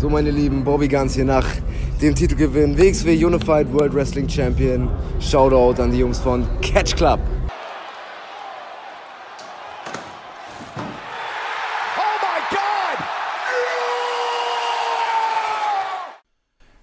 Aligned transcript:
So, 0.00 0.08
meine 0.08 0.30
Lieben, 0.30 0.64
Bobby 0.64 0.88
Guns 0.88 1.14
hier 1.14 1.26
nach 1.26 1.46
dem 2.00 2.14
Titelgewinn 2.14 2.78
WXW 2.78 3.22
Unified 3.22 3.70
World 3.70 3.92
Wrestling 3.92 4.26
Champion. 4.26 4.88
Shoutout 5.20 5.78
an 5.82 5.92
die 5.92 5.98
Jungs 5.98 6.18
von 6.18 6.48
Catch 6.62 6.96
Club. 6.96 7.20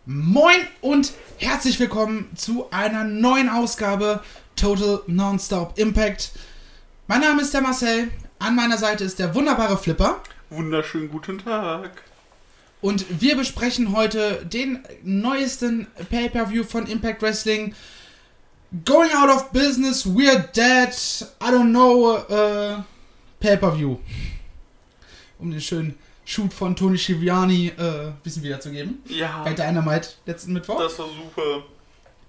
Moin 0.05 0.59
und 0.81 1.11
herzlich 1.39 1.79
willkommen 1.79 2.29
zu 2.35 2.67
einer 2.69 3.03
neuen 3.03 3.49
Ausgabe 3.49 4.21
Total 4.55 5.01
Nonstop 5.07 5.79
Impact. 5.79 6.33
Mein 7.07 7.21
Name 7.21 7.41
ist 7.41 7.51
der 7.51 7.61
Marcel, 7.61 8.11
an 8.37 8.55
meiner 8.55 8.77
Seite 8.77 9.05
ist 9.05 9.17
der 9.17 9.33
wunderbare 9.33 9.75
Flipper. 9.75 10.21
Wunderschönen 10.51 11.09
guten 11.09 11.39
Tag. 11.39 12.06
Und 12.81 13.05
wir 13.21 13.35
besprechen 13.35 13.95
heute 13.95 14.45
den 14.45 14.83
neuesten 15.03 15.87
Pay-Per-View 16.09 16.63
von 16.63 16.85
Impact 16.85 17.21
Wrestling. 17.21 17.73
Going 18.85 19.11
out 19.13 19.29
of 19.29 19.51
business, 19.51 20.05
we're 20.05 20.43
dead, 20.55 20.89
I 21.41 21.51
don't 21.51 21.71
know, 21.71 22.17
äh, 22.17 22.81
Pay-Per-View. 23.39 23.97
Um 25.39 25.51
den 25.51 25.61
schönen 25.61 25.97
Shoot 26.25 26.53
von 26.53 26.75
Tony 26.75 26.97
Schiviani 26.97 27.71
äh, 27.77 28.07
ein 28.07 28.17
bisschen 28.21 28.43
wiederzugeben. 28.43 29.01
Ja, 29.07 29.43
Bei 29.43 29.53
Dynamite 29.53 30.09
letzten 30.25 30.53
Mittwoch. 30.53 30.79
das 30.79 30.99
war 30.99 31.07
super. 31.07 31.63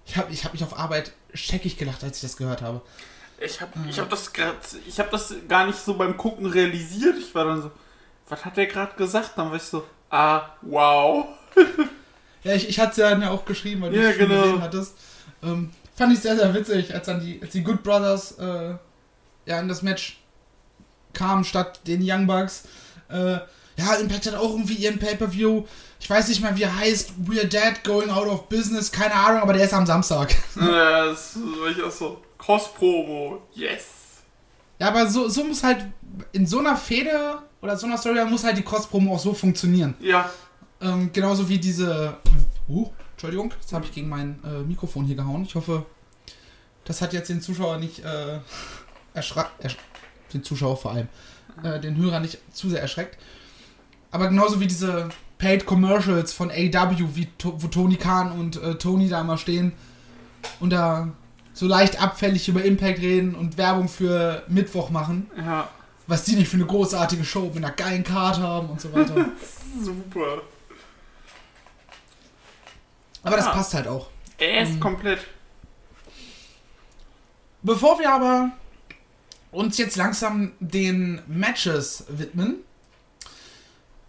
Ich 0.06 0.16
habe 0.16 0.33
ich 0.33 0.44
hab 0.44 0.52
mich 0.52 0.62
auf 0.62 0.78
Arbeit 0.78 1.12
scheckig 1.34 1.77
gelacht, 1.77 2.05
als 2.05 2.16
ich 2.19 2.22
das 2.22 2.36
gehört 2.36 2.62
habe. 2.62 2.80
Ich 3.41 3.60
habe 3.60 3.72
ich 3.88 3.98
hab 3.98 4.08
das 4.08 4.33
grad, 4.33 4.56
ich 4.86 4.98
habe 4.98 5.10
das 5.10 5.34
gar 5.48 5.66
nicht 5.66 5.78
so 5.78 5.94
beim 5.94 6.16
Gucken 6.16 6.46
realisiert. 6.46 7.16
Ich 7.19 7.34
war 7.34 7.44
dann 7.44 7.62
so, 7.62 7.70
was 8.28 8.44
hat 8.44 8.56
der 8.56 8.66
gerade 8.66 8.94
gesagt? 8.96 9.33
Dann 9.36 9.48
war 9.50 9.56
ich 9.56 9.62
so, 9.62 9.84
ah, 10.10 10.42
wow. 10.62 11.26
Ja, 12.44 12.54
ich, 12.54 12.68
ich 12.68 12.78
hatte 12.78 12.92
es 12.92 12.96
ja 12.98 13.10
dann 13.10 13.20
ja 13.20 13.30
auch 13.30 13.44
geschrieben, 13.44 13.82
weil 13.82 13.90
du 13.90 14.00
Ja, 14.00 14.10
es 14.10 14.16
schon 14.16 14.28
genau. 14.28 14.42
gesehen 14.42 14.62
hattest. 14.62 14.94
Ähm, 15.42 15.70
fand 15.96 16.12
ich 16.12 16.20
sehr, 16.20 16.36
sehr 16.36 16.55
witzig, 16.55 16.94
als 16.94 17.06
dann 17.06 17.20
die, 17.20 17.41
als 17.42 17.50
die 17.50 17.62
Good 17.64 17.83
Brothers 17.83 18.38
äh, 18.38 18.74
ja, 19.44 19.60
in 19.60 19.68
das 19.68 19.83
Match 19.83 20.20
kamen 21.12 21.44
statt 21.44 21.80
den 21.86 22.00
Young 22.02 22.27
Bucks. 22.28 22.64
Äh, 23.10 23.38
ja, 23.77 23.94
Impact 24.00 24.27
hat 24.27 24.34
auch 24.36 24.50
irgendwie 24.52 24.74
ihren 24.74 24.98
Pay-Per-View. 24.98 25.64
Ich 26.00 26.08
weiß 26.08 26.28
nicht 26.28 26.40
mal, 26.40 26.56
wie 26.56 26.62
er 26.62 26.77
heißt. 26.77 27.11
We're 27.27 27.44
Dead, 27.44 27.83
Going 27.84 28.11
Out 28.11 28.28
of 28.28 28.48
Business. 28.48 28.90
Keine 28.92 29.14
Ahnung, 29.14 29.42
aber 29.42 29.52
der 29.52 29.64
ist 29.64 29.74
am 29.74 29.84
Samstag. 29.86 30.34
Ja, 30.56 31.06
das 31.06 31.36
war 31.36 31.70
ich 31.70 31.83
auch 31.83 31.90
so, 31.90 32.22
Cross-Promo, 32.38 33.42
yes. 33.52 33.84
Ja, 34.78 34.88
aber 34.88 35.06
so, 35.08 35.28
so 35.28 35.42
muss 35.44 35.62
halt 35.64 35.86
in 36.33 36.46
so 36.46 36.61
einer 36.61 36.77
Fehde 36.77 37.42
oder 37.61 37.77
so 37.77 37.87
einer 37.87 37.98
Story 37.98 38.25
muss 38.25 38.45
halt 38.45 38.56
die 38.56 38.62
Cross-Promo 38.62 39.14
auch 39.14 39.19
so 39.19 39.34
funktionieren. 39.34 39.95
Ja, 40.01 40.31
Ähm, 40.81 41.11
genauso 41.12 41.48
wie 41.48 41.59
diese. 41.59 42.19
Uh, 42.69 42.91
Entschuldigung, 43.12 43.53
jetzt 43.61 43.73
habe 43.73 43.84
ich 43.84 43.92
gegen 43.92 44.09
mein 44.09 44.39
äh, 44.45 44.62
Mikrofon 44.62 45.05
hier 45.05 45.17
gehauen. 45.17 45.42
Ich 45.42 45.56
hoffe, 45.56 45.84
das 46.84 47.03
hat 47.03 47.12
jetzt 47.12 47.29
den 47.31 47.41
Zuschauer 47.41 47.79
nicht 47.79 48.05
äh, 48.05 48.39
erschreckt. 49.14 49.51
Ersch 49.59 49.77
den 50.33 50.45
Zuschauer 50.45 50.77
vor 50.77 50.92
allem. 50.92 51.09
Äh, 51.62 51.81
den 51.81 51.97
Hörer 51.97 52.20
nicht 52.20 52.39
zu 52.55 52.69
sehr 52.70 52.81
erschreckt. 52.81 53.19
Aber 54.11 54.29
genauso 54.29 54.61
wie 54.61 54.67
diese 54.67 55.09
Paid 55.39 55.67
Commercials 55.67 56.33
von 56.33 56.51
AW, 56.51 56.97
wie 57.14 57.27
to 57.39 57.55
wo 57.56 57.67
Tony 57.67 57.97
Khan 57.97 58.31
und 58.33 58.62
äh, 58.62 58.75
Tony 58.77 59.09
da 59.09 59.20
immer 59.20 59.39
stehen 59.39 59.73
und 60.61 60.70
da 60.70 61.09
so 61.55 61.67
leicht 61.67 62.01
abfällig 62.01 62.48
über 62.48 62.62
Impact 62.64 63.01
reden 63.01 63.34
und 63.34 63.59
Werbung 63.59 63.89
für 63.89 64.45
Mittwoch 64.48 64.91
machen. 64.91 65.29
ja, 65.36 65.69
Was 66.09 66.25
die 66.25 66.34
nicht 66.37 66.48
für 66.48 66.56
eine 66.56 66.67
großartige 66.67 67.25
Show 67.25 67.42
mit 67.55 67.59
einer 67.59 67.70
geilen 67.70 68.03
Card 68.03 68.39
haben 68.39 68.70
und 68.70 68.81
so 68.81 68.92
weiter. 68.92 69.14
super. 69.83 70.42
Aber 73.23 73.37
das 73.37 73.47
Ja. 73.47 73.53
passt 73.53 73.75
halt 73.75 73.87
auch. 73.87 74.09
Er 74.39 74.62
ist 74.62 74.81
komplett. 74.81 75.20
Bevor 77.62 77.98
wir 77.98 78.11
aber 78.12 78.51
uns 79.51 79.77
jetzt 79.79 79.97
langsam 79.97 80.52
den 80.61 81.20
Matches 81.27 82.05
widmen, 82.08 82.57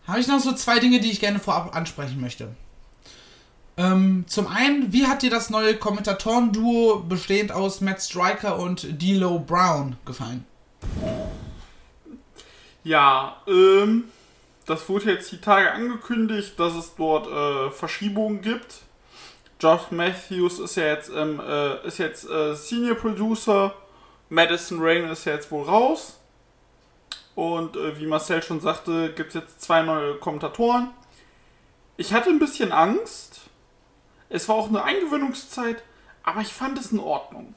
habe 0.08 0.20
ich 0.20 0.28
noch 0.28 0.40
so 0.40 0.54
zwei 0.54 0.80
Dinge, 0.80 1.00
die 1.00 1.12
ich 1.12 1.20
gerne 1.20 1.40
vorab 1.40 1.76
ansprechen 1.76 2.22
möchte. 2.22 2.56
Ähm, 3.78 4.26
zum 4.28 4.48
einen, 4.48 4.92
wie 4.94 5.08
hat 5.08 5.22
dir 5.22 5.30
das 5.30 5.50
neue 5.50 5.76
Kommentatoren-Duo 5.78 7.00
bestehend 7.08 7.52
aus 7.52 7.82
Matt 7.82 8.02
Striker 8.02 8.58
und 8.60 8.82
D'Lo 8.86 9.40
Brown 9.40 9.98
gefallen? 10.06 10.46
Ja, 12.84 13.42
ähm, 13.48 14.06
das 14.66 14.88
wurde 14.88 15.12
jetzt 15.12 15.32
die 15.32 15.42
Tage 15.42 15.72
angekündigt, 15.72 16.60
dass 16.60 16.76
es 16.76 16.96
dort 16.96 17.28
äh, 17.28 17.72
Verschiebungen 17.72 18.42
gibt. 18.42 18.82
Josh 19.60 19.92
Matthews 19.92 20.60
ist 20.60 20.76
ja 20.76 20.86
jetzt, 20.86 21.12
ähm, 21.14 21.42
äh, 21.46 21.86
ist 21.86 21.98
jetzt 21.98 22.30
äh, 22.30 22.56
Senior 22.56 22.96
Producer. 22.96 23.74
Madison 24.30 24.78
Rain 24.80 25.10
ist 25.10 25.26
ja 25.26 25.34
jetzt 25.34 25.52
wohl 25.52 25.66
raus. 25.66 26.20
Und 27.36 27.76
äh, 27.76 28.00
wie 28.00 28.06
Marcel 28.06 28.42
schon 28.44 28.62
sagte, 28.62 29.12
gibt 29.14 29.30
es 29.30 29.36
jetzt 29.36 29.62
zwei 29.62 29.82
neue 29.82 30.16
Kommentatoren. 30.16 30.92
Ich 31.98 32.14
hatte 32.14 32.30
ein 32.30 32.40
bisschen 32.40 32.72
Angst. 32.72 33.42
Es 34.30 34.48
war 34.48 34.56
auch 34.56 34.70
eine 34.70 34.84
Eingewöhnungszeit, 34.84 35.84
aber 36.24 36.42
ich 36.42 36.54
fand 36.54 36.78
es 36.78 36.92
in 36.92 37.00
Ordnung. 37.00 37.56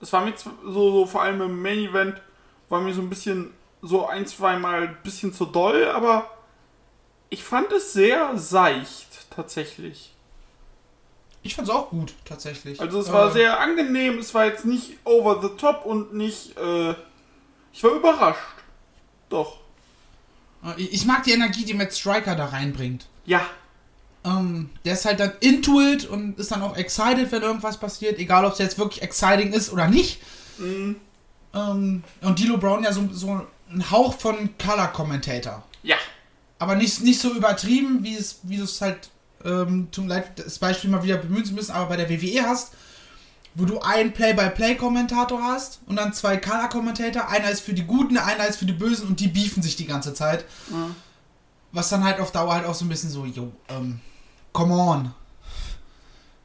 Es 0.00 0.12
war 0.12 0.24
mir 0.24 0.32
so, 0.36 0.50
so 0.64 1.06
vor 1.06 1.22
allem 1.22 1.40
im 1.42 1.62
Main 1.62 1.78
Event, 1.78 2.20
war 2.68 2.80
mir 2.80 2.94
so 2.94 3.02
ein 3.02 3.10
bisschen 3.10 3.52
so 3.82 4.06
ein, 4.06 4.26
zweimal 4.26 4.82
ein 4.88 4.96
bisschen 5.02 5.32
zu 5.32 5.46
doll, 5.46 5.86
aber 5.88 6.30
ich 7.30 7.44
fand 7.44 7.70
es 7.72 7.92
sehr 7.92 8.36
seicht 8.38 9.30
tatsächlich. 9.30 10.12
Ich 11.42 11.54
fand 11.54 11.68
es 11.68 11.74
auch 11.74 11.90
gut, 11.90 12.14
tatsächlich. 12.24 12.80
Also 12.80 13.00
es 13.00 13.12
war 13.12 13.28
Äh, 13.30 13.32
sehr 13.32 13.60
angenehm, 13.60 14.18
es 14.18 14.34
war 14.34 14.46
jetzt 14.46 14.64
nicht 14.66 14.94
over 15.04 15.40
the 15.40 15.48
top 15.56 15.84
und 15.86 16.12
nicht, 16.14 16.56
äh, 16.58 16.94
ich 17.72 17.82
war 17.84 17.92
überrascht. 17.92 18.40
Doch. 19.28 19.58
äh, 20.64 20.80
Ich 20.82 21.04
mag 21.06 21.22
die 21.24 21.32
Energie, 21.32 21.64
die 21.64 21.74
Matt 21.74 21.92
Striker 21.94 22.34
da 22.34 22.46
reinbringt. 22.46 23.06
Ja, 23.24 23.42
Ähm, 24.24 24.70
der 24.84 24.94
ist 24.94 25.04
halt 25.04 25.20
dann 25.20 25.32
into 25.40 25.80
it 25.80 26.04
und 26.06 26.38
ist 26.40 26.50
dann 26.50 26.60
auch 26.62 26.76
excited, 26.76 27.30
wenn 27.30 27.42
irgendwas 27.42 27.78
passiert, 27.78 28.18
egal 28.18 28.44
ob 28.44 28.52
es 28.54 28.58
jetzt 28.58 28.76
wirklich 28.76 29.00
exciting 29.02 29.52
ist 29.52 29.72
oder 29.72 29.86
nicht. 29.86 30.20
mm, 30.58 30.92
Ähm, 31.54 32.02
und 32.22 32.38
Dilo 32.38 32.58
Brown 32.58 32.82
ja 32.82 32.92
so, 32.92 33.08
so 33.12 33.46
ein 33.70 33.90
Hauch 33.90 34.14
von 34.18 34.56
Color 34.58 34.88
Commentator. 34.88 35.62
ja, 35.82 35.96
Aber 36.58 36.74
nicht, 36.74 37.02
nicht 37.02 37.20
so 37.20 37.32
übertrieben, 37.34 38.02
wie 38.02 38.16
es, 38.16 38.40
wie 38.42 38.56
du 38.56 38.64
es 38.64 38.80
halt, 38.80 39.10
ähm, 39.44 39.88
mir 39.96 40.06
leid, 40.06 40.38
das 40.38 40.58
Beispiel 40.58 40.90
mal 40.90 41.02
wieder 41.02 41.16
bemühen 41.16 41.44
zu 41.44 41.54
müssen, 41.54 41.72
aber 41.72 41.90
bei 41.90 41.96
der 41.96 42.10
WWE 42.10 42.42
hast, 42.46 42.72
wo 43.54 43.64
du 43.64 43.80
einen 43.80 44.12
Play-by-Play-Kommentator 44.12 45.42
hast 45.42 45.80
und 45.86 45.96
dann 45.96 46.12
zwei 46.12 46.36
Color-Kommentator, 46.36 47.28
einer 47.28 47.50
ist 47.50 47.60
für 47.60 47.74
die 47.74 47.84
Guten, 47.84 48.16
einer 48.16 48.46
ist 48.46 48.56
für 48.56 48.66
die 48.66 48.72
Bösen 48.72 49.08
und 49.08 49.20
die 49.20 49.28
beefen 49.28 49.62
sich 49.62 49.76
die 49.76 49.86
ganze 49.86 50.14
Zeit. 50.14 50.44
Mhm. 50.70 50.94
Was 51.72 51.88
dann 51.88 52.04
halt 52.04 52.20
auf 52.20 52.32
Dauer 52.32 52.54
halt 52.54 52.66
auch 52.66 52.74
so 52.74 52.84
ein 52.84 52.88
bisschen 52.88 53.10
so, 53.10 53.24
yo, 53.26 53.52
ähm, 53.68 54.00
come 54.52 54.74
on. 54.74 55.14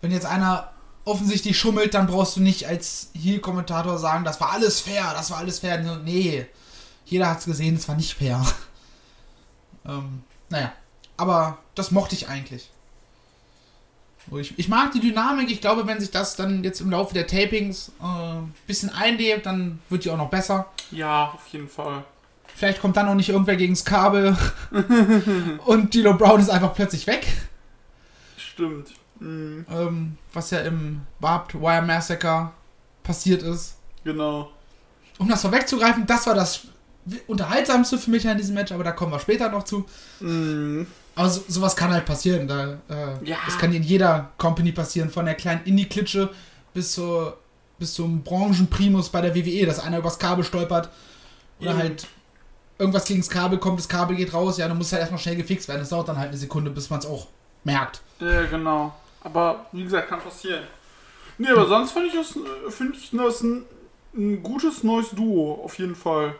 Wenn 0.02 0.12
jetzt 0.12 0.26
einer 0.26 0.72
offensichtlich 1.06 1.58
schummelt, 1.58 1.94
dann 1.94 2.08
brauchst 2.08 2.36
du 2.36 2.42
nicht 2.42 2.68
als 2.68 3.10
Heel-Kommentator 3.14 3.98
sagen, 4.00 4.24
das 4.24 4.42
war 4.42 4.52
alles 4.52 4.80
fair, 4.82 5.14
das 5.14 5.32
war 5.32 5.38
alles 5.38 5.60
fair. 5.60 5.80
Nee, 6.04 6.48
jeder 7.06 7.30
hat's 7.30 7.46
gesehen, 7.46 7.76
es 7.76 7.88
war 7.88 7.96
nicht 7.96 8.14
fair. 8.16 8.44
ähm, 9.86 10.24
naja, 10.50 10.72
aber 11.18 11.58
das 11.76 11.92
mochte 11.92 12.16
ich 12.16 12.28
eigentlich. 12.30 12.70
Ich, 14.32 14.58
ich 14.58 14.70
mag 14.70 14.94
die 14.94 15.02
Dynamik, 15.02 15.52
ich 15.52 15.60
glaube, 15.60 15.86
wenn 15.86 16.00
sich 16.00 16.10
das 16.10 16.38
dann 16.38 16.64
jetzt 16.64 16.80
im 16.80 16.90
Laufe 16.90 17.14
der 17.14 17.28
Tapings 17.28 17.92
ein 18.00 18.54
äh, 18.54 18.68
bisschen 18.68 18.90
einlebt, 18.90 19.46
dann 19.46 19.80
wird 19.90 20.06
die 20.06 20.12
auch 20.12 20.18
noch 20.18 20.30
besser. 20.30 20.68
ja, 20.92 21.32
auf 21.34 21.46
jeden 21.48 21.68
Fall. 21.68 22.06
Vielleicht 22.56 22.80
kommt 22.80 22.96
dann 22.98 23.10
auch 23.10 23.16
nicht 23.16 23.30
irgendwer 23.30 23.56
gegens 23.58 23.84
Kabel 23.84 24.38
und 25.66 25.94
Dilo 25.94 26.14
Brown 26.14 26.40
ist 26.40 26.50
einfach 26.50 26.74
plötzlich 26.74 27.06
weg. 27.08 27.28
Stimmt. 28.38 28.92
Mm, 29.20 29.62
Ähm, 29.70 30.18
was 30.34 30.52
ja 30.52 30.60
im 30.60 31.02
Barbed 31.20 31.56
Wire 31.60 31.82
Massacre 31.82 32.52
passiert 33.04 33.42
ist. 33.44 33.76
genau. 34.04 34.52
Um 35.20 35.28
das 35.30 35.42
vorwegzugreifen, 35.42 36.06
das 36.08 36.26
war 36.28 36.34
das 36.36 36.62
unterhaltsamste 37.28 37.98
für 37.98 38.12
mich 38.12 38.28
an 38.28 38.38
diesem 38.38 38.56
Match, 38.56 38.72
aber 38.72 38.84
da 38.84 38.92
kommen 38.92 39.12
wir 39.12 39.20
später 39.20 39.50
noch 39.50 39.64
zu. 39.64 39.86
Mm, 40.20 40.84
Aber 41.16 41.30
so, 41.30 41.42
sowas 41.48 41.76
kann 41.76 41.92
halt 41.92 42.06
passieren. 42.06 42.48
Da, 42.48 42.78
äh, 42.90 43.30
Ja. 43.30 43.38
Das 43.46 43.58
kann 43.58 43.74
in 43.74 43.84
jeder 43.84 44.32
Company 44.38 44.72
passieren, 44.72 45.10
von 45.10 45.26
der 45.26 45.36
kleinen 45.36 45.64
Indie-Klitsche 45.66 46.30
bis, 46.74 46.94
zur, 46.94 47.38
bis 47.78 47.94
zum 47.94 48.24
Branchenprimus 48.24 49.10
bei 49.10 49.22
der 49.22 49.36
WWE, 49.36 49.66
dass 49.66 49.80
einer 49.80 49.98
übers 50.00 50.18
Kabel 50.18 50.44
stolpert 50.44 50.90
oder 51.60 51.72
Eben. 51.72 51.80
halt 51.80 52.08
irgendwas 52.80 53.06
gegen 53.06 53.20
das 53.22 53.30
Kabel 53.30 53.60
kommt, 53.60 53.80
das 53.80 53.88
Kabel 53.88 54.16
geht 54.16 54.34
raus, 54.34 54.58
ja, 54.58 54.68
dann 54.68 54.78
muss 54.78 54.92
halt 54.92 55.02
erstmal 55.02 55.20
schnell 55.22 55.36
gefixt 55.36 55.68
werden. 55.68 55.80
Das 55.82 55.90
dauert 55.90 56.08
dann 56.08 56.18
halt 56.18 56.30
eine 56.30 56.38
Sekunde, 56.38 56.72
bis 56.72 56.90
man 56.90 57.00
es 57.00 57.06
auch 57.06 57.28
merkt. 57.64 58.02
Ja, 58.20 58.44
genau. 58.46 58.94
Aber 59.22 59.66
wie 59.72 59.84
gesagt, 59.84 60.10
kann 60.10 60.20
passieren. 60.20 60.64
Nee, 61.38 61.50
aber 61.50 61.68
sonst 61.68 61.92
fand 61.92 62.08
ich 62.08 62.14
das, 62.14 62.36
äh, 62.36 62.72
finde 62.72 62.98
ich 62.98 63.12
das 63.12 63.42
ein, 63.42 63.64
ein 64.16 64.44
gutes 64.44 64.84
neues 64.84 65.12
Duo, 65.12 65.62
auf 65.64 65.78
jeden 65.80 65.96
Fall. 65.96 66.36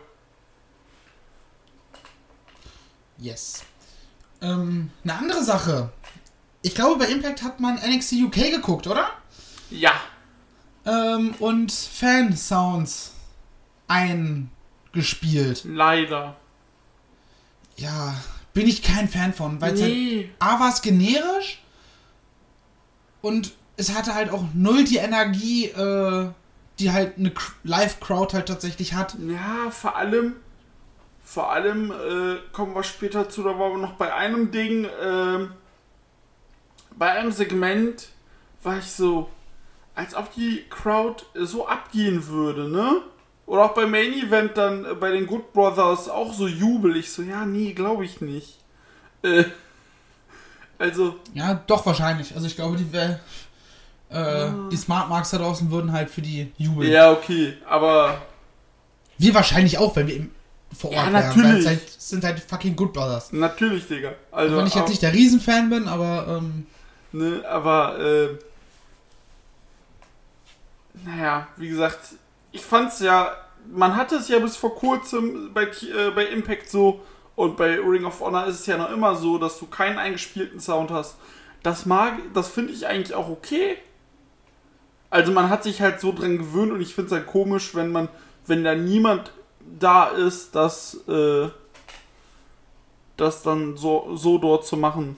Yes. 3.18 3.62
Ähm, 4.40 4.90
eine 5.04 5.14
andere 5.14 5.42
Sache. 5.44 5.90
Ich 6.62 6.74
glaube, 6.74 6.98
bei 7.04 7.06
Impact 7.10 7.42
hat 7.42 7.60
man 7.60 7.76
NXT 7.76 8.12
UK 8.24 8.50
geguckt, 8.52 8.86
oder? 8.86 9.08
Ja. 9.70 9.92
Ähm, 10.86 11.34
und 11.38 11.72
Fan-Sounds 11.72 13.12
eingespielt. 13.88 15.62
Leider. 15.64 16.36
Ja, 17.76 18.14
bin 18.52 18.68
ich 18.68 18.82
kein 18.82 19.08
Fan 19.08 19.32
von, 19.34 19.60
weil 19.60 19.74
es 19.74 19.80
Nee. 19.80 20.30
halt 20.40 20.56
A 20.56 20.60
war 20.60 20.68
es 20.72 20.80
generisch 20.82 21.62
und 23.20 23.52
es 23.76 23.94
hatte 23.94 24.14
halt 24.14 24.30
auch 24.30 24.44
null 24.54 24.84
die 24.84 24.98
Energie, 24.98 25.66
äh, 25.66 26.28
die 26.78 26.92
halt 26.92 27.18
eine 27.18 27.30
Cr- 27.30 27.52
Live-Crowd 27.64 28.34
halt 28.34 28.46
tatsächlich 28.48 28.94
hat. 28.94 29.16
Ja, 29.28 29.70
vor 29.70 29.96
allem, 29.96 30.36
vor 31.24 31.50
allem 31.50 31.90
äh, 31.90 32.36
kommen 32.52 32.74
wir 32.74 32.82
später 32.84 33.28
zu, 33.28 33.42
da 33.42 33.58
waren 33.58 33.72
wir 33.72 33.78
noch 33.78 33.94
bei 33.94 34.14
einem 34.14 34.50
Ding, 34.50 34.86
ähm, 35.02 35.52
bei 36.96 37.10
einem 37.10 37.32
Segment 37.32 38.08
war 38.62 38.78
ich 38.78 38.92
so, 38.92 39.28
als 39.94 40.14
ob 40.14 40.32
die 40.34 40.64
Crowd 40.68 41.24
so 41.34 41.66
abgehen 41.66 42.26
würde, 42.28 42.68
ne? 42.68 43.02
Oder 43.46 43.64
auch 43.64 43.74
beim 43.74 43.90
Main 43.90 44.12
Event 44.12 44.56
dann 44.56 44.84
äh, 44.84 44.94
bei 44.94 45.10
den 45.10 45.26
Good 45.26 45.52
Brothers 45.52 46.08
auch 46.08 46.32
so 46.32 46.46
Jubel. 46.46 46.96
Ich 46.96 47.10
so, 47.10 47.22
ja, 47.22 47.44
nee, 47.44 47.72
glaube 47.72 48.04
ich 48.04 48.20
nicht. 48.20 48.58
Äh, 49.22 49.44
also, 50.78 51.16
Ja, 51.32 51.54
doch 51.66 51.84
wahrscheinlich. 51.84 52.34
Also 52.34 52.46
ich 52.46 52.56
glaube, 52.56 52.76
die 52.76 52.84
äh, 54.14 54.50
die 54.70 54.76
Smart 54.76 55.08
Marks 55.08 55.30
da 55.30 55.38
draußen 55.38 55.70
würden 55.70 55.92
halt 55.92 56.10
für 56.10 56.22
die 56.22 56.52
jubeln. 56.56 56.90
ja, 56.90 57.12
okay, 57.12 57.54
aber 57.66 58.22
Wir 59.18 59.34
wahrscheinlich 59.34 59.78
auch, 59.78 59.96
wenn 59.96 60.06
wir 60.06 60.16
im, 60.16 60.30
vor 60.74 60.90
Ort 60.90 60.96
Ja, 61.04 61.10
natürlich. 61.10 61.66
Halt, 61.66 61.80
sind 62.00 62.24
halt 62.24 62.40
fucking 62.40 62.74
Good 62.76 62.92
Brothers. 62.92 63.32
natürlich, 63.32 63.86
Digga. 63.88 64.08
Also, 64.08 64.16
Also 64.32 64.56
wenn 64.58 64.66
ich 64.66 64.74
jetzt 64.74 64.84
auch- 64.84 64.88
nicht 64.88 65.02
der 65.02 65.12
Riesenfan 65.12 65.70
bin, 65.70 65.88
aber 65.88 66.26
ähm, 66.42 66.66
Ne, 67.12 67.44
aber, 67.48 67.98
äh, 68.00 68.28
naja, 71.04 71.46
wie 71.56 71.68
gesagt, 71.68 71.98
ich 72.52 72.62
fand's 72.62 73.00
ja, 73.00 73.32
man 73.72 73.96
hatte 73.96 74.16
es 74.16 74.28
ja 74.28 74.38
bis 74.38 74.56
vor 74.56 74.74
kurzem 74.74 75.52
bei, 75.52 75.64
äh, 75.64 76.10
bei 76.14 76.26
Impact 76.26 76.68
so 76.70 77.00
und 77.36 77.56
bei 77.56 77.78
Ring 77.78 78.04
of 78.04 78.20
Honor 78.20 78.46
ist 78.46 78.60
es 78.60 78.66
ja 78.66 78.76
noch 78.76 78.90
immer 78.90 79.16
so, 79.16 79.38
dass 79.38 79.58
du 79.58 79.66
keinen 79.66 79.98
eingespielten 79.98 80.60
Sound 80.60 80.90
hast. 80.90 81.16
Das 81.62 81.86
mag, 81.86 82.14
das 82.34 82.48
finde 82.48 82.72
ich 82.72 82.86
eigentlich 82.86 83.14
auch 83.14 83.28
okay. 83.28 83.76
Also 85.10 85.32
man 85.32 85.48
hat 85.48 85.62
sich 85.64 85.80
halt 85.80 86.00
so 86.00 86.12
dran 86.12 86.38
gewöhnt 86.38 86.72
und 86.72 86.80
ich 86.80 86.94
finde 86.94 87.06
es 87.06 87.12
halt 87.12 87.26
komisch, 87.26 87.74
wenn 87.74 87.90
man, 87.90 88.08
wenn 88.46 88.64
da 88.64 88.74
niemand 88.74 89.32
da 89.78 90.08
ist, 90.08 90.54
das, 90.54 90.94
äh, 91.08 91.48
das 93.16 93.42
dann 93.42 93.76
so, 93.76 94.16
so 94.16 94.38
dort 94.38 94.66
zu 94.66 94.76
machen. 94.76 95.16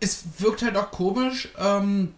es 0.00 0.24
wirkt 0.38 0.62
halt 0.62 0.76
auch 0.76 0.90
komisch, 0.90 1.48
ähm, 1.58 2.14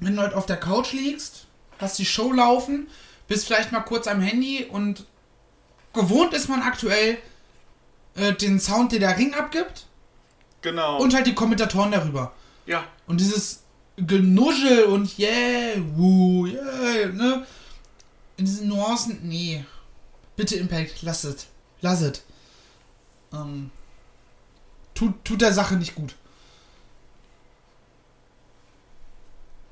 wenn 0.00 0.16
du 0.16 0.22
halt 0.22 0.34
auf 0.34 0.46
der 0.46 0.56
Couch 0.58 0.92
liegst, 0.92 1.46
hast 1.78 1.98
die 1.98 2.04
Show 2.04 2.32
laufen, 2.32 2.88
bist 3.28 3.46
vielleicht 3.46 3.72
mal 3.72 3.80
kurz 3.80 4.06
am 4.06 4.20
Handy 4.20 4.64
und 4.64 5.04
gewohnt 5.92 6.34
ist 6.34 6.48
man 6.48 6.62
aktuell 6.62 7.18
äh, 8.16 8.32
den 8.34 8.60
Sound, 8.60 8.92
den 8.92 9.00
der 9.00 9.16
Ring 9.16 9.34
abgibt 9.34 9.86
Genau. 10.62 10.98
und 10.98 11.14
halt 11.14 11.26
die 11.26 11.34
Kommentatoren 11.34 11.90
darüber. 11.92 12.32
ja. 12.66 12.84
Und 13.06 13.20
dieses 13.20 13.62
Genuschel 13.96 14.84
und 14.84 15.18
yeah, 15.18 15.76
woo, 15.94 16.46
yeah, 16.46 17.06
ne? 17.12 17.46
In 18.36 18.44
diesen 18.44 18.68
Nuancen, 18.68 19.20
nee. 19.22 19.64
Bitte 20.36 20.56
Impact, 20.56 21.02
lass 21.02 21.24
es. 21.24 21.46
Lass 21.80 22.00
es. 22.00 22.22
Ähm, 23.32 23.70
tut, 24.94 25.24
tut 25.24 25.40
der 25.40 25.52
Sache 25.52 25.76
nicht 25.76 25.94
gut. 25.94 26.14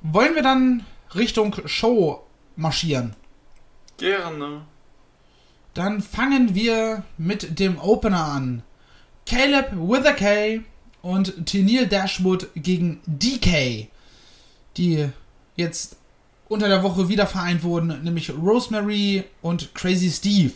Wollen 0.01 0.35
wir 0.35 0.43
dann 0.43 0.85
Richtung 1.15 1.55
Show 1.65 2.23
marschieren? 2.55 3.15
Gerne. 3.97 4.65
Dann 5.73 6.01
fangen 6.01 6.55
wir 6.55 7.03
mit 7.17 7.59
dem 7.59 7.79
Opener 7.79 8.25
an. 8.25 8.63
Caleb 9.25 9.71
with 9.73 10.05
a 10.05 10.11
K 10.13 10.61
und 11.01 11.45
Tennille 11.45 11.87
Dashwood 11.87 12.49
gegen 12.55 13.01
DK, 13.05 13.87
die 14.77 15.09
jetzt 15.55 15.95
unter 16.53 16.67
der 16.67 16.83
Woche 16.83 17.09
wieder 17.09 17.27
vereint 17.27 17.63
wurden, 17.63 18.03
nämlich 18.03 18.31
Rosemary 18.31 19.23
und 19.41 19.73
Crazy 19.75 20.09
Steve. 20.11 20.53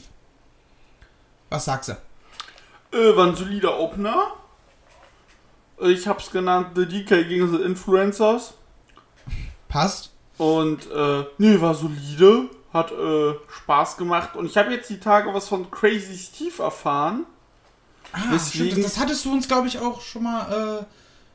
Was 1.49 1.65
sagst 1.65 1.89
du? 1.89 2.97
Äh, 2.97 3.15
war 3.15 3.27
ein 3.27 3.35
solider 3.35 3.79
Opener. 3.79 4.33
Ich 5.79 6.07
hab's 6.07 6.31
genannt 6.31 6.69
The 6.75 6.85
DK 6.85 7.27
gegen 7.27 7.51
The 7.55 7.63
Influencers. 7.63 8.53
Passt? 9.67 10.11
Und, 10.37 10.89
äh, 10.91 11.25
nee, 11.37 11.59
war 11.59 11.73
solide. 11.75 12.49
Hat, 12.73 12.91
äh, 12.91 13.33
Spaß 13.49 13.97
gemacht. 13.97 14.35
Und 14.35 14.45
ich 14.45 14.57
habe 14.57 14.71
jetzt 14.71 14.89
die 14.89 14.99
Tage 14.99 15.33
was 15.33 15.47
von 15.47 15.69
Crazy 15.71 16.17
Steve 16.17 16.61
erfahren. 16.63 17.25
Ah, 18.11 18.19
Deswegen- 18.31 18.69
stimmt, 18.71 18.85
das, 18.85 18.93
das 18.93 19.01
hattest 19.03 19.25
du 19.25 19.33
uns, 19.33 19.47
glaube 19.47 19.67
ich, 19.67 19.79
auch 19.79 20.01
schon 20.01 20.23
mal 20.23 20.79
äh, 20.81 20.85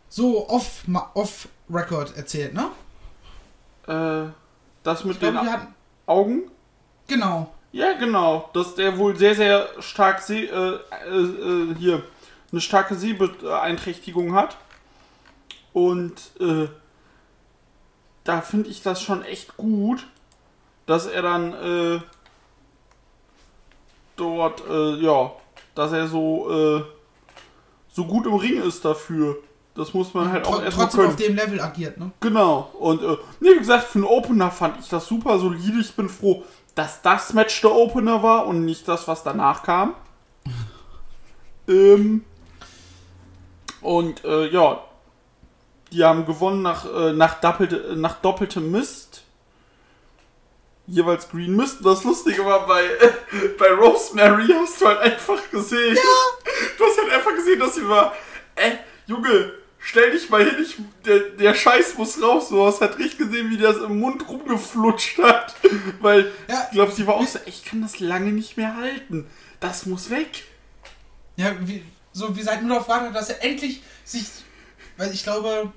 so 0.08 0.49
off, 0.49 0.87
ma- 0.87 1.11
off 1.15 1.49
Record 1.70 2.17
erzählt, 2.17 2.55
ne? 2.55 2.69
Äh, 3.87 4.31
das 4.82 5.05
mit 5.05 5.14
Ich 5.14 5.20
glaube, 5.20 5.38
den 5.38 5.50
hatten. 5.50 5.75
Augen. 6.06 6.50
Genau. 7.08 7.52
Ja, 7.73 7.93
genau. 7.94 8.50
Dass 8.52 8.75
der 8.75 8.99
wohl 8.99 9.17
sehr, 9.17 9.34
sehr 9.34 9.69
stark 9.81 10.20
seh, 10.20 10.44
äh, 10.46 10.79
äh, 11.08 11.19
äh, 11.19 11.75
hier 11.79 12.02
eine 12.50 12.61
starke 12.61 12.94
Sehbeeinträchtigung 12.94 14.34
hat. 14.34 14.56
Und 15.73 16.14
äh, 16.38 16.69
da 18.25 18.40
finde 18.43 18.69
ich 18.69 18.82
das 18.82 19.02
schon 19.02 19.25
echt 19.25 19.56
gut, 19.56 20.06
dass 20.87 21.06
er 21.06 21.23
dann 21.23 21.55
äh, 21.55 22.00
dort, 24.17 24.62
äh, 24.69 24.96
ja, 24.96 25.32
dass 25.75 25.93
er 25.93 26.06
so, 26.06 26.84
so 27.88 28.05
gut 28.05 28.26
im 28.26 28.34
Ring 28.34 28.61
ist 28.62 28.84
dafür. 28.84 29.38
Das 29.74 29.94
muss 29.94 30.12
man 30.12 30.30
halt 30.30 30.46
auch 30.46 30.56
Tr 30.56 30.64
erstmal 30.64 30.86
trotzdem 30.86 31.06
auf 31.06 31.16
dem 31.16 31.34
Level 31.34 31.60
agiert, 31.60 31.98
ne? 31.98 32.10
Genau. 32.20 32.70
Und 32.78 33.02
äh, 33.02 33.16
nee, 33.40 33.50
wie 33.54 33.58
gesagt, 33.58 33.84
für 33.84 33.98
einen 33.98 34.04
Opener 34.04 34.50
fand 34.50 34.78
ich 34.80 34.88
das 34.88 35.06
super 35.06 35.38
solide. 35.38 35.80
Ich 35.80 35.94
bin 35.94 36.10
froh, 36.10 36.44
dass 36.74 37.00
das 37.00 37.32
Match 37.32 37.60
der 37.62 37.72
Opener 37.72 38.22
war 38.22 38.46
und 38.46 38.64
nicht 38.64 38.86
das, 38.86 39.08
was 39.08 39.22
danach 39.22 39.62
kam. 39.62 39.94
ähm, 41.69 42.24
und 43.80 44.24
äh, 44.24 44.48
ja, 44.48 44.84
die 45.91 46.05
haben 46.05 46.26
gewonnen 46.26 46.62
nach, 46.62 46.84
äh, 46.84 47.12
nach, 47.12 47.41
doppelte, 47.41 47.94
nach 47.96 48.20
doppeltem 48.20 48.70
Mist. 48.70 49.24
Jeweils 50.86 51.31
Green 51.31 51.56
Mist. 51.56 51.79
Das 51.82 52.05
Lustige 52.05 52.44
war, 52.44 52.67
bei, 52.67 52.82
bei 53.58 53.70
Rosemary 53.72 54.48
hast 54.48 54.81
du 54.82 54.86
halt 54.86 54.98
einfach 55.00 55.50
gesehen. 55.50 55.96
Du 56.76 56.84
hast 56.84 56.98
halt 57.00 57.12
einfach 57.12 57.34
gesehen, 57.34 57.58
dass 57.60 57.74
sie 57.74 57.88
war, 57.88 58.12
äh, 58.55 58.72
Junge, 59.06 59.52
stell 59.82 60.12
dich 60.12 60.31
mal 60.31 60.44
hin, 60.44 60.56
ich, 60.62 60.77
der, 61.05 61.19
der 61.39 61.55
Scheiß 61.55 61.98
muss 61.98 62.20
raus. 62.22 62.48
Du 62.48 62.65
hast 62.65 62.81
halt 62.81 62.98
richtig 62.98 63.19
gesehen, 63.19 63.51
wie 63.51 63.58
das 63.58 63.77
im 63.79 63.98
Mund 64.01 64.27
rumgeflutscht 64.29 65.19
hat. 65.19 65.55
Weil, 66.01 66.31
Ja. 66.48 66.62
ich 66.67 66.70
glaube, 66.72 66.93
sie 66.93 67.06
war 67.06 67.15
auch 67.17 67.27
so, 67.27 67.39
ich 67.46 67.65
kann 67.65 67.82
das 67.82 68.01
lange 68.01 68.32
nicht 68.32 68.56
mehr 68.56 68.77
halten. 68.77 69.27
Das 69.60 69.86
muss 69.86 70.10
weg. 70.10 70.44
Ja, 71.36 71.53
wie, 71.60 71.82
so 72.12 72.36
wie 72.36 72.43
seit 72.43 72.62
nur 72.62 72.70
darauf 72.74 72.89
wartet, 72.89 73.15
dass 73.15 73.31
er 73.31 73.43
endlich 73.44 73.82
sich. 74.05 74.24
Weil 74.96 75.12
ich 75.12 75.22
glaube, 75.22 75.72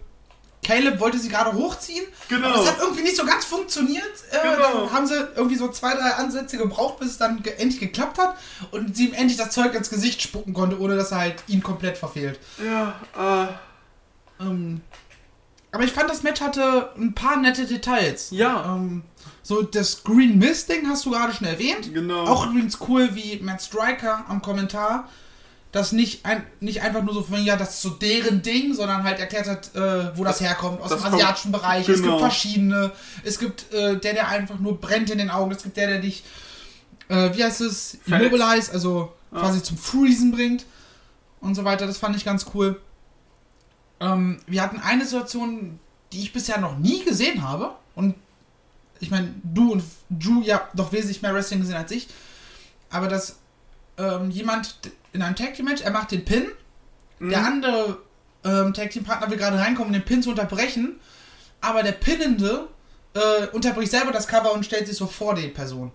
Caleb 0.63 0.99
wollte 0.99 1.17
sie 1.19 1.29
gerade 1.29 1.53
hochziehen. 1.53 2.05
Genau. 2.27 2.47
Aber 2.49 2.61
es 2.61 2.67
hat 2.67 2.79
irgendwie 2.79 3.03
nicht 3.03 3.15
so 3.15 3.25
ganz 3.25 3.45
funktioniert. 3.45 4.03
Äh, 4.31 4.37
Genau. 4.55 4.85
Dann 4.85 4.91
haben 4.91 5.07
sie 5.07 5.15
irgendwie 5.35 5.55
so 5.55 5.69
zwei, 5.69 5.93
drei 5.93 6.11
Ansätze 6.15 6.57
gebraucht, 6.57 6.99
bis 6.99 7.11
es 7.11 7.17
dann 7.17 7.41
ge 7.43 7.53
endlich 7.53 7.79
geklappt 7.79 8.17
hat. 8.17 8.35
Und 8.71 8.95
sie 8.95 9.07
ihm 9.07 9.13
endlich 9.13 9.37
das 9.37 9.51
Zeug 9.51 9.73
ins 9.75 9.89
Gesicht 9.89 10.21
spucken 10.21 10.53
konnte, 10.53 10.79
ohne 10.79 10.95
dass 10.95 11.11
er 11.11 11.19
halt 11.19 11.35
ihn 11.47 11.61
komplett 11.63 11.97
verfehlt. 11.97 12.39
Ja, 12.63 12.99
äh, 13.15 13.47
Ähm, 14.39 14.81
aber 15.71 15.83
ich 15.83 15.91
fand, 15.91 16.09
das 16.09 16.23
Match 16.23 16.41
hatte 16.41 16.91
ein 16.97 17.13
paar 17.13 17.37
nette 17.37 17.65
Details. 17.65 18.29
Ja. 18.31 18.75
Ähm, 18.75 19.03
so 19.43 19.61
das 19.61 20.03
Green 20.03 20.37
Mist 20.39 20.69
Ding 20.69 20.87
hast 20.87 21.05
du 21.05 21.11
gerade 21.11 21.33
schon 21.33 21.47
erwähnt. 21.47 21.93
Genau. 21.93 22.25
Auch 22.25 22.47
übrigens 22.47 22.79
cool, 22.87 23.09
wie 23.13 23.39
Matt 23.41 23.61
Striker 23.61 24.25
am 24.27 24.41
Kommentar 24.41 25.09
das 25.71 25.91
nicht, 25.91 26.25
ein, 26.25 26.41
nicht 26.61 26.81
einfach 26.83 27.03
nur 27.03 27.13
so 27.13 27.21
von, 27.21 27.43
ja, 27.43 27.57
das 27.57 27.71
ist 27.75 27.81
so 27.81 27.89
deren 27.89 28.41
Ding, 28.41 28.73
sondern 28.73 29.03
halt 29.03 29.19
erklärt 29.19 29.45
hat, 29.49 29.75
äh, 29.75 30.17
wo 30.17 30.23
das, 30.23 30.39
herkommt, 30.39 30.79
aus 30.79 30.87
das 30.89 30.99
dem 31.01 31.03
kommt- 31.09 31.15
asiatischen 31.21 31.51
Bereich. 31.51 31.89
Es 31.89 31.97
genau. 32.01 32.11
gibt 32.11 32.21
verschiedene. 32.21 32.91
Es 33.25 33.39
gibt 33.39 33.73
äh, 33.73 33.97
der, 33.99 34.13
der 34.13 34.29
einfach 34.29 34.57
nur 34.57 34.79
brennt 34.79 35.09
in 35.09 35.17
den 35.17 35.29
Augen. 35.29 35.51
Es 35.51 35.63
gibt 35.63 35.75
der, 35.75 35.87
der 35.87 35.99
dich, 35.99 36.23
äh, 37.09 37.29
wie 37.35 37.43
heißt 37.43 37.59
es, 37.59 37.97
immobilize, 38.05 38.71
also 38.71 39.11
Ja. 39.33 39.39
quasi 39.41 39.61
zum 39.61 39.77
Freezen 39.77 40.31
bringt 40.31 40.65
und 41.41 41.55
so 41.55 41.65
weiter. 41.65 41.85
Das 41.87 41.97
fand 41.97 42.15
ich 42.15 42.23
ganz 42.23 42.45
cool. 42.53 42.79
Ähm, 44.05 44.39
wir 44.47 44.61
hatten 44.61 44.79
eine 44.79 45.05
Situation, 45.05 45.79
die 46.11 46.21
ich 46.21 46.33
bisher 46.33 46.59
noch 46.59 46.77
nie 46.77 47.03
gesehen 47.03 47.41
habe. 47.43 47.75
Und 47.95 48.15
ich 48.99 49.11
meine, 49.11 49.33
du 49.43 49.73
und 49.73 49.83
Drew 50.09 50.41
ja 50.41 50.67
doch 50.73 50.91
wesentlich 50.91 51.21
mehr 51.21 51.33
Wrestling 51.33 51.59
gesehen 51.59 51.75
als 51.75 51.91
ich. 51.91 52.07
Aber 52.89 53.07
dass 53.07 53.37
ähm, 53.97 54.29
jemand 54.31 54.79
in 55.13 55.21
einem 55.21 55.35
Tag 55.35 55.55
Team 55.55 55.65
Match, 55.65 55.81
er 55.81 55.91
macht 55.91 56.11
den 56.11 56.25
Pin 56.25 56.47
Der 57.19 57.45
andere 57.45 57.97
ähm, 58.43 58.73
Tag 58.73 58.91
Team 58.91 59.03
Partner 59.03 59.29
will 59.29 59.37
gerade 59.37 59.57
reinkommen, 59.57 59.87
um 59.87 59.93
den 59.93 60.05
Pin 60.05 60.21
zu 60.21 60.29
unterbrechen, 60.29 60.99
aber 61.61 61.81
der 61.83 61.93
Pinnende 61.93 62.67
äh, 63.13 63.47
unterbricht 63.47 63.91
selber 63.91 64.11
das 64.11 64.27
Cover 64.27 64.53
und 64.53 64.65
stellt 64.65 64.87
sich 64.87 64.97
so 64.97 65.07
vor 65.07 65.35
die 65.35 65.47
Person. 65.47 65.91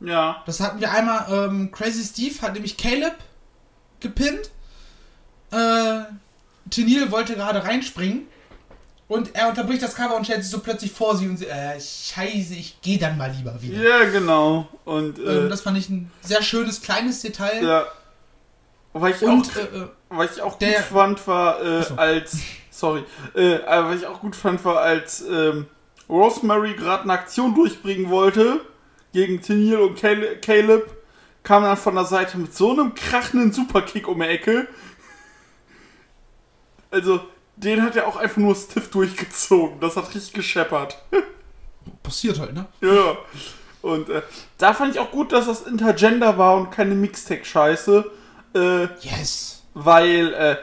Ja. 0.00 0.42
Das 0.46 0.60
hatten 0.60 0.80
wir 0.80 0.90
einmal, 0.92 1.26
ähm, 1.30 1.70
Crazy 1.72 2.04
Steve 2.04 2.40
hat 2.42 2.54
nämlich 2.54 2.76
Caleb 2.76 3.16
gepinnt. 3.98 4.50
Äh, 5.50 6.02
Tenil 6.68 7.10
wollte 7.10 7.34
gerade 7.34 7.64
reinspringen. 7.64 8.26
Und 9.08 9.34
er 9.34 9.48
unterbricht 9.48 9.82
das 9.82 9.96
Cover 9.96 10.16
und 10.16 10.24
stellt 10.24 10.42
sich 10.44 10.52
so 10.52 10.60
plötzlich 10.60 10.92
vor 10.92 11.16
sie 11.16 11.26
und 11.26 11.36
sie, 11.36 11.46
äh, 11.46 11.80
scheiße, 11.80 12.54
ich 12.54 12.80
gehe 12.80 12.96
dann 12.96 13.18
mal 13.18 13.28
lieber 13.32 13.60
wieder. 13.60 13.82
Ja, 13.82 14.04
genau. 14.08 14.68
Und 14.84 15.18
äh, 15.18 15.22
Ähm, 15.38 15.48
das 15.50 15.62
fand 15.62 15.76
ich 15.78 15.88
ein 15.88 16.12
sehr 16.20 16.42
schönes, 16.42 16.80
kleines 16.80 17.20
Detail. 17.22 17.64
ja. 17.64 17.86
Was 18.92 19.20
ich 19.22 19.28
Und, 19.28 19.46
auch, 19.50 19.56
äh, 19.56 19.60
äh, 19.62 19.88
was 20.10 20.36
ich 20.36 20.42
auch 20.42 20.58
der- 20.58 20.74
gut 20.74 20.86
fand, 20.86 21.26
war 21.26 21.60
äh, 21.62 21.84
als 21.96 22.38
sorry, 22.70 23.04
äh, 23.36 23.56
aber 23.64 23.90
was 23.90 23.96
ich 24.00 24.06
auch 24.06 24.20
gut 24.20 24.34
fand, 24.36 24.64
war 24.64 24.78
als 24.80 25.22
ähm, 25.28 25.66
Rosemary 26.08 26.74
gerade 26.74 27.04
eine 27.04 27.12
Aktion 27.12 27.54
durchbringen 27.54 28.10
wollte 28.10 28.60
gegen 29.12 29.40
Tenil 29.42 29.78
und 29.78 29.96
Cale- 29.96 30.36
Caleb, 30.40 30.86
kam 31.44 31.62
dann 31.62 31.76
von 31.76 31.94
der 31.94 32.04
Seite 32.04 32.36
mit 32.38 32.54
so 32.54 32.72
einem 32.72 32.94
krachenden 32.94 33.52
Superkick 33.52 34.06
um 34.08 34.18
die 34.20 34.26
Ecke. 34.26 34.66
Also, 36.90 37.20
den 37.56 37.82
hat 37.82 37.96
er 37.96 38.06
auch 38.08 38.16
einfach 38.16 38.38
nur 38.38 38.54
stiff 38.54 38.90
durchgezogen. 38.90 39.80
Das 39.80 39.96
hat 39.96 40.14
richtig 40.14 40.32
gescheppert. 40.32 40.98
passiert 42.02 42.38
halt, 42.38 42.54
ne? 42.54 42.66
Ja. 42.80 43.16
Und 43.82 44.08
äh, 44.10 44.22
da 44.58 44.74
fand 44.74 44.94
ich 44.94 45.00
auch 45.00 45.10
gut, 45.10 45.32
dass 45.32 45.46
das 45.46 45.62
Intergender 45.62 46.36
war 46.36 46.56
und 46.56 46.70
keine 46.70 46.94
Mixtech-Scheiße. 46.94 48.04
Äh, 48.54 48.88
Yes. 49.02 49.62
weil 49.74 50.34
äh, 50.34 50.56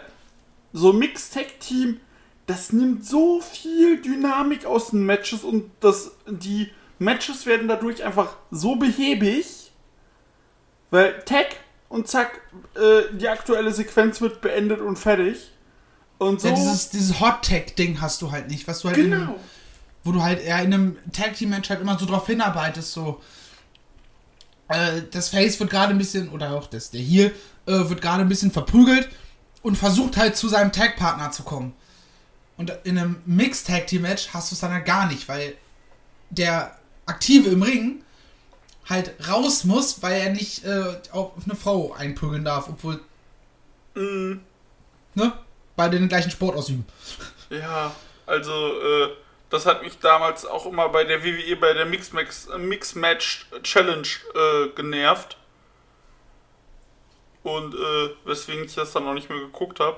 so 0.74 0.92
ein 0.92 1.00
Mixtech-Team, 1.00 2.00
das 2.46 2.72
nimmt 2.74 3.06
so 3.06 3.42
viel 3.42 4.02
Dynamik 4.02 4.66
aus 4.66 4.92
den 4.92 5.06
Matches 5.06 5.44
und 5.44 5.72
das, 5.80 6.12
die 6.28 6.72
Matches 7.00 7.46
werden 7.46 7.68
dadurch 7.68 8.04
einfach 8.04 8.36
so 8.52 8.76
behäbig, 8.76 9.72
weil 10.92 11.20
Tag 11.26 11.48
und 11.90 12.08
zack, 12.08 12.42
äh, 12.76 13.14
die 13.16 13.28
aktuelle 13.30 13.72
Sequenz 13.72 14.20
wird 14.22 14.42
beendet 14.42 14.82
und 14.82 14.98
fertig. 14.98 15.52
Und 16.18 16.42
so. 16.42 16.48
Ja, 16.48 16.56
dieses, 16.56 16.90
dieses 16.90 17.20
Hot-Tag-Ding 17.20 18.02
hast 18.02 18.22
du 18.22 18.32
halt 18.32 18.50
nicht, 18.50 18.68
was 18.68 18.82
du 18.82 18.90
halt 18.90 18.98
in, 18.98 19.12
genau. 19.12 19.36
wo 20.04 20.12
du 20.12 20.22
halt 20.22 20.42
eher 20.42 20.60
in 20.62 20.74
einem 20.74 20.98
Tag-Team-Match 21.12 21.70
halt 21.70 21.82
immer 21.82 21.98
so 21.98 22.06
drauf 22.06 22.26
hinarbeitest, 22.28 22.92
so. 22.92 23.22
Äh, 24.68 25.04
das 25.12 25.30
Face 25.30 25.60
wird 25.60 25.70
gerade 25.70 25.94
ein 25.94 25.98
bisschen, 25.98 26.30
oder 26.30 26.52
auch 26.54 26.68
das, 26.68 26.90
der 26.92 27.02
hier, 27.02 27.28
äh, 27.66 27.90
wird 27.90 28.02
gerade 28.02 28.22
ein 28.22 28.30
bisschen 28.30 28.52
verprügelt 28.52 29.10
und 29.62 29.78
versucht 29.78 30.18
halt 30.18 30.36
zu 30.36 30.48
seinem 30.48 30.72
Tag-Partner 30.72 31.32
zu 31.32 31.44
kommen. 31.44 31.74
Und 32.58 32.74
in 32.84 32.98
einem 32.98 33.22
Mixed-Tag-Team-Match 33.26 34.30
hast 34.34 34.52
du 34.52 34.56
es 34.56 34.62
dann 34.62 34.72
halt 34.72 34.86
gar 34.86 35.08
nicht, 35.08 35.28
weil 35.30 35.56
der 36.30 36.78
Aktive 37.06 37.50
im 37.50 37.62
Ring 37.62 38.04
halt 38.90 39.14
raus 39.30 39.64
muss, 39.64 40.02
weil 40.02 40.20
er 40.20 40.30
nicht 40.32 40.66
äh, 40.66 40.98
auf 41.12 41.32
eine 41.46 41.56
Frau 41.56 41.94
einprügeln 41.94 42.44
darf, 42.44 42.70
obwohl, 42.70 43.02
Mm, 43.98 44.40
ne, 45.16 45.34
beide 45.78 45.98
den 45.98 46.10
gleichen 46.10 46.32
Sport 46.32 46.58
ausüben. 46.58 46.86
ja, 47.50 47.94
also, 48.26 48.52
äh, 48.52 49.10
das 49.50 49.66
hat 49.66 49.82
mich 49.82 49.98
damals 50.00 50.46
auch 50.46 50.66
immer 50.66 50.90
bei 50.90 51.06
der 51.06 51.24
WWE, 51.24 51.56
bei 51.56 51.72
der 51.72 51.86
Mix, 51.86 52.12
Max, 52.12 52.50
Mix 52.58 52.96
Match 52.96 53.48
Challenge 53.64 54.06
äh, 54.36 54.68
genervt. 54.76 55.38
Und 57.44 57.74
äh, 57.76 58.10
weswegen 58.26 58.66
ich 58.66 58.76
das 58.76 58.92
dann 58.92 59.06
noch 59.06 59.14
nicht 59.14 59.30
mehr 59.30 59.40
geguckt 59.40 59.80
habe. 59.80 59.98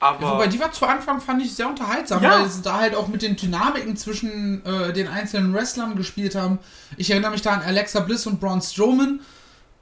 Aber. 0.00 0.32
Wobei 0.32 0.48
die 0.48 0.58
war 0.58 0.72
zu 0.72 0.84
Anfang, 0.84 1.20
fand 1.20 1.40
ich, 1.42 1.54
sehr 1.54 1.68
unterhaltsam, 1.68 2.20
Ja. 2.24 2.40
weil 2.40 2.48
sie 2.48 2.62
da 2.62 2.78
halt 2.80 2.96
auch 2.96 3.06
mit 3.06 3.22
den 3.22 3.36
Dynamiken 3.36 3.96
zwischen 3.96 4.66
äh, 4.66 4.92
den 4.92 5.06
einzelnen 5.06 5.54
Wrestlern 5.54 5.94
gespielt 5.94 6.34
haben. 6.34 6.58
Ich 6.96 7.08
erinnere 7.10 7.30
mich 7.30 7.42
da 7.42 7.52
an 7.52 7.62
Alexa 7.62 8.00
Bliss 8.00 8.26
und 8.26 8.40
Braun 8.40 8.60
Strowman. 8.60 9.20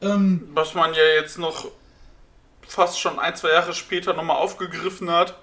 Ähm, 0.02 0.46
was 0.52 0.74
man 0.74 0.92
ja 0.92 1.02
jetzt 1.18 1.38
noch 1.38 1.68
fast 2.70 3.00
schon 3.00 3.18
ein, 3.18 3.34
zwei 3.36 3.50
Jahre 3.50 3.74
später 3.74 4.14
nochmal 4.14 4.36
aufgegriffen 4.36 5.10
hat. 5.10 5.34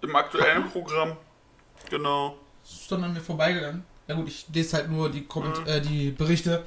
Im 0.00 0.16
aktuellen 0.16 0.68
Programm. 0.70 1.16
Genau. 1.90 2.36
ist 2.64 2.90
dann 2.90 3.04
an 3.04 3.12
mir 3.12 3.20
vorbeigegangen. 3.20 3.84
Ja 4.08 4.14
gut, 4.14 4.28
ich 4.28 4.46
lese 4.52 4.76
halt 4.78 4.90
nur 4.90 5.10
die, 5.10 5.24
Komment 5.26 5.60
Mhm. 5.60 5.66
äh, 5.68 5.80
die 5.80 6.10
Berichte. 6.10 6.64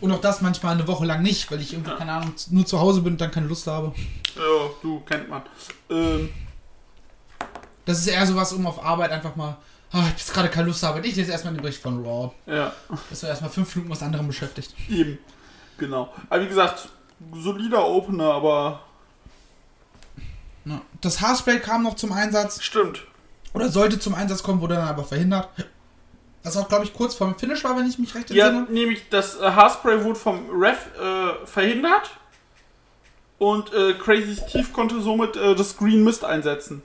Und 0.00 0.12
auch 0.12 0.20
das 0.20 0.40
manchmal 0.42 0.74
eine 0.74 0.86
Woche 0.88 1.04
lang 1.04 1.22
nicht, 1.22 1.50
weil 1.50 1.60
ich 1.60 1.72
irgendwie, 1.72 1.92
keine 1.96 2.12
Ahnung, 2.12 2.34
nur 2.50 2.66
zu 2.66 2.78
Hause 2.80 3.02
bin 3.02 3.12
und 3.14 3.20
dann 3.20 3.30
keine 3.30 3.46
Lust 3.46 3.66
habe. 3.66 3.92
Ja, 4.36 4.70
du, 4.82 5.00
kennt 5.00 5.28
man. 5.28 5.42
Ähm, 5.90 6.30
Das 7.84 7.98
ist 7.98 8.06
eher 8.08 8.26
sowas, 8.26 8.52
um 8.52 8.66
auf 8.66 8.84
Arbeit 8.84 9.10
einfach 9.10 9.34
mal, 9.36 9.56
ah, 9.92 9.98
ich 10.00 10.06
hab 10.06 10.18
jetzt 10.18 10.34
gerade 10.34 10.48
keine 10.48 10.68
Lust 10.68 10.82
habe. 10.82 11.04
Ich 11.06 11.16
lese 11.16 11.32
erstmal 11.32 11.54
den 11.54 11.62
Bericht 11.62 11.80
von 11.82 12.04
Raw. 12.04 12.32
ja, 12.46 12.72
Das 13.10 13.22
war 13.22 13.30
erstmal 13.30 13.50
fünf 13.50 13.74
Minuten 13.74 13.92
was 13.92 14.02
anderem 14.02 14.26
beschäftigt. 14.28 14.74
eben. 14.88 15.18
Genau. 15.78 16.12
Aber 16.30 16.42
wie 16.42 16.48
gesagt, 16.48 16.88
solider 17.34 17.86
Opener, 17.86 18.32
aber 18.32 18.80
Ja. 20.64 20.80
Das 21.00 21.20
Haarspray 21.20 21.58
kam 21.60 21.82
noch 21.82 21.96
zum 21.96 22.12
Einsatz. 22.12 22.62
stimmt. 22.62 23.04
Oder 23.54 23.68
sollte 23.68 23.98
zum 23.98 24.14
Einsatz 24.14 24.42
kommen, 24.42 24.60
wurde 24.60 24.76
dann 24.76 24.88
aber 24.88 25.04
verhindert. 25.04 25.48
Was 26.42 26.56
auch, 26.56 26.68
glaube 26.68 26.84
ich, 26.84 26.94
kurz 26.94 27.14
vorm 27.14 27.38
Finish 27.38 27.62
war, 27.64 27.76
wenn 27.76 27.86
ich 27.88 27.98
mich 27.98 28.14
recht 28.14 28.30
Ja, 28.30 28.48
entsinne. 28.48 28.66
nämlich 28.78 29.08
das 29.10 29.36
äh, 29.38 29.42
Haarspray 29.50 30.02
wurde 30.04 30.18
vom 30.18 30.48
Ref 30.50 30.86
äh, 30.98 31.46
verhindert. 31.46 32.10
Und 33.38 33.72
äh, 33.72 33.94
Crazy 33.94 34.36
Steve 34.36 34.68
konnte 34.72 35.00
somit 35.02 35.36
äh, 35.36 35.54
das 35.54 35.76
Green 35.76 36.02
Mist 36.04 36.24
einsetzen. 36.24 36.82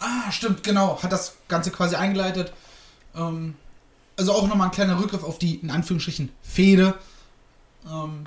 Ah, 0.00 0.30
stimmt, 0.30 0.62
genau. 0.62 1.02
Hat 1.02 1.10
das 1.12 1.36
Ganze 1.48 1.70
quasi 1.70 1.96
eingeleitet. 1.96 2.52
Ähm, 3.14 3.54
also 4.16 4.32
auch 4.32 4.46
nochmal 4.46 4.68
ein 4.68 4.72
kleiner 4.72 4.98
Rückgriff 5.00 5.24
auf 5.24 5.38
die, 5.38 5.56
in 5.56 5.70
Anführungsstrichen, 5.70 6.30
Fehde. 6.42 6.94
Ähm, 7.90 8.24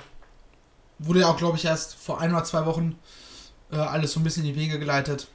wurde 1.00 1.20
ja 1.20 1.28
auch, 1.28 1.36
glaube 1.36 1.56
ich, 1.56 1.64
erst 1.64 1.94
vor 1.94 2.20
ein 2.20 2.32
oder 2.32 2.44
zwei 2.44 2.66
Wochen 2.66 2.98
äh, 3.72 3.76
alles 3.76 4.12
so 4.12 4.20
ein 4.20 4.24
bisschen 4.24 4.44
in 4.44 4.54
die 4.54 4.60
Wege 4.60 4.78
geleitet. 4.78 5.28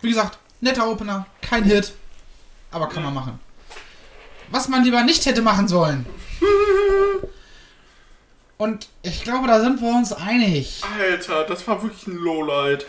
Wie 0.00 0.08
gesagt, 0.08 0.38
netter 0.60 0.88
Opener, 0.88 1.26
kein 1.40 1.64
Hit, 1.64 1.92
aber 2.70 2.88
kann 2.88 3.02
man 3.02 3.14
machen. 3.14 3.40
Was 4.50 4.68
man 4.68 4.84
lieber 4.84 5.02
nicht 5.02 5.24
hätte 5.26 5.42
machen 5.42 5.68
sollen. 5.68 6.06
Und 8.58 8.88
ich 9.02 9.22
glaube, 9.22 9.46
da 9.46 9.60
sind 9.60 9.80
wir 9.80 9.88
uns 9.88 10.12
einig. 10.12 10.82
Alter, 10.98 11.44
das 11.44 11.66
war 11.66 11.82
wirklich 11.82 12.06
ein 12.06 12.16
Lowlight. 12.16 12.84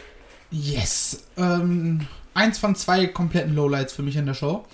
Yes. 0.49 1.23
Ähm, 1.37 2.07
eins 2.33 2.59
von 2.59 2.75
zwei 2.75 3.07
kompletten 3.07 3.55
Lowlights 3.55 3.93
für 3.93 4.01
mich 4.03 4.17
in 4.17 4.25
der 4.25 4.33
Show. 4.33 4.65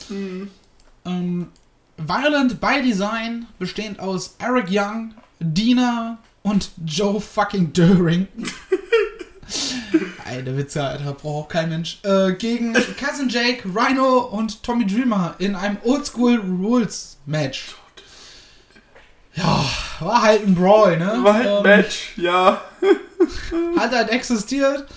Ähm, 1.06 1.50
Violent 1.98 2.60
by 2.60 2.82
Design, 2.82 3.46
bestehend 3.60 4.00
aus 4.00 4.36
Eric 4.40 4.68
Young, 4.72 5.14
Dina 5.40 6.18
und 6.50 6.72
Joe 6.86 7.20
fucking 7.20 7.74
Döring. 7.74 8.28
Eine 10.26 10.58
Witze, 10.58 10.84
Alter, 10.84 11.14
braucht 11.14 11.46
auch 11.46 11.48
kein 11.48 11.70
Mensch. 11.70 12.00
Äh, 12.04 12.34
gegen 12.34 12.74
Cousin 12.74 13.30
Jake, 13.30 13.64
Rhino 13.74 14.20
und 14.20 14.62
Tommy 14.64 14.86
Dreamer 14.86 15.36
in 15.40 15.56
einem 15.56 15.78
Oldschool 15.84 16.36
Rules 16.38 17.18
Match. 17.26 17.76
Ja, 19.34 19.64
war 20.00 20.22
halt 20.24 20.46
ein 20.46 20.56
Brawl, 20.56 20.98
ne? 20.98 21.20
War 21.22 21.34
halt 21.36 21.48
ein 21.48 21.58
Ähm, 21.58 21.64
Match, 21.64 22.14
ja. 22.18 22.62
hat 23.78 23.92
halt 23.92 24.10
existiert. 24.10 24.88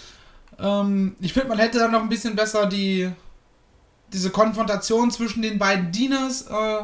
Ähm, 0.59 1.15
ich 1.21 1.33
finde, 1.33 1.49
man 1.49 1.59
hätte 1.59 1.79
dann 1.79 1.93
noch 1.93 2.03
ein 2.03 2.09
bisschen 2.09 2.35
besser 2.37 2.67
die 2.67 3.11
diese 4.13 4.31
Konfrontation 4.31 5.11
zwischen 5.13 5.41
den 5.43 5.59
beiden 5.59 5.93
Dieners 5.93 6.47
äh, 6.49 6.81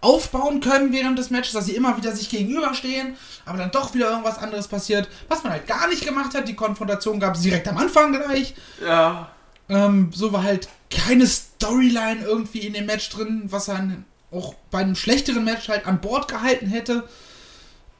aufbauen 0.00 0.60
können 0.60 0.92
während 0.92 1.18
des 1.18 1.30
Matches, 1.30 1.52
dass 1.54 1.66
sie 1.66 1.74
immer 1.74 1.96
wieder 1.96 2.14
sich 2.14 2.28
gegenüberstehen, 2.30 3.16
aber 3.44 3.58
dann 3.58 3.70
doch 3.72 3.94
wieder 3.94 4.10
irgendwas 4.10 4.38
anderes 4.38 4.68
passiert, 4.68 5.08
was 5.28 5.42
man 5.42 5.52
halt 5.52 5.66
gar 5.66 5.88
nicht 5.88 6.06
gemacht 6.06 6.34
hat. 6.34 6.46
Die 6.46 6.54
Konfrontation 6.54 7.18
gab 7.18 7.34
es 7.34 7.42
direkt 7.42 7.66
am 7.66 7.76
Anfang 7.78 8.12
gleich. 8.12 8.54
Ja. 8.84 9.28
Ähm, 9.68 10.10
so 10.14 10.32
war 10.32 10.44
halt 10.44 10.68
keine 10.90 11.26
Storyline 11.26 12.24
irgendwie 12.24 12.60
in 12.60 12.74
dem 12.74 12.86
Match 12.86 13.10
drin, 13.10 13.42
was 13.46 13.68
einen 13.68 14.04
auch 14.30 14.54
bei 14.70 14.78
einem 14.78 14.94
schlechteren 14.94 15.44
Match 15.44 15.68
halt 15.68 15.86
an 15.86 16.00
Bord 16.00 16.28
gehalten 16.28 16.66
hätte. 16.66 17.08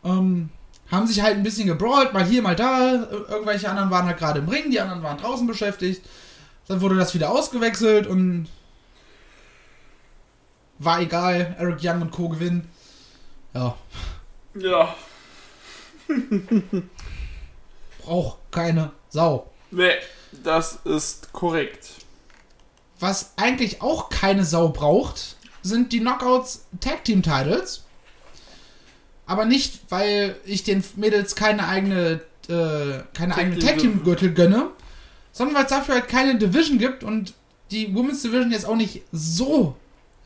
Ähm, 0.04 0.50
haben 0.90 1.06
sich 1.06 1.20
halt 1.20 1.36
ein 1.36 1.42
bisschen 1.42 1.66
gebrawlt, 1.66 2.14
mal 2.14 2.24
hier, 2.24 2.42
mal 2.42 2.56
da. 2.56 2.94
Ir- 2.94 3.26
Irgendwelche 3.28 3.68
anderen 3.68 3.90
waren 3.90 4.06
halt 4.06 4.18
gerade 4.18 4.38
im 4.38 4.48
Ring, 4.48 4.70
die 4.70 4.80
anderen 4.80 5.02
waren 5.02 5.18
draußen 5.18 5.46
beschäftigt. 5.46 6.02
Dann 6.68 6.80
wurde 6.80 6.96
das 6.96 7.12
wieder 7.14 7.30
ausgewechselt 7.30 8.06
und 8.06 8.46
war 10.78 11.00
egal. 11.00 11.56
Eric 11.58 11.78
Young 11.82 12.02
und 12.02 12.10
Co. 12.10 12.28
gewinnen. 12.28 12.68
Ja, 13.54 13.76
Ja. 14.54 14.94
braucht 18.04 18.38
keine 18.50 18.92
Sau. 19.10 19.50
Nee, 19.70 19.92
das 20.42 20.78
ist 20.84 21.32
korrekt. 21.32 21.88
Was 23.00 23.32
eigentlich 23.36 23.82
auch 23.82 24.08
keine 24.08 24.44
Sau 24.44 24.68
braucht, 24.70 25.36
sind 25.62 25.92
die 25.92 26.00
Knockouts 26.00 26.66
Tag 26.80 27.04
Team 27.04 27.22
Titles. 27.22 27.84
Aber 29.26 29.44
nicht, 29.44 29.80
weil 29.90 30.36
ich 30.46 30.64
den 30.64 30.82
Mädels 30.96 31.36
keine 31.36 31.68
eigene, 31.68 32.22
äh, 32.48 33.02
keine 33.12 33.34
Tag 33.34 33.38
eigene 33.38 33.58
Tag 33.58 33.78
Team 33.78 34.02
Gürtel 34.02 34.32
gönne, 34.32 34.70
sondern 35.32 35.56
weil 35.56 35.64
es 35.64 35.70
dafür 35.70 35.96
halt 35.96 36.08
keine 36.08 36.36
Division 36.38 36.78
gibt 36.78 37.04
und 37.04 37.34
die 37.70 37.94
Women's 37.94 38.22
Division 38.22 38.50
jetzt 38.50 38.64
auch 38.64 38.76
nicht 38.76 39.02
so 39.12 39.76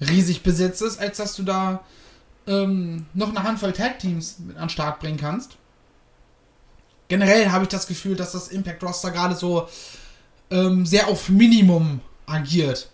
riesig 0.09 0.42
besetzt 0.42 0.82
ist, 0.82 0.99
als 1.00 1.16
dass 1.16 1.37
du 1.37 1.42
da 1.42 1.80
ähm, 2.47 3.06
noch 3.14 3.28
eine 3.28 3.42
Handvoll 3.42 3.73
Tag 3.73 3.99
Teams 3.99 4.38
mit 4.40 4.56
an 4.56 4.68
Start 4.68 5.00
bringen 5.00 5.18
kannst. 5.18 5.56
Generell 7.09 7.50
habe 7.50 7.64
ich 7.64 7.68
das 7.68 7.87
Gefühl, 7.87 8.16
dass 8.16 8.32
das 8.32 8.49
Impact 8.49 8.82
Roster 8.82 9.11
gerade 9.11 9.35
so 9.35 9.68
ähm, 10.50 10.87
sehr 10.87 11.09
auf 11.09 11.28
Minimum 11.28 12.00
agiert. 12.26 12.88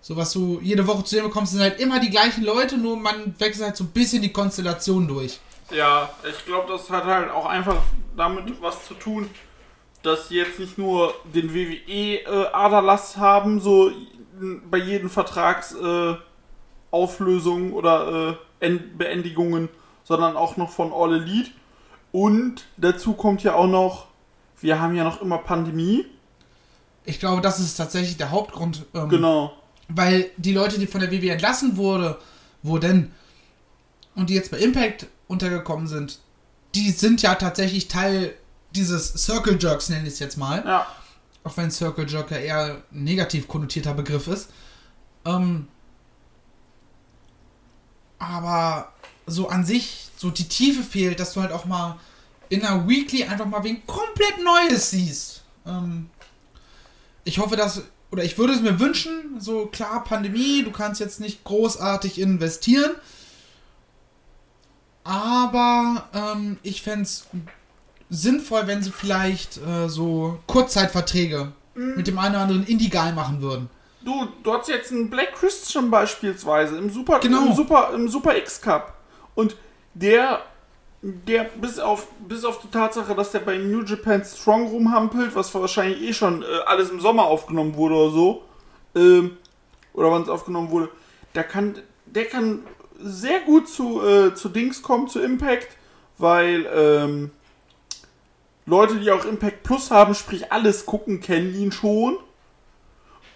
So 0.00 0.16
was 0.16 0.32
du 0.32 0.60
jede 0.60 0.86
Woche 0.86 1.04
zu 1.04 1.14
sehen 1.14 1.24
bekommst, 1.24 1.52
sind 1.52 1.62
halt 1.62 1.80
immer 1.80 1.98
die 2.00 2.10
gleichen 2.10 2.44
Leute, 2.44 2.76
nur 2.76 2.96
man 2.96 3.34
wechselt 3.38 3.66
halt 3.66 3.76
so 3.76 3.84
ein 3.84 3.90
bisschen 3.90 4.20
die 4.20 4.32
Konstellation 4.32 5.08
durch. 5.08 5.40
Ja, 5.70 6.10
ich 6.28 6.44
glaube, 6.44 6.70
das 6.70 6.90
hat 6.90 7.04
halt 7.04 7.30
auch 7.30 7.46
einfach 7.46 7.82
damit 8.16 8.60
was 8.60 8.86
zu 8.86 8.94
tun, 8.94 9.30
dass 10.02 10.28
sie 10.28 10.36
jetzt 10.36 10.58
nicht 10.58 10.76
nur 10.76 11.14
den 11.32 11.54
WWE-Aderlass 11.54 13.16
äh, 13.16 13.20
haben, 13.20 13.60
so 13.60 13.90
bei 14.70 14.78
jeden 14.78 15.08
Vertragsauflösung 15.08 17.70
äh, 17.70 17.72
oder 17.72 18.38
äh, 18.60 18.78
Beendigungen, 18.96 19.68
sondern 20.04 20.36
auch 20.36 20.56
noch 20.56 20.70
von 20.70 20.92
All 20.92 21.14
Elite. 21.14 21.50
Und 22.12 22.64
dazu 22.76 23.14
kommt 23.14 23.42
ja 23.42 23.54
auch 23.54 23.66
noch, 23.66 24.06
wir 24.60 24.80
haben 24.80 24.94
ja 24.94 25.04
noch 25.04 25.20
immer 25.20 25.38
Pandemie. 25.38 26.06
Ich 27.04 27.20
glaube, 27.20 27.42
das 27.42 27.60
ist 27.60 27.76
tatsächlich 27.76 28.16
der 28.16 28.30
Hauptgrund. 28.30 28.86
Ähm, 28.94 29.08
genau. 29.08 29.52
Weil 29.88 30.30
die 30.36 30.52
Leute, 30.52 30.78
die 30.78 30.86
von 30.86 31.00
der 31.00 31.10
WWE 31.10 31.30
entlassen 31.30 31.76
wurde, 31.76 32.18
wurden 32.62 33.12
und 34.14 34.30
die 34.30 34.34
jetzt 34.34 34.50
bei 34.50 34.58
Impact 34.58 35.06
untergekommen 35.28 35.86
sind, 35.86 36.20
die 36.74 36.90
sind 36.90 37.22
ja 37.22 37.34
tatsächlich 37.34 37.88
Teil 37.88 38.34
dieses 38.74 39.12
Circle 39.14 39.58
Jerks, 39.60 39.88
nenne 39.88 40.06
ich 40.06 40.14
es 40.14 40.18
jetzt 40.18 40.36
mal. 40.36 40.64
Ja. 40.66 40.86
Auch 41.44 41.56
wenn 41.56 41.70
Circle 41.70 42.08
Jerk 42.08 42.30
ja 42.30 42.38
eher 42.38 42.82
negativ 42.90 43.46
konnotierter 43.46 43.94
Begriff 43.94 44.26
ist. 44.28 44.48
Ähm, 45.24 45.68
aber 48.18 48.92
so 49.26 49.48
an 49.48 49.64
sich, 49.64 50.08
so 50.16 50.30
die 50.30 50.48
Tiefe 50.48 50.82
fehlt, 50.82 51.20
dass 51.20 51.34
du 51.34 51.42
halt 51.42 51.52
auch 51.52 51.66
mal 51.66 51.98
in 52.48 52.64
einer 52.64 52.88
Weekly 52.88 53.24
einfach 53.24 53.46
mal 53.46 53.62
wen 53.64 53.86
komplett 53.86 54.42
Neues 54.42 54.90
siehst. 54.90 55.42
Ähm, 55.66 56.10
ich 57.24 57.38
hoffe, 57.38 57.56
dass, 57.56 57.82
oder 58.10 58.24
ich 58.24 58.36
würde 58.38 58.54
es 58.54 58.60
mir 58.60 58.80
wünschen, 58.80 59.40
so 59.40 59.66
klar, 59.66 60.04
Pandemie, 60.04 60.62
du 60.62 60.70
kannst 60.70 61.00
jetzt 61.00 61.20
nicht 61.20 61.44
großartig 61.44 62.18
investieren. 62.18 62.92
Aber 65.04 66.08
ähm, 66.14 66.58
ich 66.62 66.82
fände 66.82 67.02
es 67.02 67.26
sinnvoll, 68.10 68.66
wenn 68.66 68.82
sie 68.82 68.90
vielleicht 68.90 69.58
äh, 69.58 69.88
so 69.88 70.38
Kurzzeitverträge 70.46 71.52
mhm. 71.74 71.96
mit 71.96 72.06
dem 72.06 72.18
einen 72.18 72.34
oder 72.34 72.42
anderen 72.42 72.66
Indie-Guy 72.66 73.12
machen 73.12 73.40
würden. 73.42 73.68
Du, 74.02 74.28
du 74.42 74.52
hast 74.52 74.68
jetzt 74.68 74.92
einen 74.92 75.08
Black 75.08 75.34
Christian 75.34 75.90
beispielsweise 75.90 76.76
im 76.76 76.90
Super, 76.90 77.20
genau. 77.20 77.46
im 77.46 77.54
Super, 77.54 77.90
im 77.94 78.08
Super 78.08 78.36
X 78.36 78.60
Cup. 78.60 78.94
Und 79.34 79.56
der, 79.94 80.42
der 81.00 81.44
bis 81.44 81.78
auf, 81.78 82.06
bis 82.28 82.44
auf 82.44 82.60
die 82.60 82.70
Tatsache, 82.70 83.14
dass 83.14 83.32
der 83.32 83.40
bei 83.40 83.56
New 83.56 83.82
Japan 83.82 84.22
Strong 84.22 84.68
rumhampelt, 84.68 85.34
was 85.34 85.54
wahrscheinlich 85.54 86.02
eh 86.02 86.12
schon 86.12 86.42
äh, 86.42 86.46
alles 86.66 86.90
im 86.90 87.00
Sommer 87.00 87.24
aufgenommen 87.24 87.76
wurde 87.76 87.94
oder 87.94 88.10
so, 88.10 88.42
ähm, 88.94 89.38
oder 89.94 90.10
wann 90.10 90.22
es 90.22 90.28
aufgenommen 90.28 90.70
wurde, 90.70 90.90
der 91.34 91.44
kann, 91.44 91.76
der 92.06 92.26
kann 92.26 92.60
sehr 93.00 93.40
gut 93.40 93.68
zu, 93.68 94.02
äh, 94.02 94.34
zu 94.34 94.48
Dings 94.48 94.82
kommen, 94.82 95.08
zu 95.08 95.20
Impact, 95.20 95.68
weil, 96.18 96.66
ähm, 96.74 97.30
Leute, 98.66 98.96
die 98.96 99.10
auch 99.10 99.24
Impact 99.24 99.62
Plus 99.62 99.90
haben, 99.90 100.14
sprich 100.14 100.52
alles 100.52 100.86
gucken, 100.86 101.20
kennen 101.20 101.54
ihn 101.54 101.72
schon. 101.72 102.16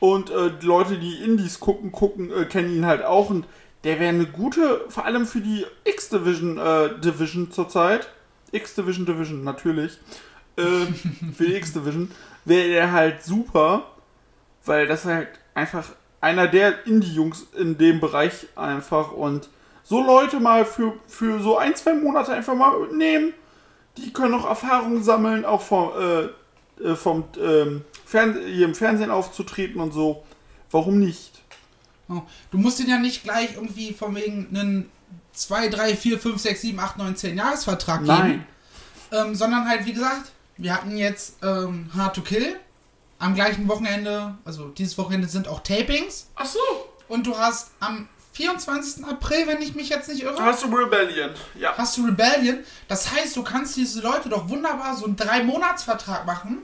Und 0.00 0.30
äh, 0.30 0.52
die 0.60 0.66
Leute, 0.66 0.96
die 0.98 1.22
Indies 1.22 1.60
gucken, 1.60 1.92
gucken, 1.92 2.30
äh, 2.32 2.44
kennen 2.44 2.74
ihn 2.74 2.86
halt 2.86 3.04
auch. 3.04 3.30
Und 3.30 3.46
der 3.84 3.98
wäre 3.98 4.10
eine 4.10 4.26
gute, 4.26 4.84
vor 4.88 5.04
allem 5.04 5.26
für 5.26 5.40
die 5.40 5.66
X-Division 5.84 6.58
äh, 6.58 6.98
Division 7.00 7.50
zurzeit. 7.50 8.08
X-Division 8.52 9.06
Division, 9.06 9.44
natürlich. 9.44 9.98
Äh, 10.56 10.62
für 11.34 11.44
die 11.44 11.56
X-Division 11.56 12.10
wäre 12.44 12.68
er 12.68 12.92
halt 12.92 13.22
super, 13.22 13.90
weil 14.64 14.86
das 14.86 15.04
halt 15.04 15.28
einfach 15.54 15.84
einer 16.20 16.46
der 16.48 16.86
Indie-Jungs 16.86 17.48
in 17.56 17.76
dem 17.76 18.00
Bereich 18.00 18.46
einfach 18.56 19.12
und 19.12 19.48
so 19.84 20.02
Leute 20.02 20.40
mal 20.40 20.64
für, 20.64 20.94
für 21.06 21.40
so 21.40 21.56
ein, 21.56 21.74
zwei 21.74 21.94
Monate 21.94 22.32
einfach 22.32 22.54
mal 22.54 22.88
nehmen 22.92 23.32
die 24.04 24.12
können 24.12 24.34
auch 24.34 24.46
Erfahrungen 24.46 25.02
sammeln, 25.02 25.44
auch 25.44 25.62
vom, 25.62 25.90
äh, 25.98 26.84
äh 26.84 26.96
vom 26.96 27.24
ähm, 27.40 27.84
Fern 28.04 28.38
hier 28.46 28.66
im 28.66 28.74
Fernsehen 28.74 29.10
aufzutreten 29.10 29.80
und 29.80 29.92
so. 29.92 30.24
Warum 30.70 30.98
nicht? 30.98 31.42
Oh, 32.08 32.22
du 32.50 32.58
musst 32.58 32.78
den 32.78 32.88
ja 32.88 32.98
nicht 32.98 33.22
gleich 33.22 33.54
irgendwie 33.54 33.92
von 33.92 34.14
wegen 34.14 34.48
einen 34.50 34.90
2, 35.32 35.68
3, 35.68 35.96
4, 35.96 36.18
5, 36.18 36.40
6, 36.40 36.60
7, 36.60 36.78
8, 36.78 36.98
9, 36.98 37.16
10 37.16 37.36
Jahresvertrag 37.36 38.00
geben. 38.00 38.06
Nein. 38.06 38.46
Ähm, 39.12 39.34
sondern 39.34 39.68
halt, 39.68 39.86
wie 39.86 39.92
gesagt, 39.92 40.32
wir 40.56 40.74
hatten 40.74 40.96
jetzt 40.96 41.36
ähm, 41.42 41.90
Hard 41.94 42.16
to 42.16 42.22
Kill 42.22 42.56
am 43.18 43.34
gleichen 43.34 43.68
Wochenende, 43.68 44.36
also 44.44 44.68
dieses 44.68 44.96
Wochenende 44.98 45.28
sind 45.28 45.48
auch 45.48 45.60
Tapings. 45.60 46.28
Ach 46.34 46.46
so. 46.46 46.60
Und 47.08 47.26
du 47.26 47.36
hast 47.36 47.72
am 47.80 48.08
24. 48.38 49.04
April, 49.04 49.48
wenn 49.48 49.60
ich 49.60 49.74
mich 49.74 49.88
jetzt 49.88 50.08
nicht 50.08 50.22
irre. 50.22 50.40
Hast 50.40 50.62
du 50.62 50.68
Rebellion, 50.68 51.30
ja. 51.58 51.76
Hast 51.76 51.96
du 51.96 52.06
Rebellion. 52.06 52.60
Das 52.86 53.10
heißt, 53.12 53.34
du 53.36 53.42
kannst 53.42 53.76
diese 53.76 54.00
Leute 54.00 54.28
doch 54.28 54.48
wunderbar 54.48 54.96
so 54.96 55.06
einen 55.06 55.16
Drei-Monats-Vertrag 55.16 56.24
machen. 56.24 56.58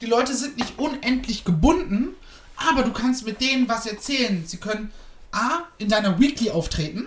Die 0.00 0.06
Leute 0.06 0.34
sind 0.34 0.56
nicht 0.56 0.78
unendlich 0.80 1.44
gebunden, 1.44 2.16
aber 2.56 2.82
du 2.82 2.92
kannst 2.92 3.24
mit 3.24 3.40
denen 3.40 3.68
was 3.68 3.86
erzählen. 3.86 4.44
Sie 4.46 4.56
können 4.56 4.92
A, 5.30 5.60
in 5.78 5.88
deiner 5.88 6.18
Weekly 6.18 6.50
auftreten, 6.50 7.06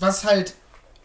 was 0.00 0.24
halt 0.24 0.54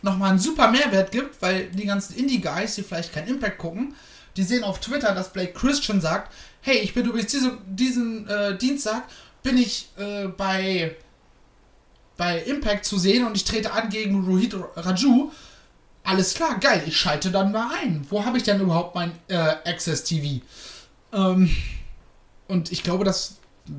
nochmal 0.02 0.32
einen 0.32 0.40
super 0.40 0.72
Mehrwert 0.72 1.12
gibt, 1.12 1.40
weil 1.44 1.70
die 1.70 1.86
ganzen 1.86 2.16
Indie-Guys, 2.16 2.74
die 2.74 2.82
vielleicht 2.82 3.14
keinen 3.14 3.28
Impact 3.28 3.60
gucken, 3.60 3.94
die 4.36 4.44
sehen 4.44 4.64
auf 4.64 4.80
Twitter, 4.80 5.14
dass 5.14 5.32
Blake 5.32 5.54
Christian 5.54 6.02
sagt, 6.02 6.34
hey, 6.62 6.80
ich 6.80 6.96
bin 6.96 7.06
übrigens 7.06 7.32
diese, 7.32 7.56
diesen 7.68 8.28
äh, 8.28 8.58
Dienstag, 8.58 9.04
bin 9.44 9.60
ich 9.60 9.90
äh, 9.98 10.28
bei 10.28 10.96
bei 12.20 12.38
Impact 12.40 12.84
zu 12.84 13.00
sehen 13.00 13.26
und 13.26 13.34
ich 13.38 13.46
trete 13.46 13.72
an 13.72 13.90
gegen 13.90 14.26
Rohit 14.26 14.54
Raju. 14.76 15.32
Alles 16.04 16.34
klar, 16.34 16.60
geil, 16.60 16.84
ich 16.86 16.98
schalte 16.98 17.32
dann 17.32 17.54
mal 17.54 17.72
ein. 17.82 18.06
Wo 18.10 18.26
habe 18.26 18.36
ich 18.36 18.44
denn 18.44 18.60
überhaupt 18.60 18.94
mein 18.94 19.14
äh, 19.30 19.38
Access 19.38 20.04
TV? 20.04 20.44
Ähm, 21.14 21.56
und 22.50 22.74
ich 22.74 22.84
glaube, 22.84 23.06
das 23.06 23.38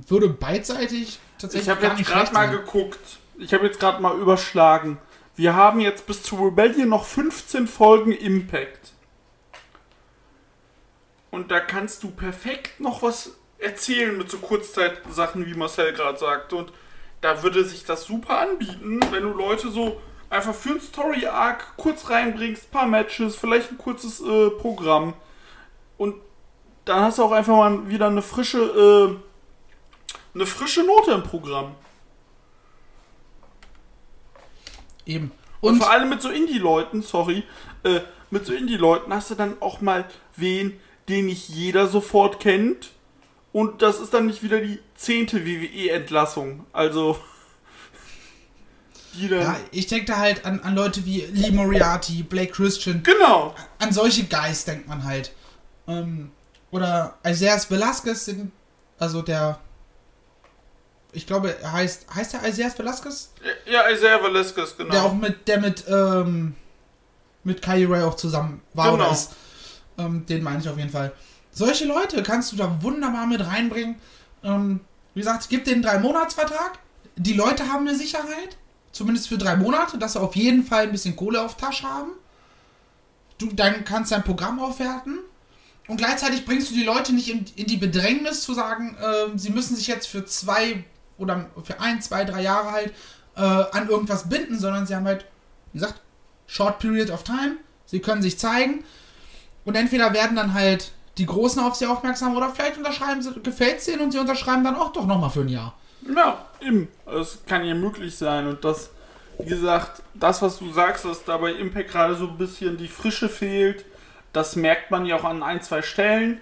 würde 0.09 0.31
beidseitig 0.31 1.19
tatsächlich. 1.39 1.69
Ich 1.69 1.85
habe 1.85 1.87
jetzt 1.87 2.09
gerade 2.09 2.33
mal 2.33 2.47
geguckt. 2.47 3.19
Ich 3.39 3.53
habe 3.53 3.67
jetzt 3.67 3.79
gerade 3.79 4.01
mal 4.01 4.19
überschlagen. 4.19 4.97
Wir 5.37 5.55
haben 5.55 5.79
jetzt 5.79 6.07
bis 6.07 6.23
zu 6.23 6.37
Rebellion 6.37 6.89
noch 6.89 7.05
15 7.05 7.69
Folgen 7.69 8.13
Impact. 8.13 8.93
Und 11.31 11.51
da 11.51 11.61
kannst 11.61 12.05
du 12.05 12.11
perfekt 12.11 12.81
noch 12.81 13.03
was 13.03 13.33
erzählen 13.59 14.17
mit 14.17 14.31
so 14.31 14.39
Kurzzeitsachen, 14.39 15.45
wie 15.45 15.53
Marcel 15.53 15.93
gerade 15.93 16.19
sagt. 16.19 16.55
Und 16.55 16.73
da 17.21 17.43
würde 17.43 17.65
sich 17.65 17.85
das 17.85 18.05
super 18.05 18.39
anbieten, 18.39 19.01
wenn 19.11 19.23
du 19.23 19.31
Leute 19.31 19.71
so 19.71 20.01
einfach 20.31 20.55
für 20.55 20.71
ein 20.71 20.81
Story-Arc 20.81 21.77
kurz 21.77 22.09
reinbringst, 22.09 22.71
paar 22.71 22.87
Matches, 22.87 23.37
vielleicht 23.37 23.73
ein 23.73 23.79
kurzes 23.79 24.21
äh, 24.21 24.51
Programm. 24.51 25.15
Und 25.99 26.15
dann 26.85 27.01
hast 27.03 27.19
du 27.19 27.25
auch 27.25 27.33
einfach 27.33 27.57
mal 27.57 27.89
wieder 27.89 28.07
eine 28.07 28.23
frische, 28.23 28.59
äh, 28.59 30.15
eine 30.35 30.47
frische 30.47 30.83
Note 30.85 31.13
im 31.13 31.23
Programm. 31.23 31.75
Eben. 35.05 35.33
Und, 35.61 35.75
Und 35.75 35.83
vor 35.83 35.91
allem 35.91 36.09
mit 36.09 36.23
so 36.23 36.31
Indie-Leuten, 36.31 37.03
sorry, 37.03 37.43
äh, 37.83 38.01
mit 38.31 38.47
so 38.47 38.55
Indie-Leuten 38.55 39.13
hast 39.13 39.31
du 39.31 39.35
dann 39.35 39.61
auch 39.61 39.81
mal 39.81 40.07
wen, 40.37 40.81
den 41.09 41.27
nicht 41.27 41.49
jeder 41.49 41.87
sofort 41.87 42.41
kennt 42.41 42.93
und 43.53 43.83
das 43.83 43.99
ist 43.99 44.15
dann 44.15 44.27
nicht 44.27 44.43
wieder 44.43 44.61
die 44.61 44.79
zehnte 44.95 45.45
WWE-Entlassung. 45.45 46.67
Also. 46.73 47.19
Die 49.15 49.29
dann 49.29 49.41
ja, 49.41 49.57
ich 49.73 49.89
denke 49.89 50.07
da 50.07 50.19
halt 50.19 50.45
an, 50.45 50.61
an 50.61 50.77
Leute 50.77 51.05
wie 51.05 51.23
Lee 51.33 51.51
Moriarty, 51.51 52.23
Blake 52.23 52.53
Christian. 52.53 53.03
Genau. 53.03 53.55
An 53.79 53.93
solche 53.93 54.25
Guys 54.25 54.65
denkt 54.65 54.87
man 54.87 55.05
halt. 55.05 55.33
Ähm, 55.89 56.31
oder 56.71 57.19
Isaias 57.27 57.69
Velasquez, 57.69 58.31
also 58.99 59.23
der. 59.23 59.59
Ich 61.13 61.27
glaube, 61.27 61.61
er 61.61 61.73
heißt. 61.73 62.07
Heißt 62.15 62.35
der 62.35 62.49
Isaias 62.49 62.79
Velasquez? 62.79 63.33
Ja, 63.67 63.91
Isaiah 63.91 64.23
Velasquez, 64.23 64.77
genau. 64.77 64.93
Der 64.93 65.03
auch 65.03 65.15
mit, 65.15 65.49
der 65.49 65.59
mit, 65.59 65.85
ähm, 65.89 66.55
mit 67.43 67.63
Kylie 67.63 67.91
Ray 67.91 68.05
auch 68.05 68.15
zusammen 68.15 68.63
war 68.75 68.93
genau. 68.93 69.05
oder 69.07 69.13
ist. 69.13 69.33
Ähm, 69.99 70.25
den 70.27 70.45
meine 70.45 70.61
ich 70.61 70.69
auf 70.69 70.79
jeden 70.79 70.91
Fall. 70.91 71.13
Solche 71.53 71.85
Leute 71.85 72.23
kannst 72.23 72.53
du 72.53 72.57
da 72.57 72.83
wunderbar 72.83 73.27
mit 73.27 73.45
reinbringen. 73.45 73.97
Ähm, 74.43 74.81
wie 75.15 75.21
gesagt, 75.21 75.49
gib 75.49 75.65
den 75.65 75.83
drei 75.83 75.99
Monatsvertrag. 75.99 76.79
Die 77.17 77.33
Leute 77.33 77.69
haben 77.69 77.87
eine 77.87 77.97
Sicherheit, 77.97 78.57
zumindest 78.93 79.29
für 79.29 79.39
drei 79.39 79.57
Monate, 79.57 79.99
dass 79.99 80.15
sie 80.15 80.21
auf 80.21 80.37
jeden 80.37 80.65
Fall 80.65 80.85
ein 80.85 80.93
bisschen 80.93 81.17
Kohle 81.17 81.43
auf 81.43 81.57
Tasche 81.57 81.89
haben. 81.89 82.13
Du 83.39 83.47
dann 83.47 83.85
kannst 83.85 84.13
dein 84.13 84.23
Programm 84.23 84.61
aufwerten 84.61 85.19
und 85.89 85.97
gleichzeitig 85.97 86.45
bringst 86.45 86.71
du 86.71 86.75
die 86.75 86.85
Leute 86.85 87.13
nicht 87.13 87.29
in, 87.29 87.45
in 87.57 87.67
die 87.67 87.77
Bedrängnis 87.77 88.43
zu 88.43 88.55
sagen, 88.55 88.97
äh, 89.01 89.37
sie 89.37 89.51
müssen 89.51 89.77
sich 89.77 89.87
jetzt 89.87 90.07
für 90.07 90.25
zwei 90.25 90.85
oder 91.19 91.51
für 91.65 91.81
ein, 91.81 92.01
zwei, 92.01 92.25
drei 92.25 92.43
Jahre 92.43 92.71
halt 92.71 92.93
äh, 93.37 93.41
an 93.41 93.89
irgendwas 93.89 94.29
binden, 94.29 94.59
sondern 94.59 94.87
sie 94.87 94.95
haben 94.95 95.07
halt, 95.07 95.25
wie 95.73 95.79
gesagt, 95.81 96.01
Short 96.47 96.79
Period 96.79 97.11
of 97.11 97.25
Time, 97.25 97.57
sie 97.87 98.01
können 98.01 98.23
sich 98.23 98.39
zeigen 98.39 98.85
und 99.65 99.75
entweder 99.75 100.13
werden 100.13 100.37
dann 100.37 100.55
halt 100.55 100.93
die 101.21 101.27
Großen 101.27 101.63
auf 101.63 101.75
sie 101.75 101.85
aufmerksam 101.85 102.35
oder 102.35 102.49
vielleicht 102.49 102.79
unterschreiben 102.79 103.21
sie, 103.21 103.39
gefällt 103.43 103.79
es 103.79 103.89
ihnen 103.89 104.01
und 104.01 104.11
sie 104.11 104.19
unterschreiben 104.19 104.65
dann 104.65 104.75
auch 104.75 104.91
doch 104.91 105.05
nochmal 105.05 105.29
für 105.29 105.43
ein 105.43 105.49
Jahr. 105.49 105.75
Ja, 106.17 106.47
eben. 106.63 106.89
Es 107.05 107.41
kann 107.47 107.63
ja 107.63 107.75
möglich 107.75 108.17
sein. 108.17 108.47
Und 108.47 108.65
das, 108.65 108.89
wie 109.39 109.51
gesagt, 109.51 110.03
das, 110.15 110.41
was 110.41 110.59
du 110.59 110.73
sagst, 110.73 111.05
dass 111.05 111.23
da 111.23 111.37
bei 111.37 111.53
Impact 111.53 111.91
gerade 111.91 112.15
so 112.15 112.27
ein 112.27 112.39
bisschen 112.39 112.79
die 112.79 112.89
Frische 112.89 113.29
fehlt, 113.29 113.85
das 114.33 114.57
merkt 114.57 114.91
man 114.91 115.05
ja 115.05 115.17
auch 115.17 115.25
an 115.25 115.43
ein, 115.43 115.61
zwei 115.61 115.83
Stellen. 115.83 116.41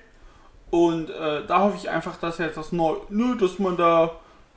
Und 0.71 1.11
äh, 1.11 1.45
da 1.45 1.61
hoffe 1.61 1.77
ich 1.77 1.91
einfach, 1.91 2.17
dass 2.19 2.39
jetzt 2.39 2.57
das 2.57 2.71
neu, 2.71 2.99
nö, 3.09 3.37
dass 3.37 3.59
man 3.59 3.77
da 3.77 4.13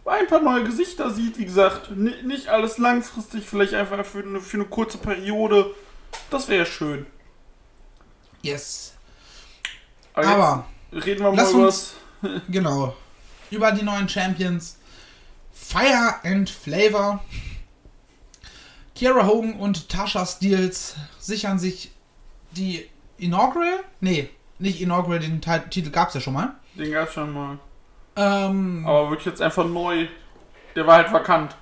ein 0.06 0.28
paar 0.28 0.42
neue 0.42 0.64
Gesichter 0.66 1.10
sieht. 1.10 1.40
Wie 1.40 1.46
gesagt, 1.46 1.90
nicht 1.98 2.48
alles 2.48 2.78
langfristig, 2.78 3.50
vielleicht 3.50 3.74
einfach 3.74 4.06
für 4.06 4.20
eine, 4.20 4.40
für 4.40 4.58
eine 4.58 4.66
kurze 4.66 5.00
Periode. 5.00 5.74
Das 6.30 6.48
wäre 6.48 6.68
schön. 6.68 7.08
Yes. 8.44 8.94
Aber, 10.14 10.28
Aber 10.28 10.66
reden 11.06 11.24
wir 11.24 11.32
mal 11.32 11.50
über 11.50 11.66
uns- 11.68 11.94
Genau. 12.50 12.96
Über 13.50 13.72
die 13.72 13.84
neuen 13.84 14.08
Champions. 14.08 14.78
Fire 15.54 16.16
and 16.24 16.50
Flavor. 16.50 17.24
Kiera 18.96 19.26
Hogan 19.26 19.54
und 19.54 19.90
Tasha 19.90 20.26
Steels 20.26 20.96
sichern 21.20 21.58
sich 21.60 21.92
die 22.52 22.88
Inaugural. 23.18 23.80
Nee, 24.00 24.30
nicht 24.60 24.82
Inaugural, 24.82 25.20
den 25.20 25.42
Ti- 25.42 25.70
Titel 25.70 25.90
gab 25.92 26.10
es 26.10 26.16
ja 26.16 26.22
schon 26.22 26.34
mal. 26.34 26.56
Den 26.76 26.92
gab's 26.92 27.14
schon 27.14 27.32
mal. 27.34 27.58
Ähm, 28.16 28.86
Aber 28.86 29.10
wirklich 29.10 29.26
jetzt 29.26 29.42
einfach 29.42 29.66
neu. 29.66 30.08
Der 30.76 30.86
war 30.88 30.98
halt 30.98 31.12
vakant. 31.12 31.56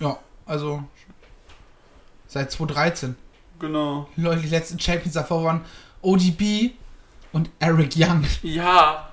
ja, 0.00 0.18
also 0.46 0.82
seit 2.26 2.50
2013. 2.50 3.16
Genau. 3.58 4.08
Leute, 4.16 4.42
die 4.42 4.48
letzten 4.48 4.78
Champions 4.78 5.14
davor 5.14 5.44
waren 5.44 5.64
ODB 6.02 6.72
und 7.32 7.50
Eric 7.58 7.92
Young. 7.96 8.24
Ja. 8.42 9.08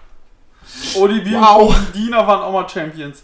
ODB 0.95 1.34
Wow. 1.34 1.69
und 1.69 1.75
Cody 1.75 1.91
Diener 1.91 2.28
waren 2.28 2.41
auch 2.41 2.51
mal 2.51 2.67
Champions. 2.67 3.23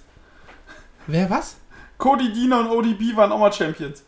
Wer 1.07 1.29
was? 1.29 1.57
Cody 1.97 2.31
Diener 2.31 2.59
und 2.59 2.67
ODB 2.69 3.15
waren 3.15 3.31
auch 3.31 3.39
mal 3.39 3.51
Champions. 3.51 4.03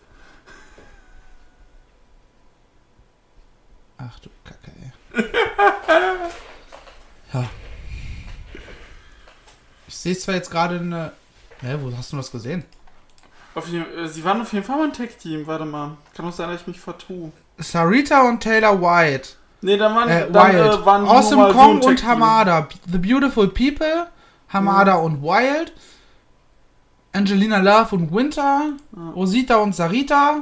Ach 3.98 4.20
du 4.20 4.30
Kacke, 4.44 4.72
ey. 4.82 5.24
ja. 7.34 7.50
Ich 9.88 9.96
sehe 9.98 10.18
zwar 10.18 10.36
jetzt 10.36 10.52
gerade 10.52 10.80
eine. 10.80 11.14
Hä, 11.62 11.78
wo 11.80 11.96
hast 11.96 12.12
du 12.12 12.18
das 12.18 12.32
gesehen? 12.32 12.66
Auf 13.56 13.68
jeden, 13.68 13.86
äh, 13.98 14.08
sie 14.08 14.24
waren 14.24 14.42
auf 14.42 14.52
jeden 14.52 14.66
Fall 14.66 14.78
mal 14.78 14.86
ein 14.86 14.94
Tech-Team. 14.94 15.48
Warte 15.48 15.66
mal. 15.66 15.98
Kann 16.16 16.28
auch 16.28 16.34
sein, 16.34 16.50
dass 16.50 16.62
ich 16.62 16.68
mich 16.68 16.80
vertue. 16.80 17.32
Sarita 17.58 18.28
und 18.28 18.42
Taylor 18.42 18.82
White. 18.82 19.30
Nee, 19.64 19.78
dann 19.78 19.96
waren, 19.96 20.10
Äh, 20.10 20.30
dann, 20.32 20.54
Wild. 20.54 20.74
äh, 20.82 20.86
waren 20.86 21.06
awesome 21.08 21.36
nur 21.36 21.44
mal 21.46 21.54
so 21.54 21.58
Kong 21.60 21.82
und. 21.82 22.06
Hamada. 22.06 22.68
The 22.92 22.98
Beautiful 22.98 23.48
People. 23.48 24.08
Hamada 24.50 24.96
und 24.96 25.22
Wild. 25.24 25.74
Angelina 27.14 27.58
Love 27.60 27.96
und 27.96 28.14
Winter. 28.14 28.74
Rosita 29.16 29.58
und 29.58 29.74
Sarita. 29.76 30.42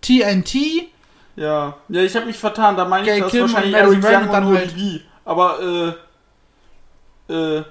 TNT. 0.00 0.88
Ja. 1.36 1.76
Ja, 1.88 2.00
ich 2.02 2.14
habe 2.16 2.26
mich 2.26 2.38
vertan. 2.38 2.76
Da 2.76 2.84
meine 2.86 3.08
ich 3.10 3.20
das 3.22 3.30
Kim 3.30 3.42
wahrscheinlich 3.42 3.74
Eric 3.74 4.02
Young 4.04 4.22
und 4.22 4.32
dann 4.32 4.46
halt- 4.46 4.72
ODB. 4.72 5.00
Aber, 5.24 5.94
äh, 7.28 7.32
äh, 7.32 7.62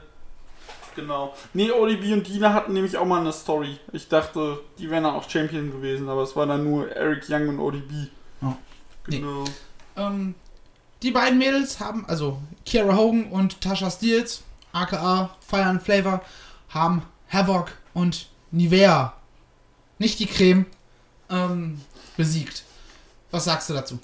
genau. 0.96 1.34
Nee, 1.54 1.72
ODB 1.72 2.14
und 2.14 2.28
Dina 2.28 2.54
hatten 2.54 2.74
nämlich 2.74 2.98
auch 2.98 3.06
mal 3.06 3.20
eine 3.20 3.34
Story. 3.34 3.78
Ich 3.94 4.08
dachte, 4.08 4.60
die 4.78 4.90
wären 4.90 5.04
dann 5.04 5.16
auch 5.16 5.30
Champion 5.30 5.72
gewesen, 5.72 6.08
aber 6.10 6.22
es 6.24 6.36
war 6.36 6.46
dann 6.46 6.64
nur 6.64 6.90
Eric 6.96 7.24
Young 7.30 7.50
und 7.50 7.60
ODB. 7.60 8.08
Oh. 8.42 8.54
Nee. 9.08 9.20
Genau. 9.20 9.44
Ähm, 9.98 10.36
die 11.04 11.12
beiden 11.12 11.38
Mädels 11.40 11.80
haben, 11.80 12.06
also 12.08 12.40
Kiera 12.66 12.96
Hogan 12.96 13.26
und 13.26 13.62
Tasha 13.62 13.90
Steels, 13.90 14.44
aka 14.72 15.30
Fire 15.46 15.66
and 15.66 15.82
Flavor, 15.82 16.22
haben 16.70 17.04
Havoc 17.32 17.72
und 17.94 18.28
Nivea, 18.52 19.14
nicht 19.98 20.20
die 20.20 20.28
Creme, 20.28 20.66
ähm, 21.30 21.82
besiegt. 22.18 22.64
Was 23.32 23.46
sagst 23.46 23.70
du 23.70 23.74
dazu? 23.74 24.00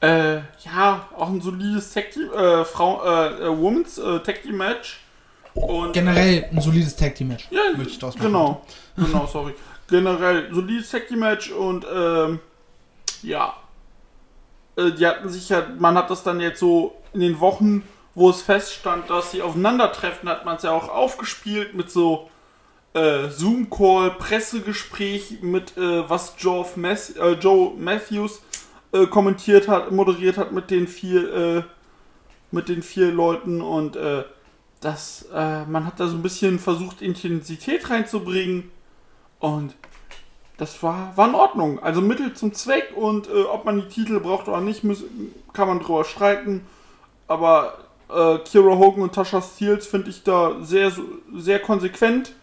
Äh, 0.00 0.36
ja, 0.64 1.08
auch 1.16 1.28
ein 1.28 1.40
solides 1.40 1.92
Tag 1.92 2.10
Team, 2.10 2.30
äh, 2.32 2.64
Frau, 2.64 3.04
äh, 3.04 3.44
äh, 3.44 3.58
Women's 3.58 3.98
äh, 3.98 4.18
Tag 4.20 4.42
Team 4.42 4.56
Match. 4.56 5.00
Und, 5.54 5.92
Generell 5.92 6.48
ein 6.50 6.60
solides 6.60 6.96
Tag 6.96 7.14
Team 7.14 7.28
Match. 7.28 7.48
Ja, 7.50 7.60
Möchte 7.76 7.92
ich 7.92 7.98
daraus 7.98 8.16
machen. 8.16 8.26
genau. 8.26 8.66
Genau, 8.96 9.26
sorry. 9.26 9.54
Generell 9.88 10.52
solides 10.52 10.90
Tag 10.90 11.08
Team 11.08 11.20
Match 11.20 11.50
und, 11.50 11.84
ähm, 11.92 12.40
ja. 13.22 13.54
Äh, 14.80 14.92
die 14.92 15.06
hatten 15.06 15.28
sich 15.28 15.48
ja, 15.48 15.66
man 15.78 15.96
hat 15.96 16.10
das 16.10 16.22
dann 16.22 16.40
jetzt 16.40 16.60
so 16.60 16.96
in 17.12 17.20
den 17.20 17.40
Wochen, 17.40 17.82
wo 18.14 18.30
es 18.30 18.42
feststand, 18.42 19.10
dass 19.10 19.30
sie 19.30 19.42
aufeinandertreffen, 19.42 20.28
hat 20.28 20.44
man 20.44 20.56
es 20.56 20.62
ja 20.62 20.72
auch 20.72 20.88
aufgespielt 20.88 21.74
mit 21.74 21.90
so 21.90 22.28
äh, 22.94 23.28
Zoom-Call, 23.28 24.12
Pressegespräch 24.12 25.42
mit, 25.42 25.76
äh, 25.76 26.08
was 26.08 26.34
Joe, 26.38 26.66
Math 26.76 27.16
äh, 27.16 27.32
Joe 27.32 27.72
Matthews 27.76 28.42
äh, 28.92 29.06
kommentiert 29.06 29.68
hat, 29.68 29.92
moderiert 29.92 30.36
hat 30.36 30.52
mit 30.52 30.70
den 30.70 30.88
vier, 30.88 31.64
mit 32.50 32.68
den 32.68 32.82
vier 32.82 33.12
Leuten 33.12 33.60
und 33.60 33.96
das, 34.80 35.26
man 35.32 35.86
hat 35.86 36.00
da 36.00 36.08
so 36.08 36.16
ein 36.16 36.22
bisschen 36.22 36.58
versucht, 36.58 37.00
Intensität 37.00 37.88
reinzubringen 37.90 38.72
und 39.38 39.79
das 40.60 40.82
war, 40.82 41.16
war 41.16 41.26
in 41.26 41.34
Ordnung. 41.34 41.82
Also 41.82 42.02
Mittel 42.02 42.34
zum 42.34 42.52
Zweck 42.52 42.92
und 42.94 43.28
äh, 43.28 43.44
ob 43.44 43.64
man 43.64 43.80
die 43.80 43.88
Titel 43.88 44.20
braucht 44.20 44.46
oder 44.46 44.60
nicht, 44.60 44.84
muss, 44.84 45.04
kann 45.54 45.68
man 45.68 45.80
drüber 45.80 46.04
streiten. 46.04 46.66
Aber 47.28 47.78
äh, 48.10 48.38
Kira 48.40 48.76
Hogan 48.76 49.02
und 49.04 49.14
Tasha 49.14 49.40
Steels 49.40 49.86
finde 49.86 50.10
ich 50.10 50.22
da 50.22 50.56
sehr, 50.60 50.92
sehr 51.34 51.60
konsequent. 51.60 52.34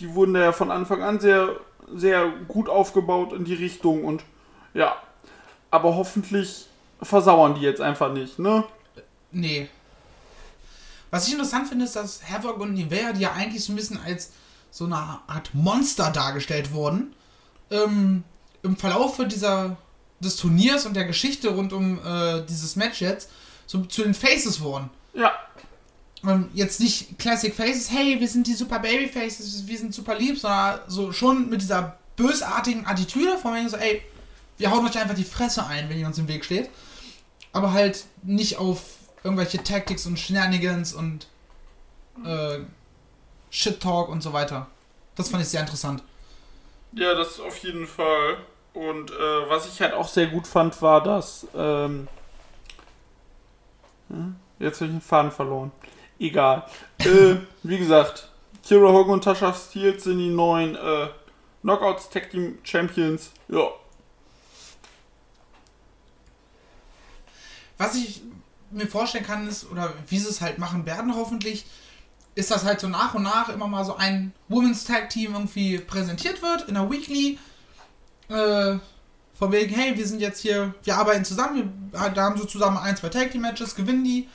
Die 0.00 0.14
wurden 0.14 0.32
da 0.32 0.40
ja 0.40 0.52
von 0.52 0.70
Anfang 0.70 1.02
an 1.02 1.20
sehr, 1.20 1.50
sehr 1.94 2.30
gut 2.48 2.70
aufgebaut 2.70 3.34
in 3.34 3.44
die 3.44 3.54
Richtung 3.54 4.06
und 4.06 4.24
ja. 4.72 4.96
Aber 5.70 5.96
hoffentlich 5.96 6.66
versauern 7.02 7.56
die 7.56 7.60
jetzt 7.60 7.82
einfach 7.82 8.10
nicht, 8.10 8.38
ne? 8.38 8.64
Nee. 9.32 9.68
Was 11.10 11.26
ich 11.26 11.34
interessant 11.34 11.68
finde, 11.68 11.84
ist, 11.84 11.94
dass 11.94 12.22
Havoc 12.26 12.58
und 12.58 12.72
Nivea, 12.72 13.12
die 13.12 13.20
ja 13.20 13.32
eigentlich 13.32 13.62
so 13.62 13.72
ein 13.74 13.76
bisschen 13.76 14.00
als 14.02 14.32
so 14.70 14.86
eine 14.86 14.96
Art 14.96 15.50
Monster 15.52 16.10
dargestellt 16.10 16.72
wurden, 16.72 17.14
ähm, 17.74 18.22
im 18.62 18.76
Verlauf 18.76 19.20
dieser, 19.26 19.76
des 20.20 20.36
Turniers 20.36 20.86
und 20.86 20.94
der 20.94 21.04
Geschichte 21.04 21.48
rund 21.50 21.72
um 21.72 21.98
äh, 22.04 22.42
dieses 22.48 22.76
Match 22.76 23.00
jetzt 23.00 23.30
so 23.66 23.80
zu 23.84 24.02
den 24.02 24.14
Faces 24.14 24.60
wurden. 24.60 24.90
Ja, 25.14 25.32
Ähm, 26.26 26.48
jetzt 26.54 26.80
nicht 26.80 27.18
Classic 27.18 27.54
Faces, 27.54 27.90
hey, 27.90 28.18
wir 28.20 28.28
sind 28.28 28.46
die 28.46 28.54
super 28.54 28.78
Baby 28.78 29.08
Faces, 29.08 29.66
wir 29.66 29.78
sind 29.78 29.94
super 29.94 30.16
lieb, 30.16 30.38
sondern 30.38 30.80
so 30.86 31.12
schon 31.12 31.50
mit 31.50 31.60
dieser 31.60 31.98
bösartigen 32.16 32.86
Attitüde 32.86 33.36
von 33.38 33.54
wegen 33.54 33.68
so, 33.68 33.76
ey, 33.76 34.02
wir 34.56 34.70
hauen 34.70 34.86
euch 34.86 34.98
einfach 34.98 35.14
die 35.14 35.24
Fresse 35.24 35.66
ein, 35.66 35.88
wenn 35.88 35.98
ihr 35.98 36.06
uns 36.06 36.18
im 36.18 36.28
Weg 36.28 36.44
steht. 36.44 36.70
Aber 37.52 37.72
halt 37.72 38.04
nicht 38.22 38.56
auf 38.56 38.82
irgendwelche 39.22 39.62
Tactics 39.62 40.06
und 40.06 40.18
Shenanigans 40.18 40.92
und 40.92 41.26
äh, 42.24 42.58
Shit 43.50 43.80
Talk 43.80 44.08
und 44.08 44.22
so 44.22 44.32
weiter. 44.32 44.68
Das 45.16 45.28
fand 45.28 45.42
ich 45.42 45.48
sehr 45.48 45.60
interessant. 45.60 46.02
Ja, 46.94 47.14
das 47.14 47.40
auf 47.40 47.58
jeden 47.58 47.86
Fall. 47.86 48.38
Und 48.72 49.10
äh, 49.10 49.48
was 49.48 49.66
ich 49.66 49.80
halt 49.80 49.94
auch 49.94 50.08
sehr 50.08 50.26
gut 50.26 50.46
fand, 50.46 50.80
war, 50.82 51.02
dass. 51.02 51.46
Ähm, 51.54 52.08
hm, 54.08 54.36
jetzt 54.58 54.80
habe 54.80 54.86
ich 54.86 54.96
den 54.96 55.00
Faden 55.00 55.30
verloren. 55.30 55.72
Egal. 56.18 56.64
äh, 57.00 57.36
wie 57.62 57.78
gesagt, 57.78 58.28
Kira 58.66 58.92
Hogan 58.92 59.14
und 59.14 59.24
Tasha 59.24 59.52
Steels 59.52 60.04
sind 60.04 60.18
die 60.18 60.30
neuen 60.30 60.74
äh, 60.76 61.08
Knockouts 61.62 62.10
Tag 62.10 62.30
Team 62.30 62.58
Champions. 62.62 63.30
Ja. 63.48 63.68
Was 67.76 67.96
ich 67.96 68.22
mir 68.70 68.86
vorstellen 68.86 69.24
kann, 69.24 69.48
ist, 69.48 69.70
oder 69.70 69.92
wie 70.08 70.18
sie 70.18 70.28
es 70.28 70.40
halt 70.40 70.58
machen 70.58 70.86
werden, 70.86 71.14
hoffentlich, 71.14 71.64
ist, 72.34 72.50
dass 72.50 72.64
halt 72.64 72.80
so 72.80 72.88
nach 72.88 73.14
und 73.14 73.22
nach 73.22 73.48
immer 73.48 73.68
mal 73.68 73.84
so 73.84 73.96
ein 73.96 74.32
Women's 74.48 74.84
Tag 74.84 75.10
Team 75.10 75.32
irgendwie 75.34 75.78
präsentiert 75.78 76.42
wird 76.42 76.68
in 76.68 76.74
der 76.74 76.90
Weekly. 76.90 77.38
Äh, 78.28 78.78
von 79.36 79.52
wegen, 79.52 79.74
hey, 79.74 79.96
wir 79.96 80.06
sind 80.06 80.20
jetzt 80.20 80.40
hier, 80.40 80.74
wir 80.84 80.96
arbeiten 80.96 81.24
zusammen, 81.24 81.90
wir 81.92 82.10
da 82.10 82.22
haben 82.22 82.38
so 82.38 82.44
zusammen 82.44 82.78
ein, 82.78 82.96
zwei 82.96 83.08
Tag 83.08 83.32
Team 83.32 83.42
Matches, 83.42 83.74
gewinnen 83.74 84.04
die 84.04 84.28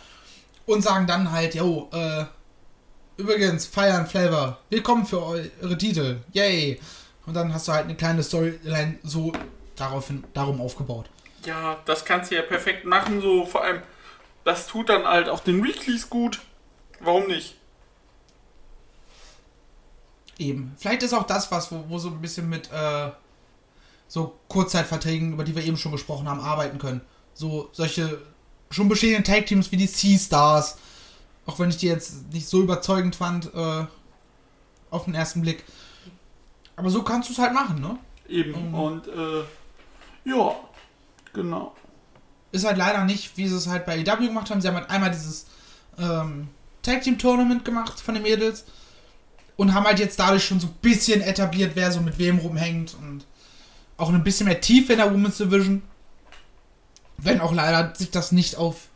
und 0.65 0.81
sagen 0.81 1.07
dann 1.07 1.31
halt, 1.31 1.55
yo, 1.55 1.89
äh, 1.93 2.25
übrigens, 3.17 3.75
and 3.77 4.09
Flavor, 4.09 4.59
willkommen 4.69 5.05
für 5.05 5.23
eure 5.23 5.77
Titel, 5.77 6.17
yay. 6.33 6.79
Und 7.25 7.33
dann 7.33 7.53
hast 7.53 7.67
du 7.67 7.71
halt 7.71 7.85
eine 7.85 7.95
kleine 7.95 8.23
Storyline 8.23 8.99
so 9.03 9.31
daraufhin, 9.75 10.23
darum 10.33 10.61
aufgebaut. 10.61 11.09
Ja, 11.45 11.77
das 11.85 12.03
kannst 12.03 12.31
du 12.31 12.35
ja 12.35 12.41
perfekt 12.41 12.85
machen, 12.85 13.21
so 13.21 13.45
vor 13.45 13.63
allem 13.63 13.81
das 14.43 14.67
tut 14.67 14.89
dann 14.89 15.05
halt 15.05 15.29
auch 15.29 15.41
den 15.41 15.63
Weeklies 15.63 16.09
gut. 16.09 16.39
Warum 16.99 17.27
nicht? 17.27 17.55
Eben. 20.39 20.73
Vielleicht 20.77 21.03
ist 21.03 21.13
auch 21.13 21.27
das 21.27 21.51
was, 21.51 21.71
wo, 21.71 21.83
wo 21.89 21.99
so 21.99 22.09
ein 22.09 22.21
bisschen 22.21 22.49
mit 22.49 22.71
äh, 22.71 23.11
so 24.07 24.39
Kurzzeitverträgen, 24.47 25.33
über 25.33 25.43
die 25.43 25.53
wir 25.53 25.63
eben 25.63 25.77
schon 25.77 25.91
gesprochen 25.91 26.27
haben, 26.27 26.39
arbeiten 26.39 26.79
können. 26.79 27.01
So 27.33 27.69
solche 27.73 28.21
schon 28.71 28.87
bestehenden 28.87 29.25
Tag-Teams 29.25 29.71
wie 29.71 29.77
die 29.77 29.87
Sea-Stars. 29.87 30.77
Auch 31.45 31.59
wenn 31.59 31.69
ich 31.69 31.77
die 31.77 31.87
jetzt 31.87 32.31
nicht 32.31 32.47
so 32.47 32.61
überzeugend 32.61 33.15
fand, 33.17 33.53
äh, 33.53 33.85
auf 34.89 35.05
den 35.05 35.13
ersten 35.13 35.41
Blick. 35.41 35.65
Aber 36.77 36.89
so 36.89 37.03
kannst 37.03 37.27
du 37.27 37.33
es 37.33 37.39
halt 37.39 37.53
machen, 37.53 37.81
ne? 37.81 37.97
Eben. 38.29 38.69
Mhm. 38.69 38.73
Und 38.73 39.07
äh, 39.07 39.43
ja, 40.23 40.55
genau. 41.33 41.75
Ist 42.53 42.65
halt 42.65 42.77
leider 42.77 43.03
nicht, 43.03 43.35
wie 43.35 43.47
sie 43.47 43.55
es 43.55 43.67
halt 43.67 43.85
bei 43.85 43.99
EW 43.99 44.27
gemacht 44.27 44.49
haben. 44.49 44.61
Sie 44.61 44.67
haben 44.69 44.75
halt 44.75 44.89
einmal 44.89 45.11
dieses 45.11 45.47
ähm, 45.97 46.47
Tag 46.81 47.01
Team 47.01 47.17
Tournament 47.17 47.65
gemacht 47.65 47.99
von 47.99 48.13
den 48.13 48.23
Mädels 48.23 48.63
und 49.59 49.73
haben 49.73 49.85
halt 49.85 49.99
jetzt 49.99 50.17
dadurch 50.19 50.45
schon 50.45 50.61
so 50.61 50.67
ein 50.67 50.73
bisschen 50.81 51.19
etabliert, 51.21 51.73
wer 51.75 51.91
so 51.91 51.99
mit 51.99 52.17
wem 52.17 52.39
rumhängt 52.39 52.95
und 52.95 53.25
auch 53.97 54.07
ein 54.07 54.23
bisschen 54.23 54.45
mehr 54.47 54.61
Tiefe 54.61 54.93
in 54.93 54.99
der 54.99 55.11
Women's 55.13 55.37
Division. 55.37 55.81
Wenn 57.17 57.41
auch 57.41 57.51
leider 57.51 57.93
sich 57.93 58.09
das 58.09 58.31
nicht 58.31 58.55
auf 58.55 58.87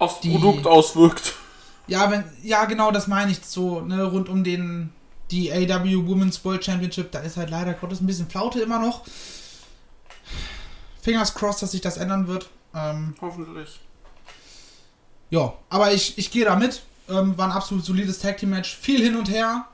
Aufs 0.00 0.18
Die- 0.20 0.30
Produkt 0.32 0.66
auswirkt. 0.66 1.34
Ja, 1.86 2.10
wenn, 2.10 2.24
ja, 2.42 2.64
genau, 2.64 2.90
das 2.90 3.06
meine 3.06 3.30
ich 3.30 3.38
so, 3.44 3.80
ne, 3.82 4.02
rund 4.02 4.28
um 4.28 4.42
den, 4.42 4.92
die 5.30 5.52
AW 5.52 6.08
Women's 6.08 6.44
World 6.44 6.64
Championship, 6.64 7.12
da 7.12 7.20
ist 7.20 7.36
halt 7.36 7.50
leider 7.50 7.74
Gottes 7.74 8.00
ein 8.00 8.06
bisschen 8.06 8.28
Flaute 8.28 8.60
immer 8.60 8.80
noch. 8.80 9.02
Fingers 11.02 11.34
crossed, 11.34 11.62
dass 11.62 11.70
sich 11.72 11.80
das 11.80 11.96
ändern 11.98 12.26
wird. 12.26 12.48
Ähm, 12.74 13.14
Hoffentlich. 13.20 13.78
ja, 15.30 15.52
aber 15.68 15.92
ich, 15.92 16.18
ich 16.18 16.30
gehe 16.32 16.44
da 16.44 16.56
mit. 16.56 16.82
Ähm, 17.08 17.36
war 17.36 17.46
ein 17.46 17.52
absolut 17.52 17.84
solides 17.84 18.18
Tag 18.20 18.38
Team 18.38 18.50
Match. 18.50 18.76
Viel 18.76 19.02
hin 19.02 19.16
und 19.16 19.28
her. 19.30 19.66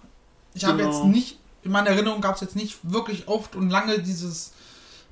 Ich 0.57 0.64
habe 0.64 0.79
Genau. 0.79 0.90
jetzt 0.90 1.05
nicht, 1.05 1.38
in 1.62 1.71
meiner 1.71 1.90
Erinnerung 1.90 2.21
gab 2.21 2.35
es 2.37 2.40
jetzt 2.40 2.57
nicht 2.57 2.79
wirklich 2.83 3.29
oft 3.29 3.55
und 3.57 3.71
lange 3.71 3.99
dieses, 4.01 4.53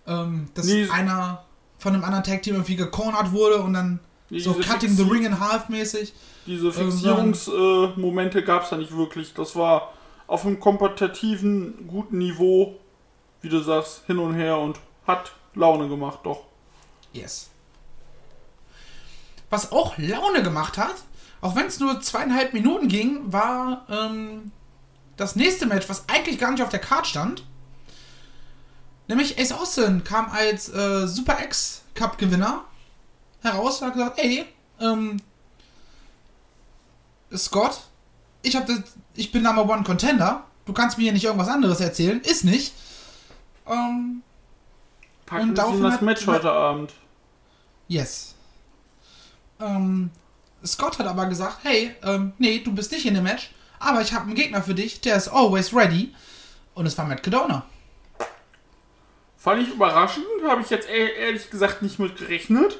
ähm, 0.07 0.49
dass 0.55 0.67
Nee. 0.67 0.89
einer 0.91 1.45
von 1.79 1.95
einem 1.95 2.03
anderen 2.05 2.25
Tag 2.25 2.43
Team 2.43 2.55
irgendwie 2.55 2.77
gecornert 2.77 3.33
wurde 3.33 3.63
und 3.63 3.75
dann 3.75 4.01
so 4.31 4.55
Diese 4.55 4.61
Cutting 4.73 4.97
the 4.97 5.03
Fixi- 5.05 5.11
Ring 5.13 5.25
in 5.27 5.39
Half 5.41 5.69
mäßig. 5.69 6.13
Diese 6.47 6.69
Ähm, 6.69 6.73
Fixierungsmomente 6.73 8.39
äh, 8.39 8.43
gab 8.43 8.65
es 8.65 8.71
da 8.71 8.77
nicht 8.77 8.97
wirklich. 8.97 9.35
Das 9.35 9.55
war 9.55 9.93
auf 10.27 10.47
einem 10.47 10.59
kompetitiven, 10.61 11.87
guten 11.87 12.19
Niveau, 12.19 12.77
wie 13.43 13.49
du 13.51 13.61
sagst, 13.61 14.03
hin 14.07 14.19
und 14.19 14.35
her 14.35 14.59
und 14.59 14.79
hat 15.07 15.33
Laune 15.55 15.89
gemacht, 15.89 16.21
doch. 16.25 16.45
Yes. 17.13 17.51
Was 19.51 19.71
auch 19.73 19.97
Laune 19.99 20.43
gemacht 20.43 20.79
hat, 20.79 20.95
auch 21.41 21.55
wenn 21.55 21.67
es 21.67 21.79
nur 21.79 22.01
zweieinhalb 22.01 22.55
Minuten 22.55 22.89
ging, 22.89 23.33
war 23.33 23.85
ähm, 23.91 24.51
das 25.17 25.37
nächste 25.37 25.67
Match, 25.67 25.89
was 25.89 26.09
eigentlich 26.09 26.39
gar 26.39 26.51
nicht 26.51 26.63
auf 26.63 26.69
der 26.71 26.81
Card 26.81 27.07
stand. 27.07 27.45
Nämlich 29.07 29.39
Ace 29.39 29.53
Austin 29.53 30.03
kam 30.03 30.31
als 30.31 30.69
äh, 30.69 31.07
Super 31.07 31.43
X 31.45 31.83
Cup 31.95 32.19
Gewinner 32.19 32.65
heraus 33.43 33.81
und 33.81 33.89
hat 33.89 33.95
gesagt, 33.95 34.19
ey, 34.19 34.47
ähm, 34.81 35.19
Scott, 37.35 37.81
ich 38.43 38.57
hab 38.57 38.67
das, 38.67 38.81
ich 39.15 39.31
bin 39.31 39.43
Number 39.43 39.69
One 39.69 39.85
Contender. 39.85 40.45
Du 40.67 40.73
kannst 40.73 40.97
mir 40.97 41.05
hier 41.05 41.13
nicht 41.13 41.25
irgendwas 41.25 41.49
anderes 41.49 41.81
erzählen. 41.81 42.21
Ist 42.21 42.45
nicht. 42.45 42.73
Ähm, 43.67 44.23
Packen 45.27 45.51
Und 45.51 45.59
daraufhin 45.59 45.83
das 45.83 46.01
Match 46.01 46.27
heute 46.27 46.51
Abend. 46.51 46.93
Yes. 47.89 48.35
Ähm, 49.61 50.11
Scott 50.65 50.99
hat 50.99 51.07
aber 51.07 51.27
gesagt, 51.27 51.59
hey, 51.63 51.95
ähm, 52.03 52.33
nee, 52.39 52.61
du 52.61 52.75
bist 52.75 52.93
nicht 52.93 53.07
in 53.07 53.15
dem 53.15 53.25
Match, 53.25 53.51
aber 53.85 54.01
ich 54.01 54.13
habe 54.13 54.25
einen 54.27 54.35
Gegner 54.35 54.63
für 54.63 54.75
dich, 54.75 55.01
der 55.01 55.17
ist 55.17 55.29
always 55.29 55.75
ready. 55.75 56.15
Und 56.75 56.87
es 56.87 56.97
war 56.99 57.05
Matt 57.07 57.23
Cadona. 57.23 57.65
Fand 59.37 59.63
ich 59.63 59.69
überraschend, 59.75 60.25
habe 60.49 60.63
ich 60.63 60.71
jetzt 60.71 60.89
ehrlich 60.89 61.51
gesagt 61.51 61.83
nicht 61.83 61.99
mit 61.99 62.17
gerechnet. 62.17 62.79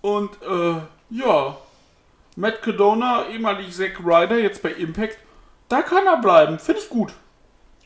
Und 0.00 0.30
äh, 0.42 0.80
ja, 1.10 1.56
Matt 2.36 2.62
Cadona, 2.62 3.28
ehemalig 3.28 3.74
Zack 3.74 4.00
Ryder, 4.00 4.38
jetzt 4.38 4.62
bei 4.62 4.72
Impact, 4.72 5.18
da 5.68 5.82
kann 5.82 6.06
er 6.06 6.18
bleiben, 6.18 6.58
finde 6.58 6.80
ich 6.80 6.88
gut. 6.88 7.12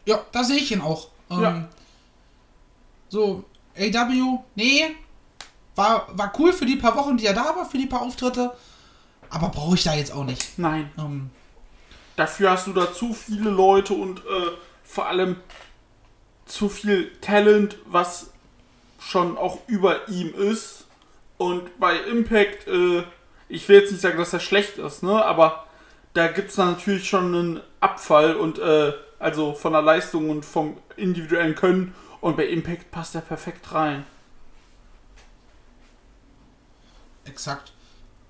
Ja, 0.04 0.20
da 0.32 0.42
sehe 0.44 0.56
ich 0.56 0.72
ihn 0.72 0.80
auch. 0.80 1.08
Ähm, 1.30 1.42
Ja. 1.42 1.68
So, 3.08 3.44
AW, 3.76 4.38
nee, 4.54 4.96
war, 5.74 6.06
war 6.16 6.32
cool 6.38 6.52
für 6.52 6.66
die 6.66 6.76
paar 6.76 6.96
Wochen, 6.96 7.16
die 7.16 7.26
er 7.26 7.34
da 7.34 7.44
war, 7.56 7.66
für 7.68 7.78
die 7.78 7.86
paar 7.86 8.02
Auftritte, 8.02 8.52
aber 9.30 9.48
brauche 9.48 9.74
ich 9.74 9.84
da 9.84 9.94
jetzt 9.94 10.12
auch 10.12 10.24
nicht. 10.24 10.58
Nein, 10.58 10.90
Ähm, 10.98 11.30
dafür 12.16 12.50
hast 12.50 12.66
du 12.66 12.72
da 12.72 12.92
zu 12.92 13.14
viele 13.14 13.50
Leute 13.50 13.94
und 13.94 14.20
äh, 14.20 14.50
vor 14.82 15.06
allem 15.06 15.36
zu 16.46 16.68
viel 16.68 17.10
Talent, 17.20 17.78
was 17.86 18.30
schon 19.00 19.36
auch 19.36 19.58
über 19.66 20.08
ihm 20.08 20.34
ist. 20.34 20.86
Und 21.38 21.78
bei 21.80 21.96
Impact, 21.96 22.68
äh, 22.68 23.02
ich 23.48 23.68
will 23.68 23.80
jetzt 23.80 23.90
nicht 23.90 24.00
sagen, 24.00 24.18
dass 24.18 24.32
er 24.32 24.40
schlecht 24.40 24.78
ist, 24.78 25.02
ne? 25.02 25.24
Aber 25.24 25.66
da 26.14 26.28
gibt 26.28 26.50
es 26.50 26.56
natürlich 26.56 27.08
schon 27.08 27.34
einen 27.34 27.60
Abfall 27.80 28.36
und 28.36 28.58
äh, 28.58 28.92
also 29.18 29.54
von 29.54 29.72
der 29.72 29.82
Leistung 29.82 30.30
und 30.30 30.44
vom 30.44 30.76
individuellen 30.96 31.54
Können. 31.54 31.94
Und 32.20 32.36
bei 32.36 32.46
Impact 32.46 32.90
passt 32.90 33.14
er 33.14 33.22
perfekt 33.22 33.72
rein. 33.72 34.04
Exakt. 37.24 37.72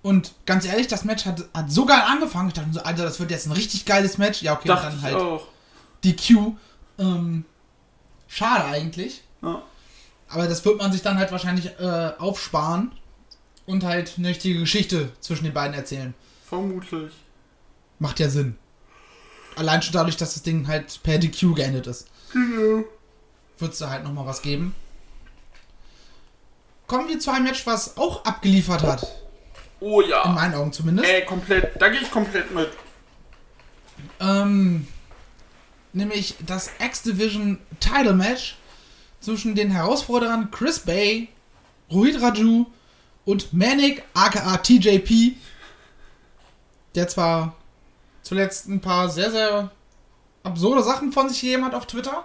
Und 0.02 0.34
ganz 0.46 0.64
ehrlich, 0.64 0.88
das 0.88 1.04
Match 1.04 1.26
hat, 1.26 1.44
hat 1.54 1.70
so 1.70 1.86
geil 1.86 2.02
angefangen. 2.06 2.48
Ich 2.48 2.54
dachte 2.54 2.68
mir 2.68 2.74
so, 2.74 2.82
Alter, 2.82 3.04
das 3.04 3.20
wird 3.20 3.30
jetzt 3.30 3.46
ein 3.46 3.52
richtig 3.52 3.84
geiles 3.84 4.18
Match. 4.18 4.42
Ja, 4.42 4.54
okay, 4.54 4.68
Dachte 4.68 4.88
dann 4.90 5.02
halt 5.02 5.14
auch. 5.16 5.46
die 6.02 6.16
Q. 6.16 6.56
Ähm, 6.98 7.44
schade 8.26 8.64
eigentlich. 8.64 9.22
Ja. 9.42 9.62
Aber 10.28 10.48
das 10.48 10.64
wird 10.64 10.78
man 10.78 10.90
sich 10.92 11.02
dann 11.02 11.18
halt 11.18 11.30
wahrscheinlich 11.30 11.78
äh, 11.78 12.12
aufsparen 12.18 12.90
und 13.66 13.84
halt 13.84 14.14
eine 14.18 14.28
richtige 14.28 14.58
Geschichte 14.58 15.12
zwischen 15.20 15.44
den 15.44 15.52
beiden 15.54 15.74
erzählen. 15.74 16.14
Vermutlich. 16.48 17.12
Macht 18.00 18.18
ja 18.18 18.28
Sinn. 18.28 18.56
Allein 19.54 19.82
schon 19.82 19.92
dadurch, 19.92 20.16
dass 20.16 20.34
das 20.34 20.42
Ding 20.42 20.66
halt 20.66 21.00
per 21.02 21.18
DQ 21.18 21.54
geendet 21.54 21.86
ist. 21.86 22.08
Genau. 22.32 22.84
Wird 23.58 23.72
es 23.72 23.78
da 23.78 23.90
halt 23.90 24.02
nochmal 24.02 24.26
was 24.26 24.42
geben. 24.42 24.74
Kommen 26.88 27.08
wir 27.08 27.20
zu 27.20 27.30
einem 27.30 27.44
Match, 27.44 27.64
was 27.66 27.96
auch 27.96 28.24
abgeliefert 28.24 28.82
hat. 28.82 29.06
Oh 29.82 30.00
In 30.00 30.10
ja. 30.10 30.26
meinen 30.28 30.54
Augen 30.54 30.72
zumindest. 30.72 31.08
Ey, 31.08 31.24
komplett. 31.24 31.80
Da 31.80 31.88
gehe 31.88 32.00
ich 32.00 32.10
komplett 32.10 32.54
mit. 32.54 32.70
Ähm, 34.20 34.86
nämlich 35.92 36.36
das 36.46 36.70
X-Division 36.78 37.58
Title 37.80 38.12
Match 38.12 38.56
zwischen 39.20 39.56
den 39.56 39.70
Herausforderern 39.70 40.52
Chris 40.52 40.78
Bay, 40.78 41.28
Rohit 41.90 42.22
Raju 42.22 42.66
und 43.24 43.52
Manic 43.52 44.04
aka 44.14 44.56
TJP, 44.58 45.34
der 46.94 47.08
zwar 47.08 47.56
zuletzt 48.22 48.68
ein 48.68 48.80
paar 48.80 49.08
sehr, 49.08 49.32
sehr 49.32 49.70
absurde 50.44 50.84
Sachen 50.84 51.10
von 51.10 51.28
sich 51.28 51.40
gegeben 51.40 51.64
hat 51.64 51.74
auf 51.74 51.86
Twitter. 51.86 52.24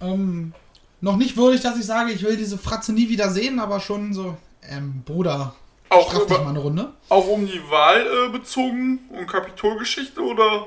Ähm, 0.00 0.52
noch 1.00 1.16
nicht 1.16 1.36
würdig, 1.36 1.62
dass 1.62 1.78
ich 1.78 1.86
sage, 1.86 2.12
ich 2.12 2.22
will 2.22 2.36
diese 2.36 2.58
Fratze 2.58 2.92
nie 2.92 3.08
wieder 3.08 3.30
sehen, 3.30 3.58
aber 3.58 3.80
schon 3.80 4.12
so, 4.12 4.36
ähm, 4.62 5.02
Bruder, 5.04 5.54
Auch, 5.90 6.08
straff 6.10 6.26
dich 6.26 6.36
über, 6.36 6.44
mal 6.44 6.50
eine 6.50 6.58
Runde. 6.58 6.92
auch 7.08 7.26
um 7.26 7.46
die 7.46 7.62
Wahl 7.70 8.06
äh, 8.06 8.28
bezogen 8.30 9.00
und 9.10 9.26
Kapitolgeschichte 9.26 10.20
oder? 10.20 10.66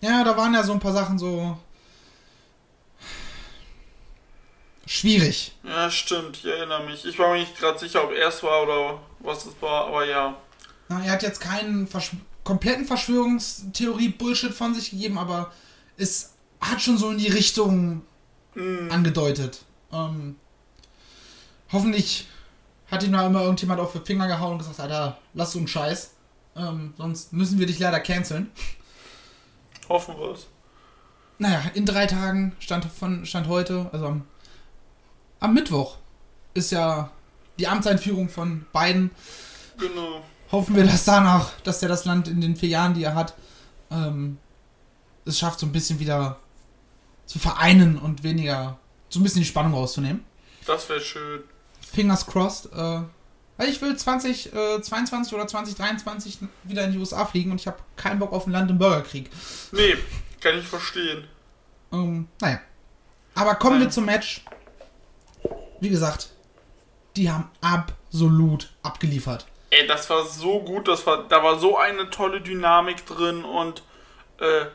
Ja, 0.00 0.24
da 0.24 0.36
waren 0.36 0.52
ja 0.54 0.62
so 0.62 0.72
ein 0.72 0.80
paar 0.80 0.92
Sachen 0.92 1.18
so 1.18 1.56
schwierig. 4.86 5.52
Ja, 5.64 5.90
stimmt, 5.90 6.38
ich 6.38 6.44
erinnere 6.46 6.84
mich. 6.84 7.04
Ich 7.04 7.18
war 7.18 7.32
mir 7.32 7.40
nicht 7.40 7.56
gerade 7.58 7.78
sicher, 7.78 8.04
ob 8.04 8.12
er 8.12 8.28
es 8.28 8.42
war 8.42 8.62
oder 8.62 9.00
was 9.20 9.46
es 9.46 9.54
war, 9.60 9.86
aber 9.86 10.04
ja. 10.06 10.36
Na, 10.88 11.02
er 11.04 11.12
hat 11.12 11.22
jetzt 11.22 11.40
keinen 11.40 11.86
Versch 11.86 12.12
kompletten 12.44 12.84
Verschwörungstheorie-Bullshit 12.86 14.52
von 14.54 14.72
sich 14.72 14.90
gegeben, 14.90 15.18
aber 15.18 15.50
es 15.96 16.34
hat 16.60 16.80
schon 16.80 16.96
so 16.96 17.10
in 17.10 17.18
die 17.18 17.28
Richtung 17.28 18.02
Hm, 18.54 18.88
angedeutet. 18.92 19.58
Ähm, 19.92 20.36
hoffentlich 21.72 22.28
hat 22.90 23.02
ihm 23.02 23.12
da 23.12 23.26
immer 23.26 23.42
irgendjemand 23.42 23.80
auf 23.80 23.92
die 23.92 24.00
Finger 24.00 24.26
gehauen 24.26 24.52
und 24.52 24.58
gesagt, 24.58 24.80
Alter, 24.80 25.18
lass 25.34 25.52
so 25.52 25.58
einen 25.58 25.68
Scheiß. 25.68 26.12
Ähm, 26.56 26.94
sonst 26.96 27.32
müssen 27.32 27.58
wir 27.58 27.66
dich 27.66 27.78
leider 27.78 28.00
canceln. 28.00 28.50
hoffen 29.88 30.16
wir 30.18 30.32
es. 30.32 30.46
Naja, 31.38 31.62
in 31.74 31.84
drei 31.84 32.06
Tagen 32.06 32.56
stand, 32.60 32.86
von, 32.86 33.26
stand 33.26 33.48
heute, 33.48 33.90
also 33.92 34.06
am, 34.06 34.24
am 35.40 35.52
Mittwoch, 35.52 35.98
ist 36.54 36.72
ja 36.72 37.10
die 37.58 37.68
Amtseinführung 37.68 38.28
von 38.28 38.64
Biden. 38.72 39.10
Genau. 39.78 40.22
Hoffen 40.50 40.76
wir, 40.76 40.84
dass 40.84 41.04
danach, 41.04 41.52
dass 41.60 41.80
der 41.80 41.88
das 41.88 42.04
Land 42.04 42.28
in 42.28 42.40
den 42.40 42.56
vier 42.56 42.70
Jahren, 42.70 42.94
die 42.94 43.02
er 43.02 43.14
hat, 43.14 43.34
ähm, 43.90 44.38
es 45.24 45.38
schafft, 45.38 45.60
so 45.60 45.66
ein 45.66 45.72
bisschen 45.72 45.98
wieder 45.98 46.38
zu 47.26 47.38
vereinen 47.38 47.98
und 47.98 48.22
weniger, 48.22 48.78
so 49.08 49.20
ein 49.20 49.24
bisschen 49.24 49.40
die 49.40 49.46
Spannung 49.46 49.74
rauszunehmen. 49.74 50.24
Das 50.64 50.88
wäre 50.88 51.00
schön. 51.00 51.42
Fingers 51.92 52.26
crossed. 52.26 52.72
Äh, 52.72 53.00
Weil 53.56 53.68
ich 53.68 53.80
will 53.80 53.96
2022 53.96 55.34
oder 55.34 55.46
2023 55.46 56.38
wieder 56.64 56.84
in 56.84 56.92
die 56.92 56.98
USA 56.98 57.24
fliegen 57.24 57.50
und 57.50 57.60
ich 57.60 57.66
habe 57.66 57.78
keinen 57.96 58.18
Bock 58.18 58.32
auf 58.32 58.44
einen 58.44 58.52
Land- 58.52 58.70
und 58.70 58.78
Bürgerkrieg. 58.78 59.30
Nee, 59.72 59.96
kann 60.40 60.58
ich 60.58 60.66
verstehen. 60.66 61.24
Ähm, 61.92 62.28
naja. 62.40 62.60
Aber 63.34 63.54
kommen 63.54 63.78
wir 63.78 63.84
Nein. 63.86 63.92
zum 63.92 64.04
Match. 64.06 64.44
Wie 65.80 65.88
gesagt, 65.88 66.30
die 67.16 67.30
haben 67.30 67.50
absolut 67.60 68.70
abgeliefert. 68.82 69.46
Ey, 69.70 69.86
das 69.86 70.08
war 70.10 70.24
so 70.24 70.60
gut, 70.60 70.88
das 70.88 71.06
war, 71.06 71.24
da 71.28 71.42
war 71.42 71.58
so 71.58 71.76
eine 71.76 72.08
tolle 72.10 72.40
Dynamik 72.40 73.04
drin 73.04 73.44
und 73.44 73.82
äh, 74.38 74.66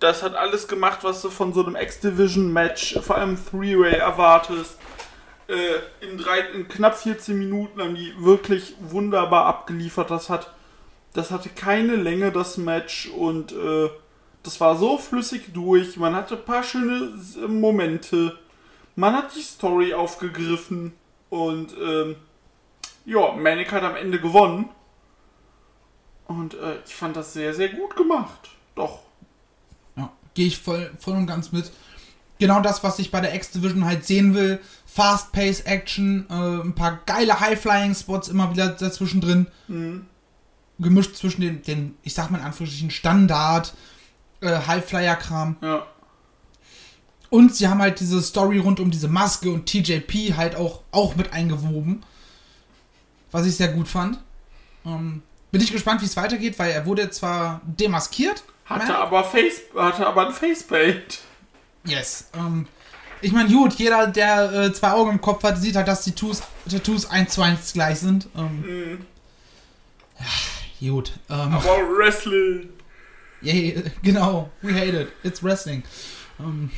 das 0.00 0.22
hat 0.22 0.34
alles 0.34 0.66
gemacht, 0.68 0.98
was 1.02 1.22
du 1.22 1.30
von 1.30 1.52
so 1.54 1.64
einem 1.64 1.76
X-Division-Match, 1.76 2.98
vor 3.02 3.16
allem 3.16 3.38
Three-Way, 3.42 3.94
erwartest. 3.94 4.76
Äh, 5.48 6.04
in, 6.04 6.18
drei, 6.18 6.40
in 6.54 6.68
knapp 6.68 6.96
14 6.96 7.38
Minuten 7.38 7.80
haben 7.80 7.94
die 7.94 8.14
wirklich 8.18 8.74
wunderbar 8.80 9.46
abgeliefert. 9.46 10.10
Das 10.10 10.30
hat, 10.30 10.52
das 11.12 11.30
hatte 11.30 11.48
keine 11.48 11.96
Länge, 11.96 12.32
das 12.32 12.56
Match, 12.56 13.08
und 13.08 13.52
äh, 13.52 13.90
das 14.42 14.60
war 14.60 14.76
so 14.76 14.98
flüssig 14.98 15.52
durch. 15.52 15.96
Man 15.96 16.14
hatte 16.14 16.36
ein 16.36 16.44
paar 16.44 16.62
schöne 16.62 17.18
äh, 17.36 17.48
Momente. 17.48 18.38
Man 18.96 19.14
hat 19.14 19.34
die 19.34 19.42
Story 19.42 19.94
aufgegriffen 19.94 20.92
und 21.30 21.74
ähm, 21.80 22.16
ja, 23.04 23.32
Manic 23.32 23.72
hat 23.72 23.82
am 23.82 23.96
Ende 23.96 24.20
gewonnen. 24.20 24.68
Und 26.26 26.54
äh, 26.54 26.78
ich 26.86 26.94
fand 26.94 27.16
das 27.16 27.32
sehr, 27.32 27.54
sehr 27.54 27.68
gut 27.68 27.96
gemacht. 27.96 28.50
Doch. 28.74 29.00
Ja, 29.96 30.10
gehe 30.34 30.46
ich 30.46 30.58
voll, 30.58 30.90
voll 30.98 31.14
und 31.14 31.26
ganz 31.26 31.52
mit. 31.52 31.72
Genau 32.42 32.60
das, 32.60 32.82
was 32.82 32.98
ich 32.98 33.12
bei 33.12 33.20
der 33.20 33.36
X-Division 33.36 33.84
halt 33.84 34.04
sehen 34.04 34.34
will. 34.34 34.58
Fast-Pace-Action, 34.86 36.26
äh, 36.28 36.64
ein 36.64 36.74
paar 36.74 36.98
geile 37.06 37.38
High-Flying-Spots 37.38 38.26
immer 38.26 38.50
wieder 38.50 38.70
dazwischen 38.70 39.20
drin. 39.20 39.46
Mhm. 39.68 40.06
Gemischt 40.80 41.14
zwischen 41.14 41.40
den, 41.40 41.62
den 41.62 41.94
ich 42.02 42.14
sag 42.14 42.32
mal 42.32 42.38
in 42.38 42.44
Anführungsstrichen, 42.44 42.90
Standard, 42.90 43.74
äh, 44.40 44.58
High-Flyer-Kram. 44.66 45.54
Ja. 45.62 45.86
Und 47.30 47.54
sie 47.54 47.68
haben 47.68 47.80
halt 47.80 48.00
diese 48.00 48.20
Story 48.20 48.58
rund 48.58 48.80
um 48.80 48.90
diese 48.90 49.06
Maske 49.06 49.48
und 49.48 49.66
TJP 49.66 50.36
halt 50.36 50.56
auch, 50.56 50.80
auch 50.90 51.14
mit 51.14 51.32
eingewoben. 51.32 52.02
Was 53.30 53.46
ich 53.46 53.54
sehr 53.54 53.68
gut 53.68 53.86
fand. 53.86 54.18
Ähm, 54.84 55.22
bin 55.52 55.60
ich 55.60 55.70
gespannt, 55.70 56.00
wie 56.02 56.06
es 56.06 56.16
weitergeht, 56.16 56.58
weil 56.58 56.72
er 56.72 56.86
wurde 56.86 57.08
zwar 57.10 57.60
demaskiert. 57.66 58.42
Hatte 58.64 58.86
Manic, 58.86 58.96
aber 58.96 59.22
Face, 59.22 59.60
hatte 59.76 60.08
aber 60.08 60.26
ein 60.26 60.32
Facepaint. 60.32 61.20
Yes. 61.84 62.28
Ähm, 62.34 62.66
ich 63.20 63.32
meine, 63.32 63.48
gut, 63.48 63.74
jeder, 63.74 64.06
der 64.08 64.52
äh, 64.52 64.72
zwei 64.72 64.92
Augen 64.92 65.10
im 65.12 65.20
Kopf 65.20 65.42
hat, 65.44 65.58
sieht 65.58 65.76
halt, 65.76 65.88
dass 65.88 66.04
die 66.04 66.10
Tattoos, 66.12 66.42
Tattoos 66.70 67.06
1 67.06 67.32
zu 67.34 67.42
1 67.42 67.72
gleich 67.72 67.98
sind. 68.00 68.28
Ähm, 68.36 68.60
Mhm. 68.62 69.06
gut. 70.80 71.12
Ähm, 71.30 71.54
Aber 71.54 71.96
Wrestling. 71.96 72.68
yay, 73.40 73.82
genau. 74.02 74.50
We 74.60 74.74
hate 74.74 75.00
it. 75.02 75.08
It's 75.22 75.42
wrestling. 75.42 75.82
Ähm, 76.40 76.70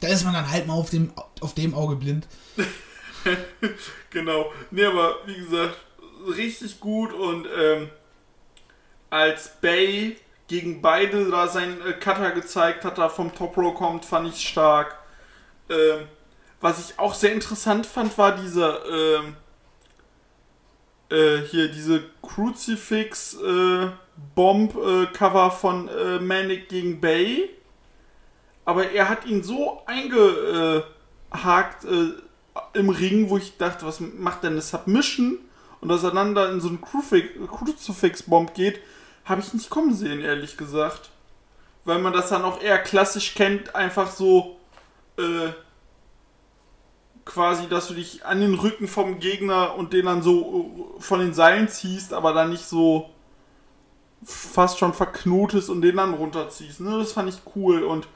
da 0.00 0.08
ist 0.08 0.24
man 0.24 0.34
dann 0.34 0.50
halt 0.50 0.66
mal 0.66 0.74
auf 0.74 0.90
dem, 0.90 1.12
auf 1.40 1.54
dem 1.54 1.74
Auge 1.74 1.96
blind. 1.96 2.26
Genau. 4.10 4.52
Nee, 4.70 4.84
aber 4.84 5.16
wie 5.26 5.34
gesagt, 5.34 5.76
richtig 6.36 6.78
gut 6.78 7.12
und 7.12 7.46
ähm, 7.58 7.90
als 9.10 9.50
Bay 9.60 10.16
gegen 10.48 10.80
beide 10.80 11.30
da 11.30 11.48
seinen 11.48 11.80
äh, 11.86 11.92
Cutter 11.92 12.30
gezeigt 12.32 12.84
hat, 12.84 12.98
da 12.98 13.08
vom 13.08 13.34
Top 13.34 13.56
Row 13.56 13.74
kommt, 13.74 14.04
fand 14.04 14.28
ich 14.28 14.48
stark. 14.48 14.96
Ähm, 15.68 16.06
was 16.60 16.78
ich 16.88 16.98
auch 16.98 17.14
sehr 17.14 17.32
interessant 17.32 17.86
fand, 17.86 18.16
war 18.16 18.36
dieser 18.36 18.84
ähm, 18.88 19.36
äh, 21.10 21.38
hier 21.46 21.68
diese 21.68 22.02
Crucifix 22.22 23.34
äh, 23.34 23.88
Bomb 24.34 24.76
äh, 24.76 25.06
Cover 25.06 25.50
von 25.50 25.88
äh, 25.88 26.18
Manic 26.18 26.68
gegen 26.68 27.00
Bay. 27.00 27.50
Aber 28.64 28.90
er 28.90 29.08
hat 29.08 29.26
ihn 29.26 29.42
so 29.42 29.82
eingehakt 29.86 30.84
äh, 31.84 32.12
im 32.72 32.88
Ring, 32.88 33.30
wo 33.30 33.36
ich 33.36 33.56
dachte, 33.58 33.86
was 33.86 34.00
macht 34.00 34.42
denn 34.42 34.52
eine 34.52 34.62
Submission? 34.62 35.38
Und 35.80 35.88
dass 35.88 36.02
er 36.02 36.10
dann 36.10 36.34
da 36.34 36.50
in 36.50 36.60
so 36.60 36.68
einen 36.68 36.80
Crucifix- 36.80 37.46
Crucifix-Bomb 37.46 38.54
geht, 38.54 38.80
habe 39.26 39.40
ich 39.42 39.52
nicht 39.52 39.68
kommen 39.68 39.94
sehen, 39.94 40.20
ehrlich 40.22 40.56
gesagt. 40.56 41.10
Weil 41.84 41.98
man 42.00 42.12
das 42.12 42.30
dann 42.30 42.44
auch 42.44 42.60
eher 42.60 42.78
klassisch 42.78 43.34
kennt, 43.34 43.74
einfach 43.74 44.10
so 44.10 44.56
äh, 45.18 45.52
quasi, 47.24 47.68
dass 47.68 47.88
du 47.88 47.94
dich 47.94 48.24
an 48.24 48.40
den 48.40 48.54
Rücken 48.54 48.88
vom 48.88 49.18
Gegner 49.18 49.74
und 49.74 49.92
den 49.92 50.06
dann 50.06 50.22
so 50.22 50.96
äh, 50.98 51.00
von 51.00 51.20
den 51.20 51.34
Seilen 51.34 51.68
ziehst, 51.68 52.12
aber 52.12 52.32
dann 52.32 52.50
nicht 52.50 52.64
so 52.64 53.10
fast 54.24 54.78
schon 54.78 54.94
verknotest 54.94 55.68
und 55.68 55.82
den 55.82 55.96
dann 55.96 56.14
runterziehst. 56.14 56.80
Ne? 56.80 56.98
Das 56.98 57.12
fand 57.12 57.28
ich 57.28 57.40
cool 57.54 57.82
und 57.82 58.08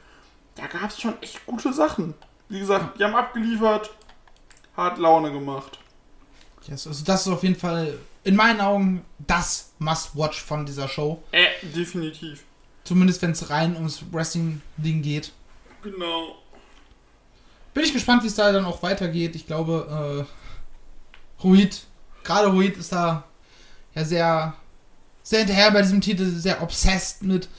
da 0.55 0.67
gab 0.67 0.89
es 0.89 0.99
schon 0.99 1.21
echt 1.21 1.45
gute 1.45 1.71
Sachen. 1.73 2.13
Wie 2.49 2.59
gesagt, 2.59 2.99
die 2.99 3.03
haben 3.03 3.15
abgeliefert, 3.15 3.91
hat 4.75 4.97
Laune 4.97 5.31
gemacht. 5.31 5.79
Yes, 6.67 6.87
also 6.87 7.03
das 7.05 7.25
ist 7.25 7.33
auf 7.33 7.43
jeden 7.43 7.55
Fall 7.55 7.97
in 8.23 8.35
meinen 8.35 8.61
Augen 8.61 9.05
das 9.19 9.70
Must-Watch 9.81 10.41
von 10.41 10.65
dieser 10.65 10.87
Show. 10.87 11.21
Äh, 11.31 11.47
definitiv. 11.63 12.43
Zumindest 12.83 13.21
wenn 13.21 13.31
es 13.31 13.49
rein 13.49 13.75
ums 13.75 14.03
Wrestling-Ding 14.11 15.01
geht. 15.01 15.31
Genau. 15.81 16.35
Bin 17.73 17.83
ich 17.83 17.93
gespannt, 17.93 18.21
wie 18.23 18.27
es 18.27 18.35
da 18.35 18.51
dann 18.51 18.65
auch 18.65 18.83
weitergeht. 18.83 19.35
Ich 19.35 19.47
glaube, 19.47 20.27
äh, 20.27 21.43
Ruid, 21.43 21.81
gerade 22.23 22.49
Ruid 22.49 22.77
ist 22.77 22.91
da 22.91 23.23
ja 23.95 24.03
sehr, 24.05 24.53
sehr 25.23 25.39
hinterher 25.39 25.71
bei 25.71 25.81
diesem 25.81 26.01
Titel, 26.01 26.25
sehr 26.25 26.61
obsessed 26.61 27.23
mit. 27.23 27.49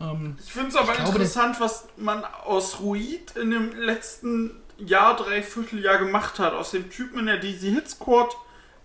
Ähm, 0.00 0.36
Ich 0.42 0.52
finde 0.52 0.68
es 0.68 0.76
aber 0.76 0.94
glaube, 0.94 1.10
interessant, 1.10 1.60
was 1.60 1.88
man 1.98 2.24
aus 2.24 2.80
Ruid 2.80 3.36
in 3.36 3.50
dem 3.50 3.72
letzten 3.78 4.52
Jahr, 4.78 5.14
Dreivierteljahr 5.16 5.98
gemacht 5.98 6.38
hat. 6.38 6.54
Aus 6.54 6.70
dem 6.70 6.88
Typen 6.90 7.18
in 7.18 7.26
der 7.26 7.36
DC 7.38 7.60
Hit 7.74 7.90
Squad, 7.90 8.34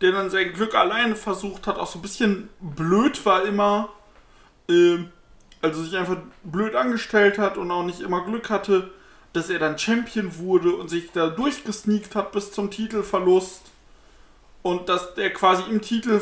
der 0.01 0.11
dann 0.11 0.29
sein 0.29 0.53
Glück 0.53 0.75
alleine 0.75 1.15
versucht 1.15 1.67
hat, 1.67 1.77
auch 1.77 1.87
so 1.87 1.99
ein 1.99 2.01
bisschen 2.01 2.49
blöd 2.59 3.25
war 3.25 3.45
immer. 3.45 3.89
Ähm, 4.69 5.09
also 5.61 5.83
sich 5.83 5.97
einfach 5.97 6.17
blöd 6.43 6.75
angestellt 6.75 7.37
hat 7.39 7.57
und 7.57 7.71
auch 7.71 7.83
nicht 7.83 8.01
immer 8.01 8.23
Glück 8.23 8.49
hatte, 8.49 8.91
dass 9.33 9.49
er 9.49 9.59
dann 9.59 9.77
Champion 9.77 10.37
wurde 10.37 10.75
und 10.75 10.89
sich 10.89 11.11
da 11.11 11.27
durchgesneakt 11.27 12.15
hat 12.15 12.31
bis 12.31 12.51
zum 12.51 12.71
Titelverlust. 12.71 13.63
Und 14.61 14.89
dass 14.89 15.13
der 15.13 15.31
quasi 15.31 15.63
im 15.69 15.81
Titel, 15.81 16.19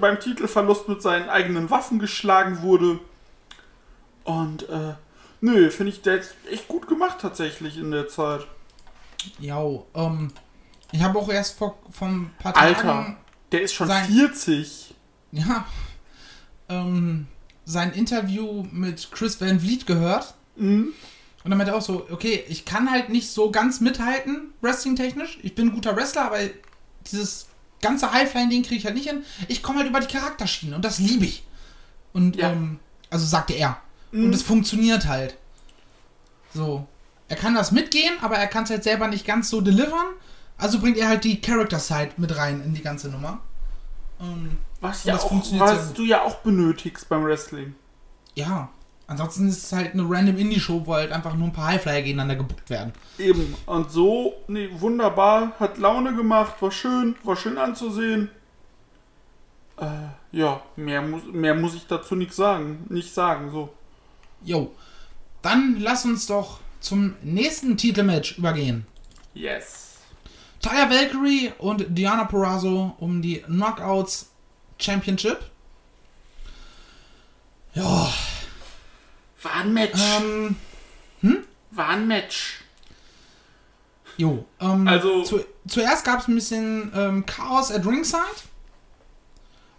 beim 0.00 0.18
Titelverlust 0.18 0.88
mit 0.88 1.02
seinen 1.02 1.28
eigenen 1.28 1.70
Waffen 1.70 1.98
geschlagen 1.98 2.62
wurde. 2.62 3.00
Und 4.24 4.68
äh, 4.68 4.94
nö, 5.40 5.70
finde 5.70 5.92
ich 5.92 6.00
der 6.00 6.16
jetzt 6.16 6.34
echt 6.50 6.68
gut 6.68 6.86
gemacht 6.86 7.18
tatsächlich 7.20 7.76
in 7.76 7.90
der 7.90 8.08
Zeit. 8.08 8.46
ja, 9.38 9.62
ähm, 9.94 10.32
ich 10.92 11.02
habe 11.02 11.18
auch 11.18 11.28
erst 11.28 11.58
vor, 11.58 11.78
vor 11.90 12.08
ein 12.08 12.30
paar 12.38 12.52
Tagen. 12.54 12.66
Alter, 12.88 13.16
der 13.50 13.62
ist 13.62 13.72
schon 13.74 13.88
sein- 13.88 14.06
40. 14.06 14.94
Ja. 15.32 15.66
Ähm, 16.68 17.26
sein 17.64 17.92
Interview 17.92 18.64
mit 18.70 19.10
Chris 19.12 19.40
Van 19.40 19.60
Vliet 19.60 19.86
gehört. 19.86 20.34
Mhm. 20.56 20.92
Und 21.44 21.50
dann 21.50 21.58
meinte 21.58 21.72
er 21.72 21.78
auch 21.78 21.82
so, 21.82 22.06
okay, 22.10 22.44
ich 22.48 22.64
kann 22.64 22.90
halt 22.90 23.08
nicht 23.08 23.30
so 23.30 23.50
ganz 23.50 23.80
mithalten, 23.80 24.52
wrestling-technisch. 24.60 25.38
Ich 25.42 25.54
bin 25.54 25.68
ein 25.68 25.74
guter 25.74 25.96
Wrestler, 25.96 26.26
aber 26.26 26.38
dieses 27.10 27.46
ganze 27.80 28.12
Highflying-Ding 28.12 28.62
kriege 28.62 28.76
ich 28.76 28.84
halt 28.84 28.94
nicht 28.94 29.08
hin. 29.08 29.24
Ich 29.48 29.62
komme 29.62 29.78
halt 29.80 29.88
über 29.88 29.98
die 30.00 30.06
Charakterschiene 30.06 30.76
und 30.76 30.84
das 30.84 30.98
liebe 31.00 31.24
ich. 31.24 31.42
Und, 32.12 32.36
Ja. 32.36 32.52
ähm, 32.52 32.78
also 33.10 33.26
sagte 33.26 33.54
er. 33.54 33.78
Mhm. 34.12 34.26
Und 34.26 34.34
es 34.34 34.42
funktioniert 34.42 35.06
halt. 35.06 35.36
So. 36.54 36.86
Er 37.28 37.36
kann 37.36 37.54
das 37.54 37.72
mitgehen, 37.72 38.14
aber 38.20 38.36
er 38.36 38.46
kann 38.46 38.64
es 38.64 38.70
halt 38.70 38.84
selber 38.84 39.08
nicht 39.08 39.26
ganz 39.26 39.48
so 39.48 39.60
delivern. 39.60 40.06
Also 40.62 40.78
bringt 40.78 40.96
er 40.96 41.08
halt 41.08 41.24
die 41.24 41.40
Character-Side 41.40 42.12
mit 42.18 42.36
rein 42.36 42.62
in 42.62 42.72
die 42.72 42.82
ganze 42.82 43.08
Nummer. 43.08 43.40
Ähm, 44.20 44.58
Was, 44.80 45.00
Und 45.00 45.06
ja 45.08 45.14
das 45.14 45.24
auch, 45.24 45.58
was 45.58 45.92
du 45.92 46.04
ja 46.04 46.22
auch 46.22 46.36
benötigst 46.36 47.08
beim 47.08 47.24
Wrestling. 47.24 47.74
ja. 48.34 48.70
Ansonsten 49.08 49.48
ist 49.48 49.64
es 49.64 49.72
halt 49.72 49.92
eine 49.92 50.04
random 50.08 50.38
Indie-Show, 50.38 50.86
wo 50.86 50.94
halt 50.94 51.12
einfach 51.12 51.34
nur 51.34 51.48
ein 51.48 51.52
paar 51.52 51.66
Highflyer 51.66 52.00
gegeneinander 52.00 52.36
gebuckt 52.36 52.70
werden. 52.70 52.92
Eben. 53.18 53.54
Und 53.66 53.90
so, 53.90 54.34
nee, 54.46 54.70
wunderbar. 54.72 55.52
Hat 55.60 55.76
Laune 55.76 56.14
gemacht, 56.14 56.54
war 56.62 56.70
schön, 56.70 57.16
war 57.24 57.36
schön 57.36 57.58
anzusehen. 57.58 58.30
Äh, 59.76 59.86
ja, 60.30 60.62
mehr 60.76 61.02
muss, 61.02 61.24
mehr 61.30 61.54
muss 61.54 61.74
ich 61.74 61.86
dazu 61.86 62.14
nicht 62.14 62.32
sagen. 62.32 62.86
Nicht 62.88 63.12
sagen, 63.12 63.50
so. 63.50 63.74
Jo. 64.44 64.70
Dann 65.42 65.76
lass 65.80 66.06
uns 66.06 66.26
doch 66.26 66.60
zum 66.80 67.14
nächsten 67.22 67.76
Titelmatch 67.76 68.38
übergehen. 68.38 68.86
Yes. 69.34 69.91
Taya 70.62 70.88
Valkyrie 70.88 71.52
und 71.58 71.84
Diana 71.88 72.24
Perazzo 72.24 72.94
um 72.98 73.20
die 73.20 73.40
Knockouts 73.42 74.30
Championship. 74.78 75.38
Ja, 77.74 78.12
War 79.42 79.54
ein 79.54 79.72
Match. 79.72 79.98
ähm, 80.20 80.56
War 81.70 81.88
ein 81.88 82.06
Match. 82.06 82.60
Jo, 84.18 84.44
ähm, 84.60 84.86
Also- 84.86 85.22
zu, 85.24 85.44
zuerst 85.66 86.04
gab 86.04 86.20
es 86.20 86.28
ein 86.28 86.34
bisschen 86.34 86.92
ähm, 86.94 87.26
Chaos 87.26 87.70
at 87.72 87.86
Ringside, 87.86 88.20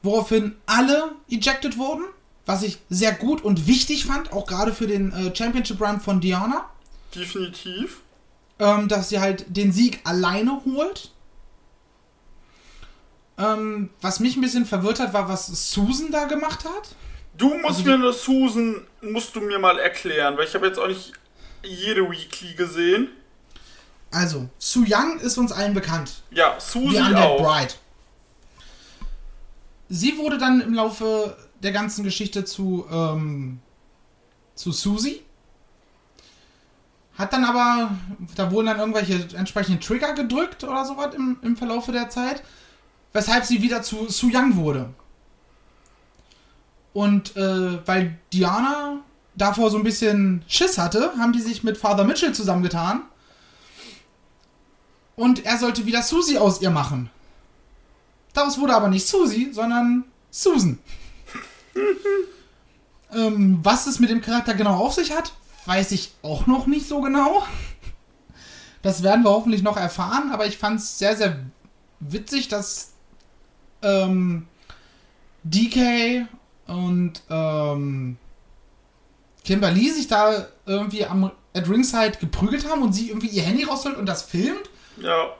woraufhin 0.01 0.55
alle 0.65 1.11
ejected 1.29 1.77
wurden, 1.77 2.03
was 2.47 2.63
ich 2.63 2.79
sehr 2.89 3.13
gut 3.13 3.41
und 3.43 3.67
wichtig 3.67 4.05
fand, 4.05 4.33
auch 4.33 4.47
gerade 4.47 4.73
für 4.73 4.87
den 4.87 5.11
äh, 5.13 5.33
Championship 5.35 5.79
Run 5.79 6.01
von 6.01 6.19
Diana, 6.19 6.69
Definitiv. 7.15 8.01
Ähm, 8.63 8.87
dass 8.87 9.09
sie 9.09 9.19
halt 9.19 9.45
den 9.55 9.73
Sieg 9.73 9.99
alleine 10.05 10.61
holt. 10.65 11.11
Ähm, 13.37 13.89
was 13.99 14.19
mich 14.19 14.37
ein 14.37 14.41
bisschen 14.41 14.65
verwirrt 14.65 14.99
hat, 14.99 15.13
war, 15.13 15.27
was 15.27 15.47
Susan 15.71 16.11
da 16.11 16.25
gemacht 16.25 16.63
hat. 16.63 16.95
Du 17.35 17.49
musst 17.55 17.79
Also 17.79 17.83
mir 17.83 17.95
eine 17.95 18.13
Susan, 18.13 18.81
musst 19.01 19.35
du 19.35 19.41
mir 19.41 19.59
mal 19.59 19.79
erklären, 19.79 20.37
weil 20.37 20.47
ich 20.47 20.53
habe 20.53 20.67
jetzt 20.67 20.79
auch 20.79 20.87
nicht 20.87 21.11
jede 21.63 22.09
Weekly 22.09 22.53
gesehen. 22.53 23.09
Also, 24.11 24.47
Su 24.59 24.85
Young 24.87 25.19
ist 25.19 25.37
uns 25.37 25.51
allen 25.51 25.73
bekannt. 25.73 26.21
Ja, 26.29 26.57
Undead 26.75 27.15
auch. 27.15 27.41
Bride. 27.41 27.73
Sie 29.89 30.17
wurde 30.17 30.37
dann 30.37 30.61
im 30.61 30.73
Laufe 30.73 31.35
der 31.61 31.71
ganzen 31.71 32.03
Geschichte 32.03 32.45
zu, 32.45 32.85
ähm, 32.91 33.59
zu 34.55 34.71
Susie. 34.71 35.23
Hat 37.17 37.31
dann 37.31 37.45
aber, 37.45 37.91
da 38.35 38.51
wurden 38.51 38.67
dann 38.67 38.79
irgendwelche 38.79 39.27
entsprechenden 39.35 39.81
Trigger 39.81 40.13
gedrückt 40.13 40.63
oder 40.63 40.83
sowas 40.85 41.13
im, 41.13 41.37
im 41.41 41.55
Verlaufe 41.55 41.91
der 41.91 42.09
Zeit, 42.09 42.43
weshalb 43.11 43.45
sie 43.45 43.61
wieder 43.61 43.83
zu 43.83 44.09
Su 44.09 44.29
Young 44.33 44.55
wurde. 44.55 44.89
Und 46.93 47.35
äh, 47.35 47.85
weil 47.87 48.17
Diana 48.31 48.97
davor 49.35 49.69
so 49.69 49.77
ein 49.77 49.83
bisschen 49.83 50.43
Schiss 50.47 50.77
hatte, 50.77 51.13
haben 51.17 51.33
die 51.33 51.41
sich 51.41 51.63
mit 51.63 51.77
Father 51.77 52.03
Mitchell 52.03 52.33
zusammengetan. 52.33 53.03
Und 55.15 55.45
er 55.45 55.57
sollte 55.57 55.85
wieder 55.85 56.01
Susie 56.01 56.39
aus 56.39 56.61
ihr 56.61 56.71
machen. 56.71 57.09
Daraus 58.33 58.59
wurde 58.59 58.75
aber 58.75 58.87
nicht 58.87 59.07
Susie, 59.07 59.51
sondern 59.53 60.05
Susan. 60.31 60.79
ähm, 63.13 63.59
was 63.61 63.85
es 63.85 63.99
mit 63.99 64.09
dem 64.09 64.21
Charakter 64.21 64.55
genau 64.55 64.75
auf 64.75 64.93
sich 64.93 65.15
hat, 65.15 65.33
weiß 65.65 65.91
ich 65.91 66.13
auch 66.21 66.47
noch 66.47 66.67
nicht 66.67 66.87
so 66.87 67.01
genau. 67.01 67.43
Das 68.81 69.03
werden 69.03 69.23
wir 69.23 69.31
hoffentlich 69.31 69.63
noch 69.63 69.77
erfahren, 69.77 70.31
aber 70.31 70.45
ich 70.45 70.57
fand 70.57 70.79
es 70.79 70.99
sehr, 70.99 71.15
sehr 71.15 71.39
witzig, 71.99 72.49
dass 72.49 72.93
ähm, 73.81 74.47
DK 75.43 76.27
und 76.67 77.21
ähm, 77.29 78.17
Kimberly 79.43 79.89
sich 79.89 80.07
da 80.07 80.47
irgendwie 80.65 81.05
am 81.05 81.31
at 81.53 81.69
Ringside 81.69 82.17
geprügelt 82.19 82.67
haben 82.69 82.81
und 82.81 82.93
sie 82.93 83.09
irgendwie 83.09 83.27
ihr 83.27 83.43
Handy 83.43 83.63
rausholt 83.63 83.97
und 83.97 84.05
das 84.05 84.23
filmt. 84.23 84.69
Ja. 84.97 85.33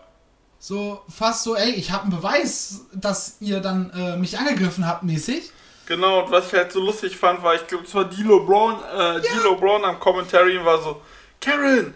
So 0.60 1.02
fast 1.10 1.44
so, 1.44 1.56
ey, 1.56 1.72
ich 1.72 1.92
habe 1.92 2.04
einen 2.04 2.12
Beweis, 2.12 2.82
dass 2.94 3.38
ihr 3.40 3.60
dann 3.60 3.90
äh, 3.92 4.18
mich 4.18 4.38
angegriffen 4.38 4.86
habt, 4.86 5.04
mäßig. 5.04 5.52
Genau, 5.86 6.24
und 6.24 6.32
was 6.32 6.48
ich 6.48 6.54
halt 6.54 6.72
so 6.72 6.80
lustig 6.80 7.18
fand, 7.18 7.44
war, 7.44 7.56
ich 7.56 7.68
glaube, 7.68 7.84
es 7.84 7.94
war 7.94 8.06
D'Lo 8.06 8.46
Brown, 8.46 8.76
äh, 8.96 9.20
D'Lo 9.20 9.56
Brown 9.60 9.84
am 9.84 10.00
Commentary 10.00 10.58
und 10.58 10.66
war 10.66 10.82
so, 10.82 11.02
Karen, 11.42 11.94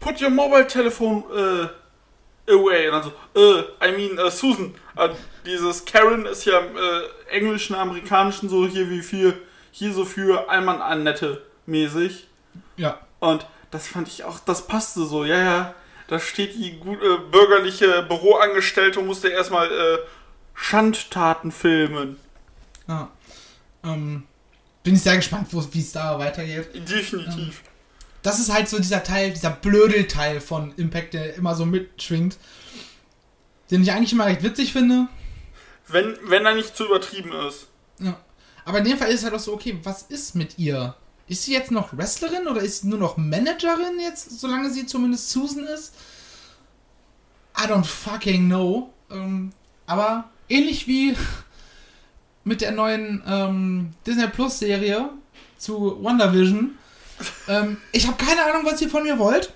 put 0.00 0.20
your 0.20 0.28
mobile 0.30 0.66
telephone 0.66 1.24
äh, 1.34 2.52
away. 2.52 2.88
Und 2.88 2.92
dann 2.92 3.02
so, 3.02 3.12
äh, 3.40 3.88
I 3.88 3.92
mean, 3.96 4.18
äh, 4.18 4.30
Susan. 4.30 4.74
Äh, 4.96 5.08
dieses 5.46 5.84
Karen 5.86 6.26
ist 6.26 6.44
ja 6.44 6.58
im 6.58 6.76
äh, 6.76 7.30
englischen, 7.30 7.74
amerikanischen 7.74 8.50
so 8.50 8.66
hier 8.66 8.90
wie 8.90 9.00
für, 9.00 9.34
hier 9.70 9.94
so 9.94 10.04
für 10.04 10.50
Allmann 10.50 10.82
Annette 10.82 11.42
mäßig. 11.64 12.28
Ja. 12.76 13.00
Und 13.20 13.46
das 13.70 13.88
fand 13.88 14.08
ich 14.08 14.24
auch, 14.24 14.40
das 14.40 14.66
passte 14.66 15.04
so, 15.06 15.24
ja, 15.24 15.38
ja. 15.38 15.74
Da 16.08 16.18
steht 16.18 16.54
die 16.54 16.72
gute 16.78 17.16
bürgerliche 17.18 18.02
Büroangestellte 18.02 19.00
und 19.00 19.06
musste 19.06 19.28
erstmal 19.28 19.72
äh, 19.72 19.98
Schandtaten 20.54 21.50
filmen. 21.50 22.20
ja. 22.86 23.08
Ähm, 23.84 24.24
bin 24.82 24.94
ich 24.94 25.02
sehr 25.02 25.16
gespannt, 25.16 25.48
wie 25.52 25.80
es 25.80 25.92
da 25.92 26.18
weitergeht. 26.18 26.68
Definitiv. 26.88 27.62
Das 28.22 28.38
ist 28.38 28.52
halt 28.52 28.68
so 28.68 28.78
dieser 28.78 29.02
Teil, 29.02 29.32
dieser 29.32 29.50
Blödelteil 29.50 30.40
von 30.40 30.72
Impact, 30.76 31.14
der 31.14 31.34
immer 31.34 31.54
so 31.54 31.64
mitschwingt. 31.64 32.36
Den 33.70 33.82
ich 33.82 33.92
eigentlich 33.92 34.12
immer 34.12 34.26
recht 34.26 34.42
witzig 34.42 34.72
finde. 34.72 35.08
Wenn, 35.88 36.16
wenn 36.24 36.46
er 36.46 36.54
nicht 36.54 36.76
zu 36.76 36.86
übertrieben 36.86 37.32
ist. 37.48 37.66
Ja. 37.98 38.18
Aber 38.64 38.78
in 38.78 38.84
dem 38.84 38.98
Fall 38.98 39.08
ist 39.08 39.20
es 39.20 39.24
halt 39.24 39.34
auch 39.34 39.40
so, 39.40 39.54
okay, 39.54 39.78
was 39.82 40.02
ist 40.02 40.34
mit 40.34 40.58
ihr? 40.58 40.94
Ist 41.26 41.44
sie 41.44 41.52
jetzt 41.52 41.70
noch 41.70 41.96
Wrestlerin 41.96 42.46
oder 42.46 42.60
ist 42.60 42.82
sie 42.82 42.88
nur 42.88 42.98
noch 42.98 43.16
Managerin 43.16 43.98
jetzt, 44.00 44.40
solange 44.40 44.70
sie 44.70 44.86
zumindest 44.86 45.30
Susan 45.30 45.64
ist? 45.64 45.94
I 47.58 47.66
don't 47.66 47.84
fucking 47.84 48.46
know. 48.46 48.92
Ähm, 49.10 49.52
aber 49.86 50.30
ähnlich 50.48 50.86
wie 50.86 51.16
mit 52.44 52.60
der 52.60 52.72
neuen 52.72 53.22
ähm, 53.26 53.94
Disney 54.06 54.26
Plus 54.28 54.58
Serie 54.58 55.10
zu 55.58 56.02
WandaVision. 56.02 56.76
Ähm, 57.48 57.76
ich 57.92 58.06
habe 58.06 58.16
keine 58.16 58.44
Ahnung, 58.44 58.64
was 58.64 58.80
ihr 58.82 58.88
von 58.90 59.04
mir 59.04 59.18
wollt, 59.18 59.52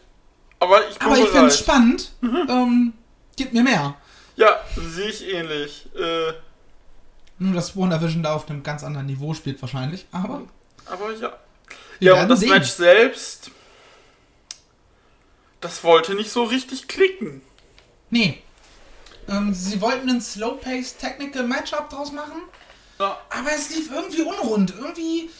Aber 0.61 0.89
ich 0.89 1.01
aber 1.01 1.18
ich 1.18 1.28
finde 1.28 1.47
es 1.47 1.59
spannend. 1.59 2.12
Ähm, 2.22 2.93
gibt 3.37 3.53
mir 3.53 3.62
mehr. 3.62 3.97
Ja, 4.37 4.61
sehe 4.76 5.09
ich 5.09 5.26
ähnlich. 5.26 5.89
Äh, 5.97 6.32
Nur, 7.39 7.55
dass 7.55 7.76
WandaVision 7.76 8.22
da 8.22 8.34
auf 8.34 8.49
einem 8.49 8.62
ganz 8.62 8.84
anderen 8.84 9.07
Niveau 9.07 9.34
spielt 9.34 9.61
wahrscheinlich. 9.61 10.07
Aber 10.12 10.43
aber 10.87 11.12
ja. 11.12 11.37
ja, 12.01 12.22
und 12.22 12.28
das 12.28 12.41
sehen. 12.41 12.51
Match 12.51 12.70
selbst, 12.70 13.51
das 15.61 15.82
wollte 15.82 16.14
nicht 16.14 16.30
so 16.30 16.45
richtig 16.45 16.87
klicken. 16.87 17.43
Nee. 18.11 18.43
Ähm, 19.28 19.53
sie 19.53 19.80
wollten 19.80 20.09
ein 20.09 20.20
Slow-Paced 20.20 21.01
Technical 21.01 21.43
Matchup 21.43 21.91
draus 21.91 22.12
machen, 22.12 22.43
Ja, 22.99 23.19
aber 23.31 23.51
es 23.55 23.75
lief 23.75 23.91
irgendwie 23.93 24.23
unrund. 24.23 24.73
Irgendwie. 24.79 25.31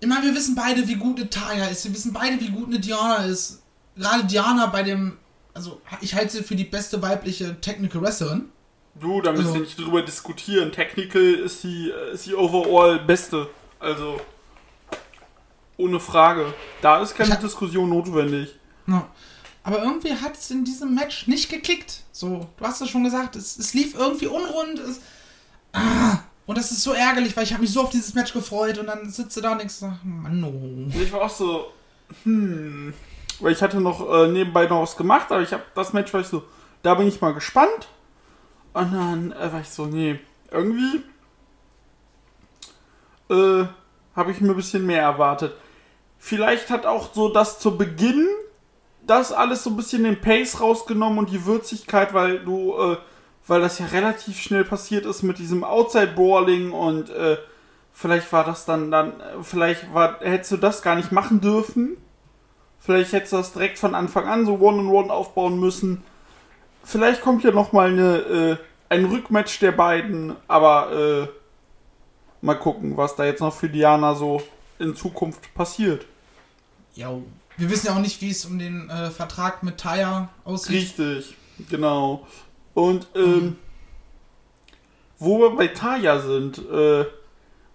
Ich 0.00 0.08
meine, 0.08 0.26
wir 0.26 0.34
wissen 0.34 0.54
beide, 0.54 0.86
wie 0.88 0.96
gut 0.96 1.18
eine 1.18 1.30
Taya 1.30 1.66
ist. 1.66 1.84
Wir 1.84 1.94
wissen 1.94 2.12
beide, 2.12 2.40
wie 2.40 2.48
gut 2.50 2.66
eine 2.66 2.80
Diana 2.80 3.24
ist. 3.24 3.62
Gerade 3.96 4.24
Diana 4.24 4.66
bei 4.66 4.82
dem. 4.82 5.18
Also, 5.54 5.80
ich 6.00 6.14
halte 6.14 6.32
sie 6.36 6.42
für 6.42 6.56
die 6.56 6.64
beste 6.64 7.00
weibliche 7.00 7.60
Technical 7.60 8.02
Wrestlerin. 8.02 8.50
du, 9.00 9.20
da 9.20 9.30
müssen 9.32 9.42
Also- 9.46 9.54
wir 9.54 9.60
nicht 9.62 9.78
drüber 9.78 10.02
diskutieren. 10.02 10.72
Technical 10.72 11.22
ist 11.22 11.62
die, 11.64 11.92
ist 12.12 12.26
die 12.26 12.34
overall 12.34 12.98
beste. 13.00 13.48
Also, 13.78 14.20
ohne 15.76 15.98
Frage. 16.00 16.52
Da 16.80 17.00
ist 17.02 17.16
keine 17.16 17.36
Diskussion 17.36 17.88
notwendig. 17.90 18.54
Ja. 18.86 19.08
Aber 19.62 19.82
irgendwie 19.82 20.12
hat 20.12 20.36
es 20.36 20.50
in 20.50 20.64
diesem 20.64 20.94
Match 20.94 21.26
nicht 21.26 21.48
geklickt. 21.48 22.02
So, 22.12 22.46
du 22.56 22.64
hast 22.64 22.80
es 22.82 22.90
schon 22.90 23.02
gesagt, 23.04 23.34
es, 23.34 23.58
es 23.58 23.72
lief 23.74 23.94
irgendwie 23.94 24.26
unrund. 24.26 24.78
Es, 24.78 25.00
ah, 25.72 26.18
und 26.46 26.58
das 26.58 26.70
ist 26.70 26.82
so 26.82 26.92
ärgerlich, 26.92 27.36
weil 27.36 27.44
ich 27.44 27.52
habe 27.52 27.62
mich 27.62 27.72
so 27.72 27.82
auf 27.82 27.90
dieses 27.90 28.14
Match 28.14 28.32
gefreut 28.32 28.78
und 28.78 28.86
dann 28.86 29.08
sitze 29.10 29.40
da 29.40 29.52
und 29.52 29.58
denkst, 29.58 29.76
Mann, 30.02 30.44
oh. 30.44 31.00
Ich 31.00 31.12
war 31.12 31.22
auch 31.22 31.30
so, 31.30 31.72
hm. 32.24 32.92
Weil 33.40 33.52
ich 33.52 33.62
hatte 33.62 33.80
noch 33.80 34.08
äh, 34.12 34.28
nebenbei 34.28 34.66
noch 34.66 34.82
was 34.82 34.96
gemacht, 34.96 35.32
aber 35.32 35.42
ich 35.42 35.52
habe 35.52 35.64
das 35.74 35.92
Match 35.92 36.12
war 36.12 36.20
ich 36.20 36.28
so, 36.28 36.44
da 36.82 36.94
bin 36.94 37.08
ich 37.08 37.20
mal 37.20 37.34
gespannt. 37.34 37.88
Und 38.72 38.92
dann 38.92 39.32
äh, 39.32 39.52
war 39.52 39.60
ich 39.60 39.70
so, 39.70 39.86
nee, 39.86 40.20
irgendwie 40.50 41.02
äh, 43.30 43.66
habe 44.14 44.30
ich 44.30 44.40
mir 44.40 44.50
ein 44.50 44.56
bisschen 44.56 44.86
mehr 44.86 45.02
erwartet. 45.02 45.54
Vielleicht 46.18 46.70
hat 46.70 46.86
auch 46.86 47.12
so 47.12 47.28
das 47.28 47.58
zu 47.58 47.76
Beginn 47.76 48.28
das 49.06 49.32
alles 49.32 49.62
so 49.62 49.70
ein 49.70 49.76
bisschen 49.76 50.04
den 50.04 50.20
Pace 50.20 50.60
rausgenommen 50.60 51.18
und 51.18 51.30
die 51.30 51.44
Würzigkeit, 51.44 52.14
weil 52.14 52.38
du, 52.38 52.74
äh, 52.78 52.96
weil 53.46 53.60
das 53.60 53.78
ja 53.78 53.86
relativ 53.86 54.38
schnell 54.40 54.64
passiert 54.64 55.06
ist 55.06 55.22
mit 55.22 55.38
diesem 55.38 55.64
Outside-Brawling 55.64 56.72
und 56.72 57.10
äh, 57.10 57.36
vielleicht 57.92 58.32
war 58.32 58.44
das 58.44 58.64
dann, 58.64 58.90
dann, 58.90 59.20
äh, 59.20 59.42
vielleicht 59.42 59.92
war, 59.92 60.20
hättest 60.20 60.52
du 60.52 60.56
das 60.56 60.82
gar 60.82 60.96
nicht 60.96 61.12
machen 61.12 61.40
dürfen. 61.40 61.96
Vielleicht 62.80 63.12
hättest 63.12 63.32
du 63.32 63.36
das 63.38 63.52
direkt 63.52 63.78
von 63.78 63.94
Anfang 63.94 64.26
an 64.26 64.44
so 64.44 64.58
One-on-One 64.58 65.12
aufbauen 65.12 65.58
müssen. 65.58 66.02
Vielleicht 66.82 67.22
kommt 67.22 67.42
ja 67.44 67.50
nochmal 67.50 67.88
eine, 67.88 68.16
äh, 68.18 68.56
ein 68.90 69.06
Rückmatch 69.06 69.58
der 69.60 69.72
beiden, 69.72 70.36
aber 70.48 70.92
äh, 70.92 71.28
mal 72.44 72.58
gucken, 72.58 72.96
was 72.96 73.16
da 73.16 73.24
jetzt 73.24 73.40
noch 73.40 73.54
für 73.54 73.70
Diana 73.70 74.14
so 74.14 74.42
in 74.78 74.94
Zukunft 74.94 75.54
passiert. 75.54 76.04
Ja, 76.94 77.10
wir 77.56 77.70
wissen 77.70 77.86
ja 77.86 77.94
auch 77.94 78.00
nicht, 78.00 78.20
wie 78.20 78.30
es 78.30 78.44
um 78.44 78.58
den 78.58 78.90
äh, 78.90 79.10
Vertrag 79.10 79.62
mit 79.62 79.78
Taya 79.78 80.28
aussieht. 80.44 80.98
Richtig, 80.98 81.36
genau. 81.70 82.26
Und 82.74 83.06
ähm, 83.14 83.56
wo 85.18 85.38
wir 85.38 85.50
bei 85.56 85.68
Taya 85.68 86.18
sind, 86.18 86.58
äh, 86.58 87.04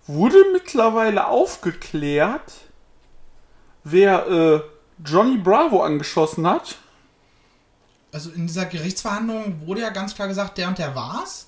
wurde 0.08 0.38
mittlerweile 0.52 1.28
aufgeklärt, 1.28 2.52
wer 3.84 4.28
äh, 4.28 4.62
Johnny 5.06 5.38
Bravo 5.38 5.82
angeschossen 5.82 6.46
hat. 6.48 6.78
Also 8.12 8.32
in 8.32 8.48
dieser 8.48 8.66
Gerichtsverhandlung 8.66 9.66
wurde 9.66 9.82
ja 9.82 9.90
ganz 9.90 10.16
klar 10.16 10.28
gesagt, 10.28 10.58
der 10.58 10.68
und 10.68 10.78
der 10.78 10.96
war's. 10.96 11.48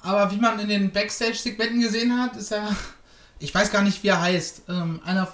Aber 0.00 0.30
wie 0.30 0.36
man 0.38 0.58
in 0.58 0.68
den 0.68 0.90
Backstage-Segmenten 0.92 1.80
gesehen 1.80 2.20
hat, 2.20 2.36
ist 2.36 2.52
er. 2.52 2.74
Ich 3.40 3.54
weiß 3.54 3.70
gar 3.70 3.82
nicht, 3.82 4.02
wie 4.02 4.08
er 4.08 4.20
heißt. 4.20 4.62
Ähm, 4.68 5.00
einer 5.04 5.28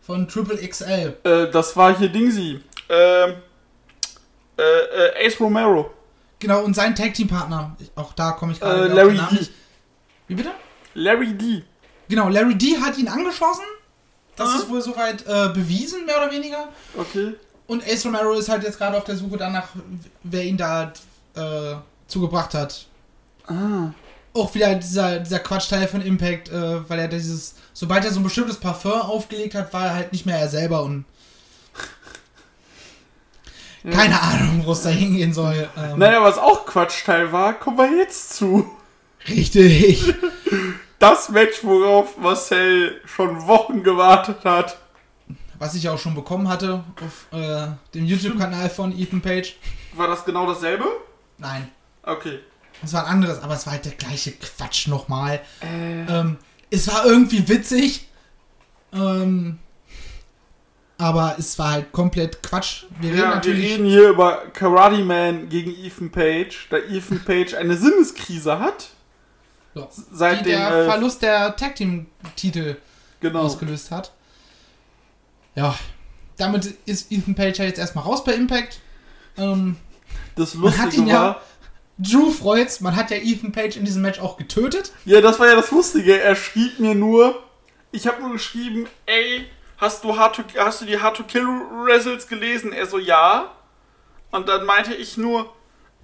von 0.00 0.28
Triple 0.28 0.66
XL. 0.66 1.16
Äh, 1.24 1.50
das 1.50 1.76
war 1.76 1.96
hier 1.96 2.08
Dingsy. 2.08 2.60
Ähm, 2.88 3.34
Äh, 4.58 4.62
äh, 4.62 5.26
Ace 5.26 5.38
Romero. 5.40 5.94
Genau, 6.40 6.62
und 6.62 6.74
sein 6.74 6.94
Tag-Team-Partner, 6.94 7.76
auch 7.96 8.12
da 8.12 8.32
komme 8.32 8.52
ich 8.52 8.60
gerade 8.60 8.88
Äh, 8.90 8.94
Larry 8.94 9.08
den 9.10 9.16
Namen 9.16 9.28
D. 9.30 9.38
nicht. 9.40 9.52
Wie 10.28 10.34
bitte? 10.34 10.50
Larry 10.94 11.32
D. 11.34 11.64
Genau, 12.08 12.28
Larry 12.28 12.54
D 12.56 12.78
hat 12.80 12.96
ihn 12.98 13.08
angeschossen. 13.08 13.64
Das 14.36 14.50
Ah. 14.50 14.56
ist 14.58 14.70
wohl 14.70 14.80
soweit 14.80 15.26
äh, 15.26 15.48
bewiesen, 15.48 16.06
mehr 16.06 16.16
oder 16.22 16.30
weniger. 16.30 16.68
Okay. 16.96 17.34
Und 17.66 17.82
Ace 17.86 18.06
Romero 18.06 18.32
ist 18.34 18.48
halt 18.48 18.62
jetzt 18.62 18.78
gerade 18.78 18.96
auf 18.96 19.04
der 19.04 19.16
Suche 19.16 19.36
danach, 19.36 19.68
wer 20.22 20.44
ihn 20.44 20.56
da 20.56 20.92
äh, 21.34 21.74
zugebracht 22.06 22.54
hat. 22.54 22.86
Ah. 23.46 23.90
Auch 24.34 24.54
wieder 24.54 24.74
dieser, 24.76 25.18
dieser 25.18 25.40
Quatschteil 25.40 25.88
von 25.88 26.00
Impact, 26.00 26.50
äh, 26.50 26.88
weil 26.88 27.00
er 27.00 27.08
dieses, 27.08 27.56
sobald 27.72 28.04
er 28.04 28.12
so 28.12 28.20
ein 28.20 28.22
bestimmtes 28.22 28.58
Parfum 28.58 28.92
aufgelegt 28.92 29.54
hat, 29.54 29.72
war 29.72 29.86
er 29.86 29.94
halt 29.94 30.12
nicht 30.12 30.24
mehr 30.24 30.38
er 30.38 30.48
selber 30.48 30.82
und 30.82 31.04
Ja. 33.84 33.90
keine 33.92 34.20
Ahnung, 34.20 34.62
wo 34.66 34.72
es 34.72 34.82
da 34.82 34.88
hingehen 34.90 35.32
soll. 35.32 35.68
Ähm, 35.76 35.98
Naja, 35.98 36.22
was 36.22 36.36
auch 36.38 36.66
Quatschteil 36.66 37.30
war, 37.32 37.54
kommen 37.54 37.78
wir 37.78 37.96
jetzt 37.98 38.34
zu. 38.34 38.68
Richtig. 39.28 40.14
Das 40.98 41.28
Match, 41.28 41.62
worauf 41.62 42.16
Marcel 42.18 43.00
schon 43.04 43.46
Wochen 43.46 43.82
gewartet 43.84 44.44
hat. 44.44 44.78
Was 45.60 45.74
ich 45.74 45.88
auch 45.88 45.98
schon 45.98 46.14
bekommen 46.14 46.48
hatte 46.48 46.82
auf 47.04 47.26
äh, 47.38 47.66
dem 47.94 48.04
YouTube-Kanal 48.04 48.68
von 48.70 48.96
Ethan 48.98 49.20
Page. 49.20 49.56
War 49.94 50.06
das 50.08 50.24
genau 50.24 50.46
dasselbe? 50.46 50.84
Nein, 51.38 51.68
Okay. 52.02 52.38
es 52.82 52.92
war 52.92 53.04
ein 53.06 53.12
anderes, 53.12 53.40
aber 53.42 53.54
es 53.54 53.66
war 53.66 53.74
halt 53.74 53.84
der 53.84 53.92
gleiche 53.92 54.32
Quatsch 54.32 54.86
nochmal. 54.88 55.40
Äh. 55.60 56.02
Ähm, 56.20 56.36
es 56.70 56.88
war 56.88 57.04
irgendwie 57.06 57.48
witzig. 57.48 58.08
Ähm, 58.92 59.58
aber 60.98 61.36
es 61.38 61.58
war 61.58 61.70
halt 61.72 61.92
komplett 61.92 62.42
Quatsch. 62.42 62.84
Wir 63.00 63.10
reden 63.10 63.18
Ja, 63.20 63.44
wir 63.44 63.54
reden 63.54 63.86
hier 63.86 64.08
über 64.10 64.42
Karate 64.52 64.98
Man 65.04 65.48
gegen 65.48 65.70
Ethan 65.70 66.10
Page, 66.10 66.66
da 66.70 66.76
Ethan 66.78 67.24
Page 67.24 67.54
eine 67.54 67.76
Sinneskrise 67.76 68.58
hat. 68.58 68.88
so, 69.74 69.88
Seit 70.12 70.40
die 70.40 70.50
der 70.50 70.70
Äh, 70.70 70.84
Verlust 70.90 71.22
der 71.22 71.54
Tag 71.56 71.76
Team-Titel 71.76 72.76
genau. 73.20 73.40
ausgelöst 73.42 73.90
hat. 73.90 74.12
Ja, 75.54 75.74
damit 76.36 76.74
ist 76.86 77.10
Ethan 77.12 77.34
Page 77.34 77.58
ja 77.58 77.64
jetzt 77.64 77.78
erstmal 77.78 78.04
raus 78.04 78.22
bei 78.24 78.32
Impact. 78.34 78.80
Ähm, 79.36 79.76
Das 80.36 80.54
Man 80.54 80.76
hat 80.76 80.84
Lustige 80.86 81.02
ihn 81.02 81.08
ja- 81.08 81.20
war. 81.22 81.42
Drew 82.00 82.30
freut's, 82.30 82.80
man 82.80 82.94
hat 82.94 83.10
ja 83.10 83.16
Ethan 83.16 83.50
Page 83.50 83.76
in 83.76 83.84
diesem 83.84 84.02
Match 84.02 84.20
auch 84.20 84.36
getötet. 84.36 84.92
Ja, 85.04 85.20
das 85.20 85.40
war 85.40 85.48
ja 85.48 85.56
das 85.56 85.72
Lustige. 85.72 86.20
Er 86.20 86.36
schrieb 86.36 86.78
mir 86.78 86.94
nur. 86.94 87.42
Ich 87.90 88.06
habe 88.06 88.20
nur 88.22 88.32
geschrieben, 88.32 88.86
ey, 89.06 89.46
hast 89.78 90.04
du, 90.04 90.16
Hard 90.16 90.36
to, 90.36 90.42
hast 90.58 90.80
du 90.82 90.84
die 90.84 91.00
Hard 91.00 91.16
to 91.16 91.24
Kill 91.24 91.46
Results 91.84 92.28
gelesen? 92.28 92.72
Er 92.72 92.86
so, 92.86 92.98
ja. 92.98 93.50
Und 94.30 94.48
dann 94.48 94.66
meinte 94.66 94.94
ich 94.94 95.16
nur, 95.16 95.52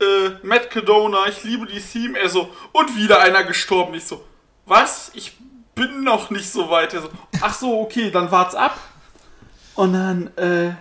äh, 0.00 0.30
Matt 0.42 0.70
Cadona, 0.70 1.26
ich 1.28 1.44
liebe 1.44 1.66
die 1.66 1.80
Theme. 1.80 2.18
Er 2.18 2.28
so, 2.28 2.50
und 2.72 2.96
wieder 2.96 3.20
einer 3.20 3.44
gestorben. 3.44 3.94
Ich 3.94 4.06
so, 4.06 4.24
was? 4.66 5.10
Ich 5.14 5.36
bin 5.74 6.02
noch 6.02 6.30
nicht 6.30 6.50
so 6.50 6.70
weit. 6.70 6.94
Er 6.94 7.02
so, 7.02 7.10
ach 7.40 7.54
so, 7.54 7.80
okay, 7.80 8.10
dann 8.10 8.30
wart's 8.30 8.54
ab. 8.54 8.78
Und 9.74 9.92
dann, 9.92 10.36
äh, 10.36 10.74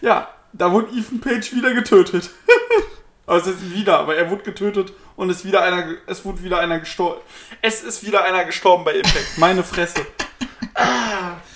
ja, 0.00 0.28
da 0.52 0.72
wurde 0.72 0.96
Ethan 0.96 1.20
Page 1.20 1.52
wieder 1.52 1.72
getötet. 1.72 2.30
Also 3.26 3.50
es 3.50 3.60
ist 3.60 3.74
wieder, 3.74 3.98
aber 3.98 4.16
er 4.16 4.30
wurde 4.30 4.42
getötet 4.42 4.94
und 5.14 5.28
es 5.28 5.44
wieder 5.44 5.62
einer, 5.62 5.96
es 6.06 6.24
wurde 6.24 6.42
wieder 6.42 6.60
einer 6.60 6.78
gestorben. 6.78 7.20
Es 7.60 7.82
ist 7.82 8.02
wieder 8.02 8.24
einer 8.24 8.46
gestorben 8.46 8.84
bei 8.84 8.94
Impact. 8.94 9.36
Meine 9.36 9.62
Fresse. 9.62 10.06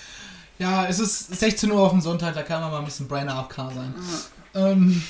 Ja, 0.63 0.85
es 0.85 0.97
ist 0.97 1.37
16 1.37 1.69
Uhr 1.71 1.81
auf 1.81 1.91
dem 1.91 1.99
Sonntag, 1.99 2.35
da 2.35 2.41
kann 2.41 2.61
man 2.61 2.71
mal 2.71 2.79
ein 2.79 2.85
bisschen 2.85 3.09
Brain 3.09 3.27
AFK 3.27 3.57
sein. 3.75 3.93
Ähm, 4.55 5.03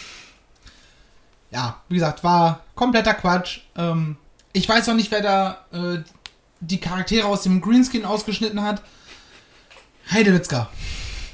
ja, 1.52 1.80
wie 1.90 1.94
gesagt, 1.94 2.24
war 2.24 2.62
kompletter 2.74 3.14
Quatsch. 3.14 3.60
Ähm, 3.78 4.18
ich 4.52 4.68
weiß 4.68 4.90
auch 4.90 4.96
nicht, 4.96 5.12
wer 5.12 5.22
da 5.22 5.66
äh, 5.72 6.00
die 6.60 6.80
Charaktere 6.80 7.28
aus 7.28 7.44
dem 7.44 7.62
Greenskin 7.62 8.04
ausgeschnitten 8.04 8.64
hat. 8.64 8.82
Heidewitzka. 10.10 10.72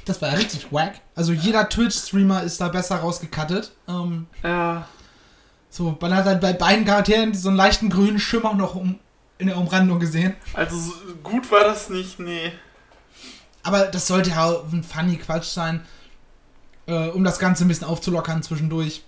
Das 0.03 0.21
war 0.21 0.31
ja 0.31 0.35
richtig 0.35 0.69
wack. 0.69 0.95
Also 1.15 1.31
jeder 1.31 1.69
Twitch-Streamer 1.69 2.43
ist 2.43 2.59
da 2.59 2.67
besser 2.67 2.97
rausgekattet. 2.97 3.71
Ähm, 3.87 4.27
Ja, 4.43 4.85
so, 5.69 5.97
man 6.01 6.13
hat 6.13 6.25
halt 6.25 6.41
bei 6.41 6.51
beiden 6.51 6.83
Charakteren 6.83 7.33
so 7.33 7.47
einen 7.47 7.57
leichten 7.57 7.89
grünen 7.89 8.19
Schimmer 8.19 8.53
noch 8.53 8.75
um, 8.75 8.99
in 9.37 9.47
der 9.47 9.57
Umrandung 9.57 10.01
gesehen. 10.01 10.35
also 10.53 10.77
so 10.77 10.93
gut 11.23 11.49
war 11.49 11.63
das 11.63 11.89
nicht, 11.89 12.19
nee. 12.19 12.51
Aber 13.69 13.85
das 13.85 14.07
sollte 14.07 14.31
ja 14.31 14.45
auch 14.45 14.63
ein 14.71 14.83
funny 14.83 15.17
Quatsch 15.17 15.45
sein, 15.49 15.85
äh, 16.87 17.09
um 17.09 17.23
das 17.23 17.37
Ganze 17.37 17.63
ein 17.65 17.67
bisschen 17.67 17.85
aufzulockern 17.87 18.41
zwischendurch. 18.41 19.03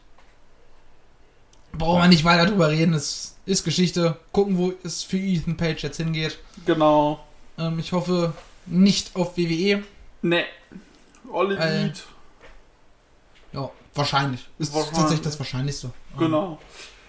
Brauchen 1.74 2.02
wir 2.02 2.08
nicht 2.10 2.24
weiter 2.26 2.46
drüber 2.46 2.70
reden, 2.70 2.94
es 2.94 3.38
ist 3.46 3.64
Geschichte. 3.64 4.18
Gucken, 4.34 4.58
wo 4.58 4.74
es 4.84 5.04
für 5.04 5.18
Ethan 5.18 5.58
Page 5.58 5.82
jetzt 5.84 5.98
hingeht. 5.98 6.38
Genau. 6.66 7.24
Ähm, 7.58 7.80
ich 7.80 7.92
hoffe 7.92 8.34
nicht 8.66 9.16
auf 9.16 9.36
WWE. 9.38 9.84
Nee. 10.22 10.46
All 11.34 11.58
Äh, 11.58 11.82
Elite. 11.82 12.02
Ja, 13.54 13.72
wahrscheinlich. 13.96 14.48
Ist 14.60 14.74
Wahrscheinlich. 14.74 15.00
tatsächlich 15.00 15.24
das 15.26 15.40
Wahrscheinlichste. 15.40 15.88
Ähm, 16.14 16.20
Genau. 16.20 16.60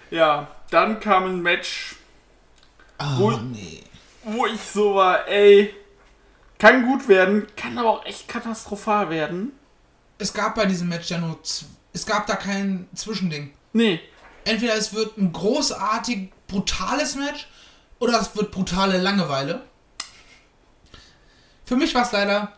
Ja, 0.09 0.47
dann 0.71 0.99
kam 0.99 1.25
ein 1.25 1.41
Match, 1.41 1.95
Ah, 2.97 3.17
Wo- 3.19 3.31
nee. 3.31 3.83
wo 4.23 4.45
ich 4.45 4.59
so 4.61 4.95
war, 4.95 5.27
ey, 5.27 5.73
kann 6.59 6.85
gut 6.85 7.07
werden, 7.07 7.47
kann 7.55 7.77
aber 7.77 7.89
auch 7.89 8.05
echt 8.05 8.27
katastrophal 8.27 9.09
werden. 9.09 9.51
Es 10.17 10.33
gab 10.33 10.55
bei 10.55 10.65
diesem 10.65 10.87
Match 10.89 11.09
ja 11.09 11.17
nur. 11.17 11.37
Es 11.93 12.05
gab 12.05 12.25
da 12.27 12.35
kein 12.35 12.87
Zwischending. 12.95 13.53
Nee, 13.73 13.99
Entweder 14.45 14.75
es 14.75 14.93
wird 14.93 15.17
ein 15.17 15.31
großartig 15.31 16.29
brutales 16.47 17.15
Match 17.15 17.47
oder 17.99 18.19
es 18.19 18.35
wird 18.35 18.51
brutale 18.51 18.97
Langeweile. 18.97 19.63
Für 21.65 21.75
mich 21.75 21.95
war 21.95 22.03
es 22.03 22.11
leider 22.11 22.51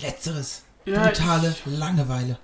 letzteres. 0.00 0.62
Ja, 0.86 1.06
brutale 1.08 1.50
ich- 1.50 1.62
Langeweile. 1.66 2.38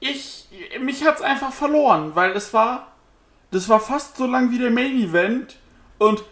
ich, 0.00 0.48
mich 0.80 1.04
hat's 1.04 1.20
einfach 1.20 1.52
verloren, 1.52 2.14
weil 2.14 2.32
das 2.32 2.54
war, 2.54 2.92
das 3.50 3.68
war 3.68 3.78
fast 3.80 4.16
so 4.16 4.26
lang 4.26 4.50
wie 4.50 4.58
der 4.58 4.70
Main 4.70 4.96
Event 4.96 5.58
und 5.98 6.22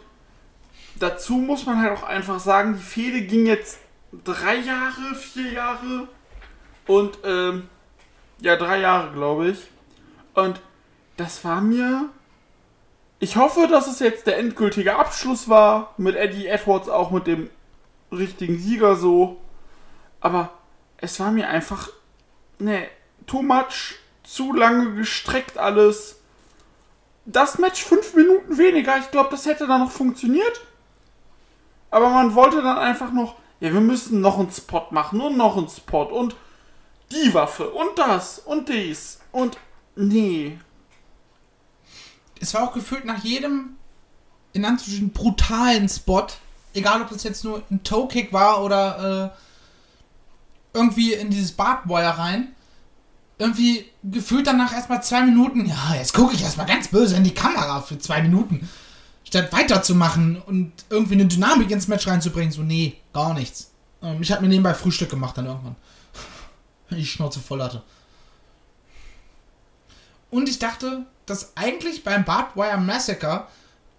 dazu 0.98 1.34
muss 1.34 1.66
man 1.66 1.80
halt 1.82 1.92
auch 1.98 2.04
einfach 2.04 2.40
sagen, 2.40 2.76
die 2.78 2.82
Fehde 2.82 3.20
ging 3.22 3.44
jetzt 3.46 3.80
drei 4.12 4.56
Jahre, 4.56 5.14
vier 5.14 5.52
Jahre 5.52 6.08
und 6.86 7.18
ähm, 7.24 7.68
ja 8.40 8.56
drei 8.56 8.80
Jahre 8.80 9.12
glaube 9.12 9.50
ich 9.50 9.58
und 10.34 10.60
das 11.16 11.44
war 11.44 11.60
mir, 11.60 12.08
ich 13.18 13.36
hoffe, 13.36 13.66
dass 13.68 13.88
es 13.88 13.98
jetzt 13.98 14.26
der 14.26 14.38
endgültige 14.38 14.96
Abschluss 14.96 15.48
war 15.48 15.94
mit 15.96 16.14
Eddie 16.14 16.46
Edwards 16.46 16.88
auch 16.88 17.10
mit 17.10 17.26
dem 17.26 17.50
richtigen 18.12 18.58
Sieger 18.58 18.94
so, 18.96 19.40
aber 20.20 20.52
es 20.98 21.18
war 21.20 21.32
mir 21.32 21.48
einfach 21.48 21.90
Nee, 22.58 22.88
too 23.26 23.42
much, 23.42 23.96
zu 24.24 24.52
lange 24.52 24.94
gestreckt 24.94 25.58
alles. 25.58 26.20
Das 27.24 27.58
Match 27.58 27.84
fünf 27.84 28.14
Minuten 28.14 28.58
weniger, 28.58 28.98
ich 28.98 29.10
glaube, 29.10 29.30
das 29.30 29.46
hätte 29.46 29.66
dann 29.66 29.80
noch 29.80 29.90
funktioniert. 29.90 30.60
Aber 31.90 32.10
man 32.10 32.34
wollte 32.34 32.62
dann 32.62 32.78
einfach 32.78 33.12
noch, 33.12 33.36
ja, 33.60 33.72
wir 33.72 33.80
müssen 33.80 34.20
noch 34.20 34.38
einen 34.38 34.50
Spot 34.50 34.86
machen 34.90 35.20
und 35.20 35.36
noch 35.36 35.56
einen 35.56 35.68
Spot 35.68 36.04
und 36.04 36.36
die 37.10 37.32
Waffe 37.34 37.70
und 37.70 37.98
das 37.98 38.38
und 38.38 38.68
dies 38.68 39.20
und 39.32 39.58
nee. 39.96 40.58
Es 42.40 42.54
war 42.54 42.62
auch 42.62 42.72
gefühlt 42.72 43.04
nach 43.04 43.24
jedem, 43.24 43.76
in 44.52 44.64
Anführungsstrichen, 44.64 45.10
brutalen 45.10 45.88
Spot, 45.88 46.26
egal 46.74 47.02
ob 47.02 47.10
das 47.10 47.24
jetzt 47.24 47.44
nur 47.44 47.62
ein 47.70 47.82
Toe-Kick 47.82 48.32
war 48.32 48.62
oder 48.62 49.32
äh, 49.34 50.76
irgendwie 50.76 51.14
in 51.14 51.30
dieses 51.30 51.52
Barbed 51.52 51.88
Wire 51.88 52.18
rein, 52.18 52.54
irgendwie 53.38 53.86
gefühlt 54.04 54.46
danach 54.46 54.72
erstmal 54.72 55.02
zwei 55.02 55.22
Minuten, 55.22 55.66
ja, 55.66 55.94
jetzt 55.94 56.14
gucke 56.14 56.34
ich 56.34 56.42
erstmal 56.42 56.66
ganz 56.66 56.88
böse 56.88 57.16
in 57.16 57.24
die 57.24 57.34
Kamera 57.34 57.80
für 57.80 57.98
zwei 57.98 58.22
Minuten. 58.22 58.68
Statt 59.28 59.52
weiterzumachen 59.52 60.40
und 60.40 60.72
irgendwie 60.88 61.14
eine 61.14 61.26
Dynamik 61.26 61.70
ins 61.70 61.86
Match 61.86 62.06
reinzubringen, 62.06 62.50
so, 62.50 62.62
nee, 62.62 62.96
gar 63.12 63.34
nichts. 63.34 63.70
Ähm, 64.02 64.22
ich 64.22 64.32
habe 64.32 64.40
mir 64.40 64.48
nebenbei 64.48 64.72
Frühstück 64.72 65.10
gemacht 65.10 65.36
dann 65.36 65.46
irgendwann. 65.46 65.76
Ich 66.90 67.12
Schnauze 67.12 67.38
voll 67.38 67.62
hatte. 67.62 67.82
Und 70.30 70.48
ich 70.48 70.58
dachte, 70.58 71.04
dass 71.26 71.54
eigentlich 71.54 72.02
beim 72.02 72.24
Barbed 72.24 72.56
Wire 72.56 72.78
Massacre 72.78 73.46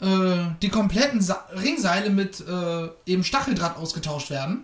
äh, 0.01 0.47
die 0.63 0.69
kompletten 0.69 1.21
Sa 1.21 1.45
Ringseile 1.53 2.09
mit 2.09 2.39
äh, 2.41 2.89
eben 3.05 3.23
Stacheldraht 3.23 3.77
ausgetauscht 3.77 4.31
werden. 4.31 4.63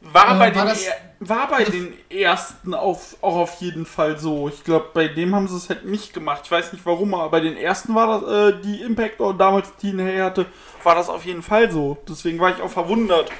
War, 0.00 0.26
Äh, 0.26 0.38
bei, 0.38 0.38
war 0.38 0.50
den, 0.50 0.66
das- 0.66 0.82
er, 0.84 0.94
war 1.20 1.48
bei 1.48 1.64
den 1.64 1.92
ersten 2.10 2.72
auf, 2.74 3.16
auch 3.20 3.34
auf 3.36 3.60
jeden 3.60 3.84
Fall 3.84 4.18
so. 4.18 4.48
Ich 4.48 4.62
glaube, 4.62 4.90
bei 4.94 5.08
dem 5.08 5.34
haben 5.34 5.48
sie 5.48 5.56
es 5.56 5.68
halt 5.68 5.84
nicht 5.84 6.12
gemacht. 6.12 6.42
Ich 6.44 6.50
weiß 6.50 6.72
nicht 6.72 6.86
warum, 6.86 7.14
aber 7.14 7.30
bei 7.30 7.40
den 7.40 7.56
ersten 7.56 7.94
war 7.94 8.20
das, 8.20 8.54
äh, 8.54 8.60
die 8.62 8.80
Impact 8.82 9.20
und 9.20 9.38
damals 9.38 9.74
Teen 9.76 9.98
Hay 10.00 10.18
hatte, 10.18 10.46
war 10.84 10.94
das 10.94 11.08
auf 11.08 11.24
jeden 11.24 11.42
Fall 11.42 11.70
so. 11.70 11.98
Deswegen 12.08 12.38
war 12.38 12.50
ich 12.54 12.62
auch 12.62 12.70
verwundert. 12.70 13.30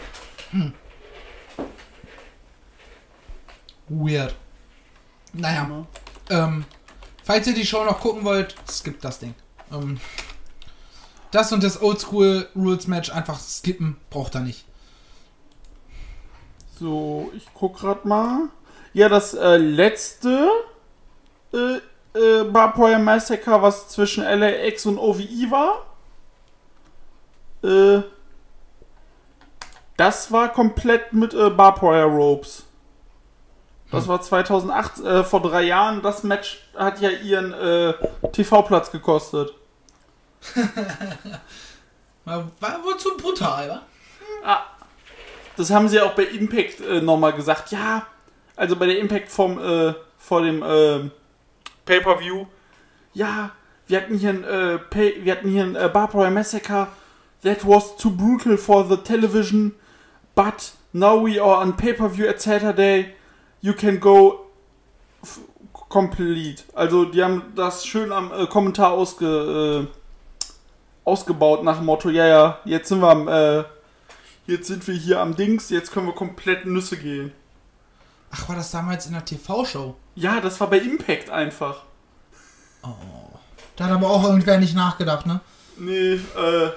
Weird. 3.89 4.35
Naja, 5.33 5.87
ähm, 6.31 6.65
Falls 7.25 7.47
ihr 7.47 7.55
die 7.55 7.67
Show 7.67 7.85
noch 7.85 8.01
gucken 8.01 8.25
wollt, 8.25 8.55
skippt 8.71 9.05
das 9.05 9.19
Ding. 9.19 9.35
Ähm, 9.71 10.01
das 11.31 11.53
und 11.53 11.63
das 11.63 11.81
Oldschool 11.83 12.49
Rules 12.57 12.87
Match 12.87 13.11
einfach 13.11 13.39
skippen, 13.39 13.99
braucht 14.09 14.35
er 14.35 14.41
nicht. 14.41 14.65
So, 16.79 17.31
ich 17.35 17.47
guck 17.55 17.79
grad 17.79 18.05
mal. 18.05 18.49
Ja, 18.93 19.09
das 19.09 19.35
äh, 19.35 19.57
letzte 19.57 20.49
äh, 21.53 21.79
äh, 22.19 22.45
Barbwire 22.45 22.99
Massacre, 22.99 23.61
was 23.63 23.89
zwischen 23.89 24.23
LAX 24.23 24.87
und 24.87 24.99
OVE 24.99 25.51
war. 25.51 25.87
Äh, 27.63 28.03
das 29.97 30.31
war 30.31 30.53
komplett 30.53 31.13
mit 31.13 31.35
äh, 31.35 31.51
Barbwire 31.51 32.05
Ropes. 32.05 32.65
Das 33.91 34.07
war 34.07 34.21
2008, 34.21 35.01
äh, 35.01 35.25
vor 35.25 35.43
drei 35.43 35.63
Jahren. 35.63 36.03
Das 36.03 36.23
Match 36.23 36.63
hat 36.77 37.01
ja 37.01 37.09
ihren 37.09 37.55
äh, 37.55 37.95
TV-Platz 38.33 38.93
gekostet. 38.93 39.53
War, 42.25 42.47
war 42.61 42.85
wohl 42.85 42.99
zu 42.99 43.17
brutal, 43.17 43.71
wa? 43.71 43.83
Ah, 44.45 44.63
das 45.59 45.71
haben 45.71 45.89
sie 45.89 46.01
auch 46.01 46.13
bei 46.13 46.25
Impact 46.25 46.81
äh, 46.81 47.01
nochmal 47.01 47.33
gesagt. 47.33 47.73
Ja, 47.73 48.07
also 48.57 48.77
bei 48.77 48.87
der 48.87 48.99
Impact 48.99 49.29
vom, 49.29 49.59
äh, 49.59 49.95
vor 50.17 50.43
dem 50.43 50.63
äh, 50.63 51.11
Pay-Per-View. 51.85 52.47
Ja, 53.15 53.51
wir 53.87 54.01
hatten 54.01 54.17
hier 54.17 54.31
ein, 54.31 54.45
äh, 54.45 54.79
Pay, 54.79 55.25
wir 55.25 55.33
hatten 55.33 55.49
hier 55.49 55.65
ein 55.65 55.75
äh, 55.75 55.91
Barbara 55.93 56.31
Massacre. 56.31 56.89
That 57.43 57.67
was 57.67 57.97
too 57.97 58.11
brutal 58.11 58.57
for 58.57 58.85
the 58.89 58.97
television. 58.97 59.75
But 60.35 60.73
now 60.93 61.25
we 61.25 61.41
are 61.41 61.63
on 61.63 61.77
Pay-Per-View 61.77 62.29
at 62.29 62.41
Saturday. 62.41 63.15
You 63.61 63.73
can 63.73 63.99
go 63.99 64.47
complete. 65.89 66.63
Also 66.75 67.05
die 67.05 67.23
haben 67.23 67.53
das 67.57 67.85
schön 67.87 68.13
am 68.13 68.33
äh, 68.33 68.47
Kommentar 68.47 68.93
ausge, 68.93 69.89
äh, 69.89 70.49
ausgebaut 71.05 71.65
nach 71.65 71.79
dem 71.79 71.87
Motto, 71.87 72.11
ja, 72.11 72.27
ja, 72.27 72.59
jetzt 72.65 72.89
sind 72.89 73.01
wir 73.01 73.09
am, 73.09 73.29
äh, 73.29 73.65
jetzt 74.49 74.67
sind 74.67 74.87
wir 74.89 74.95
hier 74.95 75.21
am 75.21 75.37
Dings, 75.37 75.71
jetzt 75.71 75.93
können 75.93 76.07
wir 76.07 76.15
komplett 76.15 76.67
Nüsse 76.67 76.97
gehen. 76.97 77.33
Ach, 78.31 78.49
war 78.49 78.57
das 78.57 78.71
damals 78.71 79.07
in 79.07 79.13
der 79.13 79.25
TV-Show? 79.25 79.95
Ja, 80.15 80.41
das 80.41 80.59
war 80.61 80.69
bei 80.69 80.79
Impact 80.79 81.31
einfach. 81.31 81.83
Da 83.77 83.85
hat 83.85 83.93
aber 83.93 84.11
auch 84.11 84.25
irgendwer 84.25 84.59
nicht 84.59 84.75
nachgedacht, 84.75 85.27
ne? 85.27 85.41
Nee, 85.77 86.15
äh, 86.15 86.71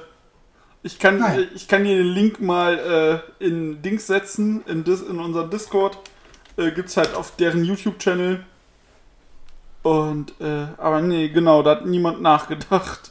ich 0.84 1.00
kann, 1.00 1.18
Nein. 1.18 1.48
ich 1.56 1.68
kann 1.68 1.86
hier 1.86 1.98
den 1.98 2.08
Link 2.08 2.42
mal 2.42 3.24
äh, 3.40 3.46
in 3.46 3.82
Dings 3.82 4.08
setzen, 4.08 4.64
in, 4.66 4.84
Dis, 4.84 5.02
in 5.02 5.20
unserem 5.20 5.50
Discord. 5.50 5.98
Äh, 6.58 6.72
gibt's 6.72 6.98
halt 6.98 7.16
auf 7.16 7.36
deren 7.36 7.64
YouTube-Channel. 7.64 8.46
Und, 9.84 10.40
äh, 10.40 10.68
aber 10.78 11.02
nee, 11.02 11.30
genau, 11.30 11.64
da 11.64 11.72
hat 11.72 11.86
niemand 11.86 12.22
nachgedacht. 12.22 13.11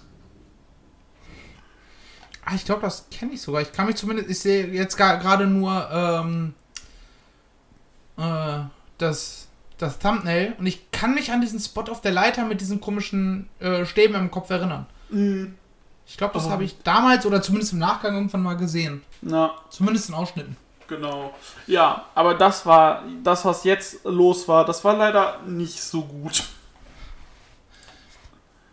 Ah, 2.50 2.54
ich 2.56 2.64
glaube, 2.64 2.80
das 2.82 3.06
kenne 3.10 3.32
ich 3.34 3.40
sogar. 3.42 3.62
Ich 3.62 3.70
kann 3.72 3.86
mich 3.86 3.94
zumindest, 3.96 4.28
ich 4.28 4.40
sehe 4.40 4.66
jetzt 4.68 4.96
gerade 4.96 5.46
nur 5.46 5.88
ähm, 5.92 6.54
äh, 8.16 8.58
das, 8.98 9.46
das 9.78 9.98
Thumbnail 9.98 10.54
und 10.58 10.66
ich 10.66 10.90
kann 10.90 11.14
mich 11.14 11.30
an 11.32 11.40
diesen 11.40 11.60
Spot 11.60 11.82
auf 11.90 12.00
der 12.00 12.12
Leiter 12.12 12.44
mit 12.44 12.60
diesen 12.60 12.80
komischen 12.80 13.48
äh, 13.60 13.84
Stäben 13.84 14.14
im 14.14 14.30
Kopf 14.30 14.50
erinnern. 14.50 14.86
Mhm. 15.10 15.54
Ich 16.06 16.16
glaube, 16.16 16.34
das 16.34 16.46
Oh. 16.46 16.50
habe 16.50 16.64
ich 16.64 16.76
damals 16.82 17.24
oder 17.24 17.40
zumindest 17.40 17.72
im 17.72 17.78
Nachgang 17.78 18.14
irgendwann 18.14 18.42
mal 18.42 18.56
gesehen. 18.56 19.02
Na, 19.22 19.52
Zumindest 19.70 20.08
in 20.08 20.14
Ausschnitten. 20.16 20.56
genau. 20.88 21.32
Ja, 21.68 22.06
aber 22.16 22.34
das 22.34 22.66
war, 22.66 23.04
das, 23.22 23.44
was 23.44 23.62
jetzt 23.62 24.04
los 24.04 24.48
war, 24.48 24.64
das 24.64 24.82
war 24.84 24.96
leider 24.96 25.38
nicht 25.46 25.80
so 25.80 26.02
gut. 26.02 26.42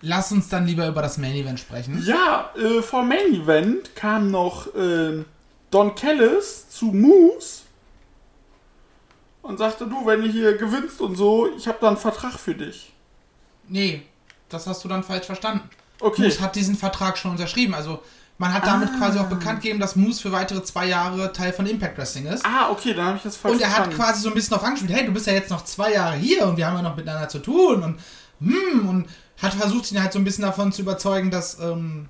Lass 0.02 0.32
uns 0.32 0.48
dann 0.50 0.68
lieber 0.68 0.88
über 0.88 1.02
das 1.02 1.18
Main 1.18 1.34
Event 1.36 1.60
sprechen. 1.60 2.02
Ja, 2.06 2.52
äh, 2.56 2.82
vor 2.82 3.04
Main 3.04 3.34
Event 3.34 3.96
kam 3.96 4.30
noch 4.30 4.68
ähm, 4.78 5.26
Don 5.72 5.96
Callis 5.96 6.70
zu 6.70 6.86
Moose 6.86 7.62
und 9.42 9.58
sagte, 9.58 9.88
du, 9.88 10.06
wenn 10.06 10.22
du 10.22 10.28
hier 10.28 10.58
gewinnst 10.58 11.02
und 11.02 11.16
so, 11.16 11.50
ich 11.56 11.68
habe 11.68 11.78
da 11.82 11.88
einen 11.88 11.98
Vertrag 11.98 12.34
für 12.40 12.54
dich. 12.56 12.94
Nee, 13.68 14.04
das 14.50 14.68
hast 14.68 14.84
du 14.84 14.88
dann 14.88 15.04
falsch 15.04 15.26
verstanden. 15.26 15.70
Okay. 16.00 16.24
Moose 16.24 16.42
hat 16.42 16.56
diesen 16.56 16.76
Vertrag 16.76 17.18
schon 17.18 17.32
unterschrieben. 17.32 17.74
Also 17.74 18.02
man 18.38 18.54
hat 18.54 18.68
damit 18.68 18.90
Ah. 18.94 18.98
quasi 19.00 19.18
auch 19.18 19.26
bekannt 19.26 19.62
gegeben, 19.62 19.80
dass 19.80 19.96
Moose 19.96 20.22
für 20.22 20.32
weitere 20.32 20.62
zwei 20.64 20.86
Jahre 20.86 21.34
Teil 21.34 21.52
von 21.54 21.66
Impact 21.66 21.98
Wrestling 21.98 22.28
ist. 22.28 22.46
Ah, 22.46 22.70
okay, 22.70 22.94
dann 22.94 23.06
habe 23.08 23.18
ich 23.18 23.24
das 23.24 23.36
falsch 23.36 23.56
Und 23.56 23.62
er 23.62 23.70
hat 23.70 23.76
verstanden. 23.86 23.98
quasi 23.98 24.22
so 24.22 24.30
ein 24.30 24.36
bisschen 24.36 24.56
auf 24.56 24.64
angespielt, 24.64 24.94
hey, 24.94 25.06
du 25.08 25.12
bist 25.12 25.26
ja 25.26 25.34
jetzt 25.34 25.50
noch 25.50 25.64
zwei 25.66 25.94
Jahre 25.94 26.16
hier 26.18 26.46
und 26.46 26.56
wir 26.56 26.68
haben 26.68 26.76
ja 26.76 26.84
noch 26.84 26.96
miteinander 26.96 27.28
zu 27.30 27.40
tun 27.40 27.82
und 27.82 28.00
hm, 28.40 28.88
und 28.88 29.10
hat 29.42 29.54
versucht, 29.54 29.92
ihn 29.92 30.02
halt 30.02 30.14
so 30.14 30.20
ein 30.20 30.24
bisschen 30.24 30.44
davon 30.44 30.72
zu 30.72 30.82
überzeugen, 30.82 31.32
dass 31.32 31.60
ähm, 31.60 32.08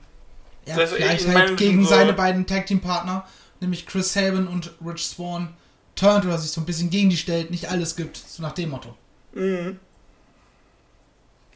er 0.65 0.77
Dass 0.77 0.91
er 0.91 0.97
vielleicht 0.97 1.27
halt 1.27 1.57
gegen 1.57 1.85
soll. 1.85 1.97
seine 1.97 2.13
beiden 2.13 2.45
Tag-Team-Partner, 2.45 3.25
nämlich 3.59 3.85
Chris 3.85 4.13
Sabin 4.13 4.47
und 4.47 4.73
Rich 4.85 5.07
Swan, 5.07 5.53
turnt 5.95 6.25
oder 6.25 6.37
sich 6.37 6.51
so 6.51 6.61
ein 6.61 6.65
bisschen 6.65 6.89
gegen 6.89 7.09
die 7.09 7.17
stellt, 7.17 7.51
nicht 7.51 7.69
alles 7.69 7.95
gibt, 7.95 8.17
so 8.17 8.43
nach 8.43 8.53
dem 8.53 8.69
Motto. 8.69 8.95
Mhm. 9.33 9.79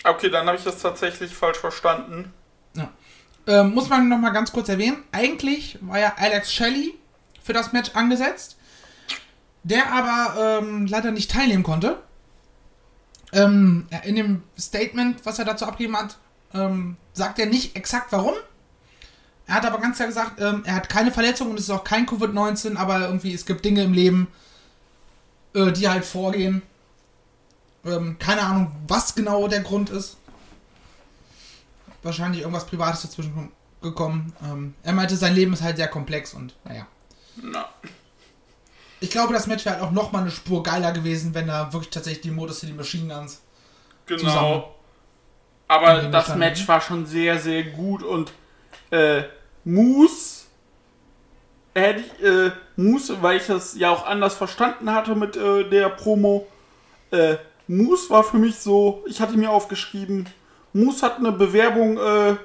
Okay, 0.04 0.30
dann 0.30 0.48
habe 0.48 0.58
ich 0.58 0.64
das 0.64 0.80
tatsächlich 0.80 1.34
falsch 1.34 1.60
verstanden. 1.60 2.34
Ähm, 3.48 3.74
muss 3.74 3.90
man 3.90 4.08
noch 4.08 4.20
mal 4.20 4.30
ganz 4.30 4.52
kurz 4.52 4.70
erwähnen, 4.70 5.04
eigentlich 5.12 5.78
war 5.82 6.00
ja 6.00 6.14
Alex 6.18 6.54
Shelley 6.54 6.94
für 7.42 7.54
das 7.54 7.74
Match 7.74 7.92
angesetzt, 7.96 8.58
der 9.64 9.92
aber 9.92 10.60
ähm, 10.62 10.86
leider 10.86 11.12
nicht 11.12 11.32
teilnehmen 11.32 11.64
konnte. 11.64 12.02
Ähm, 13.34 13.88
in 14.04 14.16
dem 14.16 14.44
Statement, 14.60 15.26
was 15.26 15.40
er 15.40 15.46
dazu 15.46 15.66
abgegeben 15.66 15.98
hat, 15.98 16.18
ähm, 16.54 16.98
sagt 17.14 17.40
er 17.40 17.46
nicht 17.46 17.76
exakt 17.76 18.12
warum. 18.12 18.34
Er 19.48 19.56
hat 19.56 19.66
aber 19.66 19.80
ganz 19.80 19.98
klar 19.98 20.08
gesagt, 20.08 20.40
ähm, 20.40 20.64
er 20.66 20.76
hat 20.76 20.90
keine 20.90 21.12
Verletzung 21.12 21.50
und 21.50 21.58
es 21.58 21.64
ist 21.64 21.70
auch 21.70 21.84
kein 21.84 22.06
Covid-19, 22.06 22.76
aber 22.78 23.00
irgendwie 23.02 23.34
es 23.34 23.46
gibt 23.46 23.66
Dinge 23.66 23.84
im 23.84 23.94
Leben, 23.94 24.28
äh, 25.54 25.72
die 25.72 25.90
halt 25.90 26.06
vorgehen. 26.06 26.62
Ähm, 27.86 28.18
keine 28.20 28.42
Ahnung, 28.42 28.72
was 28.88 29.16
genau 29.16 29.48
der 29.48 29.62
Grund 29.62 29.90
ist 29.90 30.18
wahrscheinlich 32.04 32.42
irgendwas 32.42 32.66
Privates 32.66 33.02
dazwischen 33.02 33.52
gekommen. 33.82 34.34
Ähm, 34.44 34.76
er 34.84 34.94
meinte, 34.94 35.16
sein 35.16 35.36
Leben 35.36 35.54
ist 35.54 35.62
halt 35.62 35.78
sehr 35.78 35.88
komplex 35.88 36.34
und 36.34 36.56
naja. 36.64 36.88
Na. 37.42 37.70
Ich 39.02 39.10
glaube, 39.10 39.34
das 39.34 39.48
Match 39.48 39.66
wäre 39.66 39.76
halt 39.76 39.84
auch 39.84 39.92
nochmal 39.92 40.22
eine 40.22 40.32
Spur 40.32 40.64
geiler 40.64 40.94
gewesen, 40.94 41.34
wenn 41.34 41.48
da 41.48 41.74
wirklich 41.74 41.90
tatsächlich 41.90 42.22
die 42.22 42.32
Motor 42.32 42.56
City 42.56 42.72
Machine 42.72 43.14
Guns. 43.14 43.42
Genau. 44.06 44.20
Zusammen. 44.20 44.64
Aber 45.68 46.02
das 46.04 46.36
Match 46.36 46.62
ne? 46.62 46.68
war 46.68 46.82
schon 46.82 47.06
sehr, 47.06 47.40
sehr 47.40 47.64
gut 47.64 48.04
und 48.04 48.32
äh, 48.92 49.24
Moose 49.64 50.46
hätte 51.74 52.02
ich, 52.02 52.24
äh, 52.26 52.52
Moose, 52.76 53.22
weil 53.22 53.38
ich 53.38 53.48
das 53.48 53.76
ja 53.76 53.90
auch 53.90 54.06
anders 54.06 54.36
verstanden 54.36 54.94
hatte 54.94 55.16
mit 55.16 55.38
äh, 55.38 55.68
der 55.70 55.90
Promo, 55.90 56.48
äh, 57.12 57.38
Moose 57.68 58.10
war 58.10 58.24
für 58.24 58.38
mich 58.38 58.58
so, 58.58 59.04
ich 59.08 59.22
hatte 59.22 59.38
mir 59.38 59.50
aufgeschrieben, 59.50 60.28
Moose 60.74 61.06
hat 61.06 61.20
eine 61.20 61.32
Bewerbung 61.32 61.98
äh, 61.98 62.36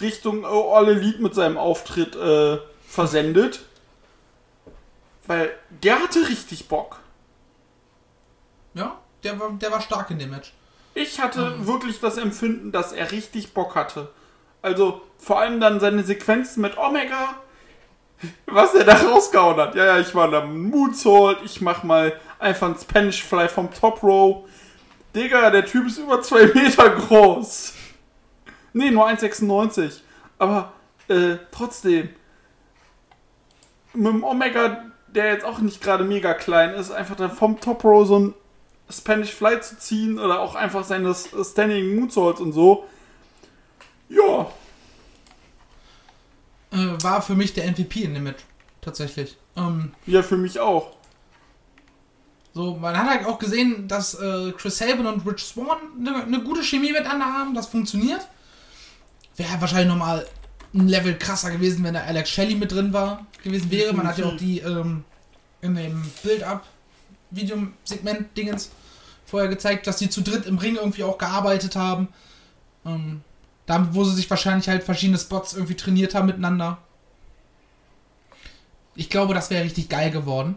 Richtung 0.00 0.42
äh, 0.42 0.46
All 0.46 0.88
Elite 0.88 1.22
mit 1.22 1.34
seinem 1.34 1.56
Auftritt 1.56 2.16
äh, 2.16 2.58
versendet. 2.86 3.60
Weil 5.26 5.54
der 5.70 6.02
hatte 6.02 6.28
richtig 6.28 6.68
Bock. 6.68 7.00
Ja, 8.74 8.98
der 9.22 9.38
war, 9.40 9.50
der 9.52 9.70
war 9.70 9.80
stark 9.80 10.10
in 10.10 10.18
dem 10.18 10.30
Match. 10.30 10.52
Ich 10.94 11.20
hatte 11.20 11.66
wirklich 11.66 12.00
das 12.00 12.18
Empfinden, 12.18 12.70
dass 12.70 12.92
er 12.92 13.10
richtig 13.10 13.54
Bock 13.54 13.74
hatte. 13.74 14.10
Also 14.62 15.02
vor 15.18 15.40
allem 15.40 15.60
dann 15.60 15.80
seine 15.80 16.04
Sequenzen 16.04 16.62
mit 16.62 16.78
Omega, 16.78 17.34
was 18.46 18.74
er 18.74 18.84
da 18.84 18.94
rausgehauen 19.10 19.56
hat. 19.56 19.74
Ja, 19.74 19.84
ja, 19.86 19.98
ich 19.98 20.14
war 20.14 20.30
da 20.30 20.40
im 20.42 20.70
Moonsault, 20.70 21.38
ich 21.44 21.60
mach 21.60 21.82
mal 21.82 22.18
einfach 22.38 22.68
einen 22.68 22.78
Spanish 22.78 23.22
Fly 23.24 23.48
vom 23.48 23.72
Top 23.72 24.02
Row. 24.02 24.48
Digga, 25.14 25.50
der 25.50 25.64
Typ 25.64 25.86
ist 25.86 25.98
über 25.98 26.22
zwei 26.22 26.46
Meter 26.54 26.90
groß. 26.90 27.74
Nee, 28.72 28.90
nur 28.90 29.08
1,96. 29.08 30.00
Aber 30.38 30.72
äh, 31.08 31.36
trotzdem. 31.50 32.10
Mit 33.92 34.12
dem 34.12 34.24
Omega, 34.24 34.84
der 35.14 35.32
jetzt 35.32 35.44
auch 35.44 35.58
nicht 35.58 35.80
gerade 35.80 36.04
mega 36.04 36.34
klein 36.34 36.74
ist, 36.74 36.90
einfach 36.90 37.16
dann 37.16 37.30
vom 37.32 37.60
Top 37.60 37.84
Row 37.84 38.06
so 38.06 38.18
ein 38.18 38.34
Spanish 38.90 39.32
Fly 39.32 39.60
zu 39.60 39.78
ziehen 39.78 40.18
oder 40.18 40.40
auch 40.40 40.54
einfach 40.54 40.84
seine 40.84 41.14
Standing 41.14 41.96
Moonsaults 41.96 42.40
und 42.40 42.52
so. 42.52 42.84
Ja, 44.08 44.46
Äh, 46.72 47.02
war 47.02 47.22
für 47.22 47.34
mich 47.34 47.52
der 47.54 47.70
MVP 47.70 48.02
in 48.02 48.14
dem 48.14 48.24
Match. 48.24 48.42
Tatsächlich. 48.80 49.36
Ähm, 49.56 49.92
ja, 50.06 50.22
für 50.22 50.36
mich 50.36 50.58
auch. 50.60 50.96
so, 52.52 52.74
man 52.76 52.96
hat 52.98 53.08
halt 53.08 53.26
auch 53.26 53.38
gesehen, 53.38 53.88
dass 53.88 54.14
äh, 54.14 54.52
Chris 54.52 54.78
Sabin 54.78 55.06
und 55.06 55.26
Rich 55.26 55.44
Swan 55.44 55.78
eine 55.98 56.22
eine 56.24 56.42
gute 56.42 56.62
Chemie 56.62 56.92
miteinander 56.92 57.26
haben. 57.26 57.54
Das 57.54 57.66
funktioniert. 57.68 58.26
Wäre 59.36 59.60
wahrscheinlich 59.60 59.88
nochmal 59.88 60.26
ein 60.74 60.88
Level 60.88 61.16
krasser 61.16 61.50
gewesen, 61.50 61.84
wenn 61.84 61.94
da 61.94 62.02
Alex 62.02 62.30
Shelley 62.30 62.56
mit 62.56 62.72
drin 62.72 62.92
war, 62.92 63.26
gewesen 63.42 63.70
wäre. 63.70 63.92
Man 63.92 64.06
hat 64.06 64.18
ja 64.18 64.26
auch 64.26 64.36
die 64.36 64.58
ähm, 64.58 65.04
in 65.60 65.74
dem 65.74 66.02
Build-Up 66.22 66.64
Videosegment-Dingens 67.30 68.70
vorher 69.24 69.48
gezeigt, 69.48 69.86
dass 69.86 69.98
sie 69.98 70.10
zu 70.10 70.22
dritt 70.22 70.46
im 70.46 70.58
Ring 70.58 70.76
irgendwie 70.76 71.04
auch 71.04 71.18
gearbeitet 71.18 71.76
haben. 71.76 72.08
Ähm, 72.84 73.22
da, 73.66 73.94
wo 73.94 74.04
sie 74.04 74.14
sich 74.14 74.28
wahrscheinlich 74.28 74.68
halt 74.68 74.84
verschiedene 74.84 75.18
Spots 75.18 75.54
irgendwie 75.54 75.74
trainiert 75.74 76.14
haben 76.14 76.26
miteinander. 76.26 76.78
Ich 78.94 79.10
glaube, 79.10 79.34
das 79.34 79.50
wäre 79.50 79.64
richtig 79.64 79.88
geil 79.88 80.10
geworden. 80.10 80.56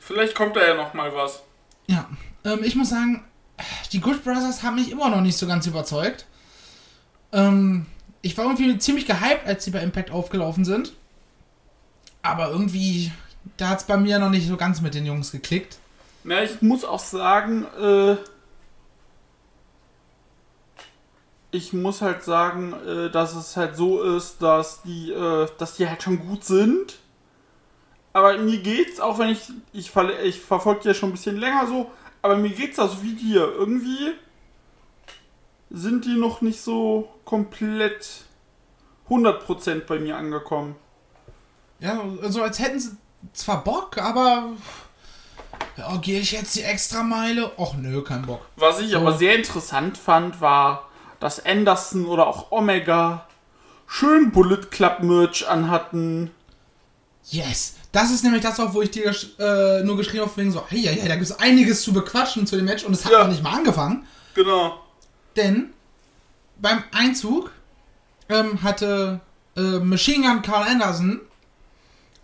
Vielleicht 0.00 0.34
kommt 0.34 0.56
da 0.56 0.66
ja 0.66 0.74
noch 0.74 0.94
mal 0.94 1.14
was. 1.14 1.42
Ja, 1.86 2.08
ähm, 2.44 2.64
ich 2.64 2.74
muss 2.74 2.90
sagen, 2.90 3.24
die 3.92 4.00
Good 4.00 4.24
Brothers 4.24 4.62
haben 4.62 4.76
mich 4.76 4.90
immer 4.90 5.10
noch 5.10 5.20
nicht 5.20 5.36
so 5.36 5.46
ganz 5.46 5.66
überzeugt. 5.66 6.26
Ähm, 7.32 7.86
ich 8.26 8.36
war 8.36 8.44
irgendwie 8.46 8.76
ziemlich 8.78 9.06
gehypt, 9.06 9.46
als 9.46 9.64
sie 9.64 9.70
bei 9.70 9.78
Impact 9.80 10.10
aufgelaufen 10.10 10.64
sind. 10.64 10.92
Aber 12.22 12.50
irgendwie, 12.50 13.12
da 13.56 13.68
hat 13.68 13.78
es 13.78 13.84
bei 13.84 13.96
mir 13.96 14.18
noch 14.18 14.30
nicht 14.30 14.48
so 14.48 14.56
ganz 14.56 14.80
mit 14.80 14.94
den 14.94 15.06
Jungs 15.06 15.30
geklickt. 15.30 15.78
Na, 16.24 16.42
ich 16.42 16.60
muss 16.60 16.84
auch 16.84 16.98
sagen, 16.98 17.66
äh, 17.80 18.16
ich 21.52 21.72
muss 21.72 22.02
halt 22.02 22.24
sagen, 22.24 22.74
äh, 22.84 23.10
dass 23.10 23.36
es 23.36 23.56
halt 23.56 23.76
so 23.76 24.02
ist, 24.02 24.42
dass 24.42 24.82
die, 24.82 25.12
äh, 25.12 25.46
dass 25.58 25.76
die 25.76 25.88
halt 25.88 26.02
schon 26.02 26.18
gut 26.18 26.44
sind. 26.44 26.98
Aber 28.12 28.36
mir 28.38 28.58
geht's, 28.58 28.98
auch 28.98 29.20
wenn 29.20 29.28
ich, 29.28 29.52
ich, 29.72 29.92
ich 30.24 30.40
verfolge 30.40 30.88
ja 30.88 30.94
schon 30.94 31.10
ein 31.10 31.12
bisschen 31.12 31.36
länger 31.36 31.68
so, 31.68 31.92
aber 32.22 32.36
mir 32.36 32.50
geht's 32.50 32.76
da 32.76 32.88
so 32.88 33.04
wie 33.04 33.14
dir. 33.14 33.52
Irgendwie 33.56 34.14
sind 35.76 36.04
die 36.04 36.16
noch 36.16 36.40
nicht 36.40 36.60
so 36.60 37.08
komplett 37.24 38.08
100% 39.10 39.80
bei 39.86 39.98
mir 39.98 40.16
angekommen. 40.16 40.74
Ja, 41.80 42.00
so 42.22 42.42
als 42.42 42.58
hätten 42.58 42.80
sie 42.80 42.90
zwar 43.32 43.62
Bock, 43.62 43.98
aber. 43.98 44.50
Ja, 45.76 45.94
gehe 45.98 46.20
ich 46.20 46.32
jetzt 46.32 46.56
die 46.56 46.62
Extrameile? 46.62 47.52
Och 47.58 47.74
nö, 47.76 48.02
kein 48.02 48.22
Bock. 48.22 48.40
Was 48.56 48.80
ich 48.80 48.92
So. 48.92 48.96
aber 48.98 49.16
sehr 49.16 49.36
interessant 49.36 49.98
fand, 49.98 50.40
war, 50.40 50.88
dass 51.20 51.44
Anderson 51.44 52.06
oder 52.06 52.26
auch 52.26 52.50
Omega 52.50 53.26
schön 53.86 54.32
Bullet 54.32 54.70
Club 54.70 55.02
Merch 55.02 55.46
anhatten. 55.46 56.30
Yes! 57.28 57.74
Das 57.92 58.10
ist 58.10 58.24
nämlich 58.24 58.42
das 58.42 58.58
auch, 58.60 58.72
wo 58.74 58.82
ich 58.82 58.90
dir 58.90 59.14
äh, 59.38 59.82
nur 59.82 59.96
geschrieben 59.96 60.24
habe, 60.24 60.36
wegen 60.36 60.52
so, 60.52 60.62
hey, 60.68 60.80
ja, 60.80 60.92
ja, 60.92 61.06
da 61.06 61.14
gibt 61.16 61.26
es 61.30 61.38
einiges 61.38 61.82
zu 61.82 61.92
bequatschen 61.92 62.46
zu 62.46 62.56
dem 62.56 62.64
Match 62.64 62.84
und 62.84 62.92
es 62.94 63.04
hat 63.04 63.12
Ja. 63.12 63.20
noch 63.24 63.28
nicht 63.28 63.42
mal 63.42 63.52
angefangen. 63.54 64.06
Genau. 64.34 64.80
Denn 65.36 65.70
beim 66.58 66.82
Einzug 66.92 67.52
ähm, 68.28 68.62
hatte 68.62 69.20
äh, 69.56 69.78
Machine 69.78 70.26
Gun 70.26 70.42
Carl 70.42 70.68
Anderson 70.68 71.20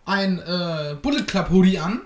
ein 0.05 0.39
äh, 0.39 0.97
Bullet 1.01 1.25
Club 1.25 1.51
Hoodie 1.51 1.79
an, 1.79 2.01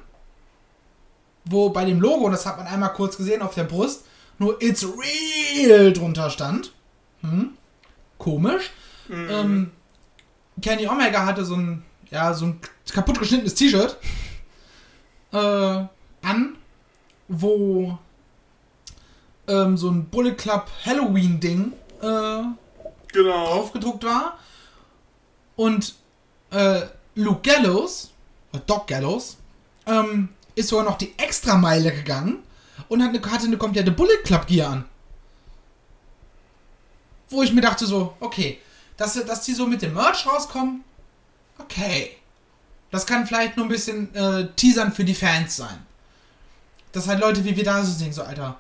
wo 1.45 1.71
bei 1.71 1.85
dem 1.85 2.01
Logo, 2.01 2.29
das 2.29 2.45
hat 2.45 2.59
man 2.59 2.67
einmal 2.67 2.93
kurz 2.93 3.17
gesehen 3.17 3.43
auf 3.43 3.55
der 3.55 3.65
Brust, 3.65 4.05
nur 4.39 4.61
It's 4.63 4.85
Real 4.85 5.93
drunter 5.93 6.29
stand. 6.29 6.73
Hm? 7.23 7.57
Komisch. 8.19 8.71
Ähm, 9.09 9.71
Kenny 10.61 10.87
Omega 10.87 11.25
hatte 11.25 11.45
so 11.45 11.55
ein, 11.55 11.85
ja, 12.11 12.35
so 12.35 12.47
ein 12.47 12.61
kaputt 12.93 13.19
geschnittenes 13.19 13.55
T-Shirt 13.55 13.97
äh, 15.33 15.37
an, 15.37 16.57
wo 17.29 17.99
ähm, 19.49 19.77
so 19.77 19.91
ein 19.91 20.07
Bullet 20.07 20.35
Club 20.35 20.67
Halloween-Ding 20.85 21.73
äh, 22.03 22.43
Genau. 23.13 23.47
draufgedruckt 23.47 24.05
war. 24.05 24.39
Und 25.57 25.95
äh, 26.51 26.83
Luke 27.15 27.41
Gallows, 27.43 28.11
oder 28.53 28.63
Doc 28.67 28.87
Gallows, 28.87 29.37
ähm, 29.87 30.29
ist 30.55 30.69
sogar 30.69 30.85
noch 30.85 30.99
die 30.99 31.19
Extrameile 31.19 31.93
gegangen 31.93 32.43
und 32.89 33.03
hat 33.03 33.11
eine, 33.11 33.31
hatte 33.31 33.47
eine 33.47 33.57
komplette 33.57 33.91
Bullet 33.91 34.23
Club 34.25 34.47
Gear 34.47 34.71
an. 34.71 34.85
Wo 37.29 37.43
ich 37.43 37.53
mir 37.53 37.61
dachte 37.63 37.87
so, 37.87 38.15
okay, 38.21 38.61
dass, 38.97 39.15
dass 39.25 39.43
die 39.43 39.53
so 39.53 39.67
mit 39.67 39.83
dem 39.83 39.95
Merch 39.95 40.27
rauskommen, 40.27 40.85
okay. 41.59 42.17
Das 42.91 43.05
kann 43.07 43.27
vielleicht 43.27 43.57
nur 43.57 43.67
ein 43.67 43.71
bisschen 43.71 44.15
äh, 44.15 44.49
teasern 44.55 44.93
für 44.93 45.05
die 45.05 45.15
Fans 45.15 45.57
sein. 45.57 45.85
Dass 46.93 47.09
halt 47.09 47.21
Leute 47.21 47.45
wie 47.45 47.57
wir 47.57 47.65
da 47.65 47.83
so 47.83 47.99
denken, 47.99 48.15
so, 48.15 48.23
Alter, 48.23 48.57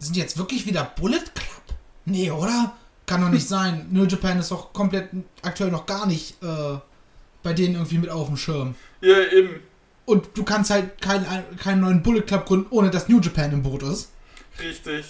sind 0.00 0.16
die 0.16 0.20
jetzt 0.20 0.36
wirklich 0.36 0.66
wieder 0.66 0.84
Bullet 0.96 1.18
Club? 1.34 1.78
Nee, 2.06 2.30
oder? 2.30 2.76
Kann 3.06 3.20
doch 3.20 3.28
nicht 3.28 3.46
sein. 3.56 3.86
New 3.90 4.04
Japan 4.04 4.40
ist 4.40 4.50
doch 4.50 4.72
komplett 4.72 5.10
aktuell 5.42 5.70
noch 5.70 5.86
gar 5.86 6.06
nicht 6.06 6.42
äh, 6.42 6.78
bei 7.42 7.52
denen 7.52 7.74
irgendwie 7.74 7.98
mit 7.98 8.10
auf 8.10 8.26
dem 8.26 8.36
Schirm. 8.36 8.74
Ja, 9.00 9.18
eben. 9.32 9.60
Und 10.06 10.28
du 10.34 10.42
kannst 10.42 10.70
halt 10.70 11.00
keinen, 11.00 11.24
keinen 11.56 11.82
neuen 11.82 12.02
Bullet 12.02 12.22
Club 12.22 12.46
gründen, 12.46 12.66
ohne 12.70 12.90
dass 12.90 13.08
New 13.08 13.20
Japan 13.20 13.52
im 13.52 13.62
Boot 13.62 13.84
ist. 13.84 14.10
Richtig. 14.58 15.04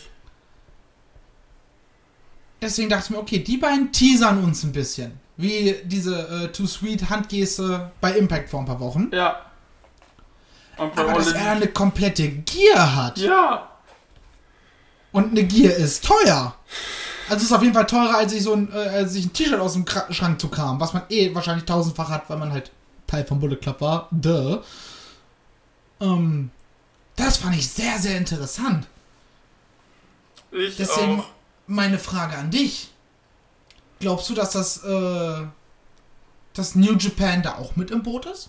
Deswegen 2.61 2.91
dachte 2.91 3.05
ich 3.05 3.11
mir, 3.11 3.18
okay, 3.18 3.38
die 3.38 3.57
beiden 3.57 3.91
teasern 3.91 4.45
uns 4.45 4.62
ein 4.64 4.72
bisschen. 4.72 5.18
Wie 5.36 5.74
diese 5.84 6.28
äh, 6.28 6.53
Too 6.53 6.66
Sweet 6.66 7.09
Handgeste 7.09 7.91
bei 8.03 8.12
Impact 8.12 8.51
vor 8.51 8.61
ein 8.61 8.66
paar 8.66 8.80
Wochen. 8.80 9.09
Ja. 9.12 9.47
Aber 10.76 11.14
dass 11.14 11.32
er 11.32 11.53
eine 11.53 11.68
komplette 11.68 12.28
Gear 12.28 12.95
hat. 12.95 13.18
Ja. 13.18 13.70
Und 15.12 15.30
eine 15.30 15.44
Gear 15.44 15.74
ist 15.74 16.04
teuer. 16.04 16.54
Also 17.28 17.44
ist 17.44 17.52
auf 17.52 17.62
jeden 17.62 17.74
Fall 17.74 17.86
teurer, 17.86 18.16
als 18.16 18.32
sich 18.32 18.42
so 18.42 18.54
ein, 18.54 18.72
äh, 18.72 19.06
sich 19.06 19.26
ein 19.26 19.32
T-Shirt 19.32 19.61
aus 19.61 19.74
dem 19.74 19.84
Kra 19.84 20.12
Schrank 20.12 20.40
zu 20.40 20.48
kramen, 20.48 20.80
was 20.80 20.92
man 20.92 21.02
eh 21.08 21.34
wahrscheinlich 21.34 21.64
tausendfach 21.64 22.08
hat, 22.08 22.28
weil 22.28 22.38
man 22.38 22.52
halt 22.52 22.72
Teil 23.06 23.24
vom 23.24 23.38
Bullet 23.40 23.56
Club 23.56 23.80
war. 23.80 24.08
Duh. 24.11 24.62
Ähm, 26.00 26.50
das 27.16 27.36
fand 27.36 27.56
ich 27.56 27.68
sehr, 27.68 27.98
sehr 27.98 28.16
interessant. 28.16 28.86
Ich 30.52 30.76
Deswegen 30.76 31.20
auch. 31.20 31.26
meine 31.66 31.98
Frage 31.98 32.36
an 32.36 32.50
dich. 32.50 32.90
Glaubst 34.00 34.30
du, 34.30 34.34
dass 34.34 34.52
das, 34.52 34.82
äh, 34.82 35.46
dass 36.54 36.74
New 36.74 36.96
Japan 36.96 37.42
da 37.42 37.56
auch 37.56 37.76
mit 37.76 37.90
im 37.90 38.02
Boot 38.02 38.26
ist? 38.26 38.48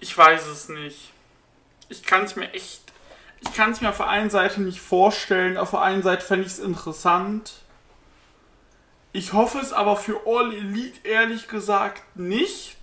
Ich 0.00 0.16
weiß 0.16 0.46
es 0.46 0.68
nicht. 0.68 1.12
Ich 1.88 2.02
kann 2.02 2.24
es 2.24 2.36
mir 2.36 2.50
echt. 2.52 2.87
Ich 3.40 3.52
kann 3.54 3.70
es 3.72 3.80
mir 3.80 3.90
auf 3.90 3.96
der 3.98 4.08
einen 4.08 4.30
Seite 4.30 4.60
nicht 4.62 4.80
vorstellen, 4.80 5.56
auf 5.56 5.70
der 5.70 5.82
einen 5.82 6.02
Seite 6.02 6.24
fände 6.24 6.44
ich 6.46 6.52
es 6.52 6.58
interessant. 6.58 7.52
Ich 9.12 9.32
hoffe 9.32 9.58
es 9.58 9.72
aber 9.72 9.96
für 9.96 10.20
All 10.26 10.52
Elite 10.52 11.06
ehrlich 11.06 11.48
gesagt 11.48 12.02
nicht. 12.16 12.76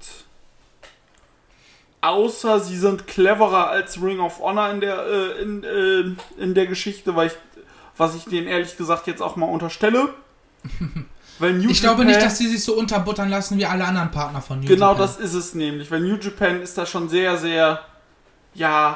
Außer 2.01 2.59
sie 2.59 2.77
sind 2.77 3.07
cleverer 3.07 3.69
als 3.69 4.01
Ring 4.01 4.19
of 4.19 4.39
Honor 4.39 4.69
in 4.69 4.79
der, 4.79 5.05
äh, 5.07 5.41
in, 5.41 5.63
äh, 5.63 6.41
in 6.41 6.53
der 6.53 6.67
Geschichte, 6.67 7.15
weil 7.15 7.27
ich, 7.27 7.33
was 7.97 8.15
ich 8.15 8.25
denen 8.25 8.47
ehrlich 8.47 8.77
gesagt 8.77 9.07
jetzt 9.07 9.21
auch 9.21 9.35
mal 9.35 9.47
unterstelle. 9.47 10.09
Weil 11.37 11.51
New 11.55 11.69
Ich 11.69 11.81
glaube 11.81 12.03
Japan- 12.03 12.07
nicht, 12.07 12.21
dass 12.21 12.37
sie 12.37 12.47
sich 12.47 12.63
so 12.63 12.75
unterbuttern 12.77 13.27
lassen 13.29 13.57
wie 13.57 13.65
alle 13.65 13.83
anderen 13.83 14.09
Partner 14.09 14.41
von 14.41 14.61
New 14.61 14.67
Genau 14.67 14.91
Japan. 14.93 15.01
das 15.01 15.17
ist 15.17 15.33
es 15.33 15.53
nämlich. 15.53 15.91
Weil 15.91 15.99
New 15.99 16.15
Japan 16.15 16.61
ist 16.61 16.77
da 16.77 16.85
schon 16.85 17.09
sehr, 17.09 17.35
sehr, 17.37 17.81
ja, 18.53 18.95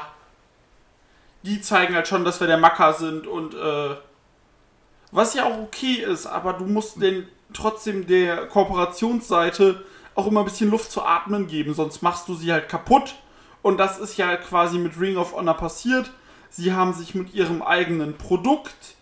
die 1.42 1.60
zeigen 1.60 1.94
halt 1.94 2.08
schon, 2.08 2.24
dass 2.24 2.40
wir 2.40 2.46
der 2.46 2.58
Macker 2.58 2.92
sind 2.92 3.26
und 3.26 3.54
äh, 3.54 3.96
was 5.12 5.34
ja 5.34 5.44
auch 5.44 5.58
okay 5.58 5.94
ist, 5.94 6.26
aber 6.26 6.52
du 6.52 6.64
musst 6.64 7.00
den 7.00 7.26
trotzdem 7.52 8.06
der 8.06 8.46
Kooperationsseite 8.46 9.84
auch 10.14 10.26
immer 10.26 10.40
ein 10.40 10.44
bisschen 10.44 10.70
Luft 10.70 10.90
zu 10.90 11.02
atmen 11.02 11.46
geben, 11.46 11.74
sonst 11.74 12.02
machst 12.02 12.28
du 12.28 12.34
sie 12.34 12.52
halt 12.52 12.68
kaputt. 12.68 13.14
Und 13.62 13.78
das 13.78 13.98
ist 13.98 14.16
ja 14.16 14.36
quasi 14.36 14.78
mit 14.78 14.98
Ring 14.98 15.16
of 15.16 15.34
Honor 15.34 15.54
passiert. 15.54 16.10
Sie 16.48 16.72
haben 16.72 16.92
sich 16.92 17.14
mit 17.14 17.34
ihrem 17.34 17.62
eigenen 17.62 18.16
Produkt, 18.16 18.94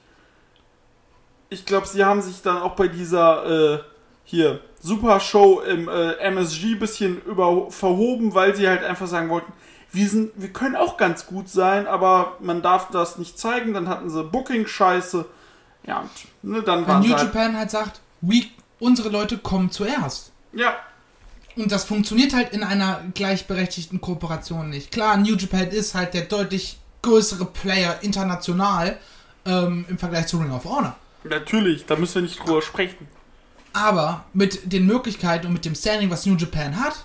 ich 1.50 1.64
glaube, 1.64 1.86
sie 1.86 2.04
haben 2.04 2.20
sich 2.20 2.42
dann 2.42 2.58
auch 2.58 2.74
bei 2.74 2.88
dieser 2.88 3.76
äh, 3.76 3.78
hier 4.24 4.60
Super 4.80 5.18
Show 5.18 5.60
im 5.60 5.88
äh, 5.88 6.12
MSG 6.14 6.74
bisschen 6.74 7.22
über 7.22 7.70
verhoben, 7.70 8.34
weil 8.34 8.54
sie 8.54 8.68
halt 8.68 8.84
einfach 8.84 9.06
sagen 9.06 9.30
wollten, 9.30 9.52
wir 9.92 10.08
sind, 10.08 10.32
wir 10.36 10.52
können 10.52 10.76
auch 10.76 10.96
ganz 10.96 11.26
gut 11.26 11.48
sein, 11.48 11.86
aber 11.86 12.36
man 12.40 12.62
darf 12.62 12.90
das 12.90 13.18
nicht 13.18 13.38
zeigen. 13.38 13.72
Dann 13.74 13.88
hatten 13.88 14.10
sie 14.10 14.22
Booking-Scheiße. 14.22 15.24
Ja, 15.86 16.00
und 16.42 16.50
ne, 16.50 16.62
dann 16.62 16.86
waren 16.86 17.02
New 17.02 17.14
halt, 17.14 17.22
Japan 17.22 17.56
halt 17.56 17.70
sagt, 17.70 18.00
we, 18.20 18.42
unsere 18.78 19.08
Leute 19.08 19.38
kommen 19.38 19.70
zuerst. 19.70 20.32
ja, 20.52 20.76
Und 21.56 21.72
das 21.72 21.84
funktioniert 21.84 22.34
halt 22.34 22.52
in 22.52 22.62
einer 22.62 23.02
gleichberechtigten 23.14 24.00
Kooperation 24.00 24.68
nicht. 24.68 24.90
Klar, 24.90 25.16
New 25.16 25.34
Japan 25.36 25.68
ist 25.68 25.94
halt 25.94 26.12
der 26.14 26.22
deutlich 26.22 26.78
größere 27.02 27.46
Player 27.46 27.98
international 28.02 28.98
ähm, 29.46 29.86
im 29.88 29.98
Vergleich 29.98 30.26
zu 30.26 30.38
Ring 30.38 30.50
of 30.50 30.64
Honor. 30.64 30.96
natürlich, 31.24 31.86
da 31.86 31.96
müssen 31.96 32.16
wir 32.16 32.22
nicht 32.22 32.38
drüber 32.44 32.60
sprechen. 32.60 33.08
Aber 33.72 34.24
mit 34.32 34.72
den 34.72 34.86
Möglichkeiten 34.86 35.46
und 35.46 35.52
mit 35.54 35.64
dem 35.64 35.74
Standing, 35.74 36.10
was 36.10 36.26
New 36.26 36.36
Japan 36.36 36.78
hat, 36.78 37.04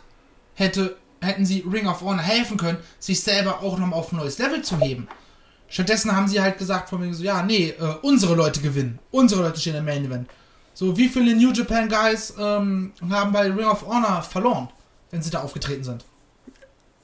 hätte, 0.55 0.97
hätten 1.23 1.45
sie 1.45 1.65
Ring 1.69 1.87
of 1.87 2.01
Honor 2.01 2.21
helfen 2.21 2.57
können, 2.57 2.77
sich 2.99 3.21
selber 3.21 3.61
auch 3.61 3.77
nochmal 3.77 3.99
auf 3.99 4.11
ein 4.11 4.17
neues 4.17 4.37
Level 4.37 4.61
zu 4.61 4.79
heben. 4.79 5.07
Stattdessen 5.67 6.15
haben 6.15 6.27
sie 6.27 6.41
halt 6.41 6.57
gesagt 6.57 6.89
von 6.89 7.01
wegen 7.01 7.13
so, 7.13 7.23
ja, 7.23 7.41
nee, 7.41 7.69
äh, 7.69 7.95
unsere 8.01 8.35
Leute 8.35 8.61
gewinnen. 8.61 8.99
Unsere 9.11 9.41
Leute 9.41 9.59
stehen 9.59 9.75
im 9.75 9.85
Main 9.85 10.05
Event. 10.05 10.29
So, 10.75 10.95
wie 10.97 11.07
viele 11.07 11.35
New 11.35 11.51
Japan 11.51 11.89
Guys 11.89 12.33
ähm, 12.39 12.93
haben 13.09 13.31
bei 13.31 13.49
Ring 13.49 13.65
of 13.65 13.85
Honor 13.85 14.21
verloren, 14.21 14.69
wenn 15.11 15.21
sie 15.21 15.31
da 15.31 15.41
aufgetreten 15.41 15.83
sind? 15.83 16.05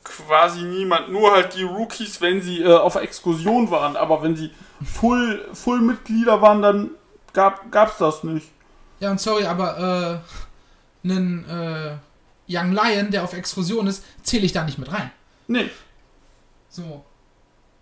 quasi 0.09 0.63
niemand, 0.63 1.09
nur 1.09 1.31
halt 1.31 1.55
die 1.55 1.63
Rookies, 1.63 2.19
wenn 2.21 2.41
sie 2.41 2.61
äh, 2.61 2.73
auf 2.73 2.95
Exkursion 2.95 3.69
waren. 3.71 3.95
Aber 3.95 4.21
wenn 4.21 4.35
sie 4.35 4.51
Full, 4.83 5.47
Full 5.53 5.81
Mitglieder 5.81 6.41
waren, 6.41 6.61
dann 6.61 6.91
gab, 7.33 7.71
gab's 7.71 7.97
das 7.97 8.23
nicht. 8.23 8.47
Ja, 8.99 9.11
und 9.11 9.19
sorry, 9.19 9.45
aber 9.45 10.21
äh, 11.05 11.07
einen 11.07 11.47
äh, 11.47 11.97
Young 12.49 12.71
Lion, 12.73 13.11
der 13.11 13.23
auf 13.23 13.33
Exkursion 13.33 13.87
ist, 13.87 14.03
zähle 14.23 14.45
ich 14.45 14.51
da 14.51 14.63
nicht 14.63 14.77
mit 14.79 14.91
rein. 14.91 15.11
Nee. 15.47 15.69
So. 16.69 17.03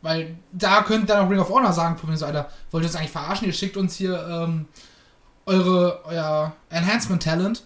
Weil 0.02 0.36
da 0.52 0.84
könnte 0.84 1.08
dann 1.08 1.26
auch 1.26 1.30
Ring 1.30 1.40
of 1.40 1.50
Honor 1.50 1.74
sagen, 1.74 1.98
so, 2.16 2.26
Alter, 2.26 2.50
wollt 2.72 2.84
ihr 2.84 2.88
uns 2.88 2.96
eigentlich 2.96 3.12
verarschen? 3.12 3.48
Ihr 3.48 3.54
schickt 3.54 3.78
uns 3.78 3.96
hier 3.96 4.26
ähm, 4.30 4.66
eure, 5.46 6.02
euer 6.06 6.54
Enhancement 6.70 7.24
Talent. 7.24 7.64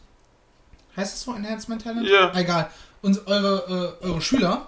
Heißt 0.96 1.16
es 1.16 1.22
so, 1.22 1.34
Enhancement 1.34 1.84
Talent? 1.84 2.08
Ja. 2.08 2.32
Egal. 2.36 2.70
Und 3.02 3.26
eure, 3.28 3.98
äh, 4.02 4.06
eure 4.06 4.22
Schüler. 4.22 4.68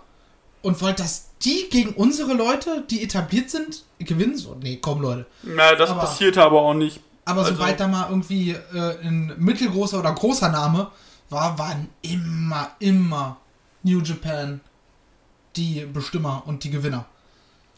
Und 0.62 0.82
wollt, 0.82 1.00
dass 1.00 1.30
die 1.44 1.68
gegen 1.70 1.94
unsere 1.94 2.34
Leute, 2.34 2.84
die 2.90 3.04
etabliert 3.04 3.50
sind, 3.50 3.84
gewinnen? 4.00 4.38
So, 4.38 4.56
nee, 4.62 4.78
komm, 4.82 5.02
Leute. 5.02 5.26
Na, 5.44 5.76
das 5.76 5.90
Aber- 5.90 6.02
passierte 6.02 6.42
aber 6.44 6.62
auch 6.62 6.74
nicht. 6.74 7.02
Aber 7.26 7.42
Also- 7.42 7.54
sobald 7.54 7.80
da 7.80 7.88
mal 7.88 8.10
irgendwie 8.10 8.52
äh, 8.52 8.98
ein 9.02 9.34
mittelgroßer 9.38 10.00
oder 10.00 10.12
großer 10.14 10.50
Name 10.50 10.90
war, 11.34 11.58
waren 11.60 11.90
immer, 12.02 12.72
immer 12.80 13.38
New 13.84 14.00
Japan 14.02 14.62
die 15.56 15.86
Bestimmer 15.86 16.44
und 16.46 16.64
die 16.64 16.70
Gewinner. 16.72 17.06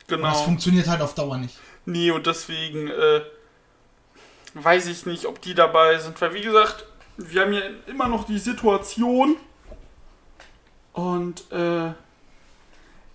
Und 0.10 0.12
das 0.12 0.18
Genau. 0.20 0.34
funktioniert 0.44 0.88
halt 0.88 1.02
auf 1.02 1.16
Dauer 1.16 1.38
nicht. 1.38 1.58
Nee, 1.86 2.12
und 2.12 2.28
deswegen 2.28 2.88
äh, 2.90 3.22
weiß 4.54 4.88
ich 4.88 5.06
nicht, 5.06 5.26
ob 5.26 5.42
die 5.42 5.54
dabei 5.56 5.98
sind. 5.98 6.20
Weil, 6.22 6.34
wie 6.34 6.42
gesagt, 6.42 6.86
wir 7.18 7.42
haben 7.42 7.54
ja 7.54 7.62
immer 7.88 8.08
noch 8.08 8.26
die 8.26 8.38
Situation. 8.40 9.38
Und 10.94 11.52
äh, 11.52 11.92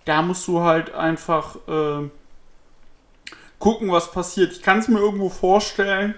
da 0.05 0.21
musst 0.21 0.47
du 0.47 0.61
halt 0.61 0.93
einfach 0.93 1.55
äh, 1.67 2.09
gucken, 3.59 3.91
was 3.91 4.11
passiert. 4.11 4.51
Ich 4.51 4.61
kann 4.61 4.79
es 4.79 4.87
mir 4.87 4.99
irgendwo 4.99 5.29
vorstellen. 5.29 6.15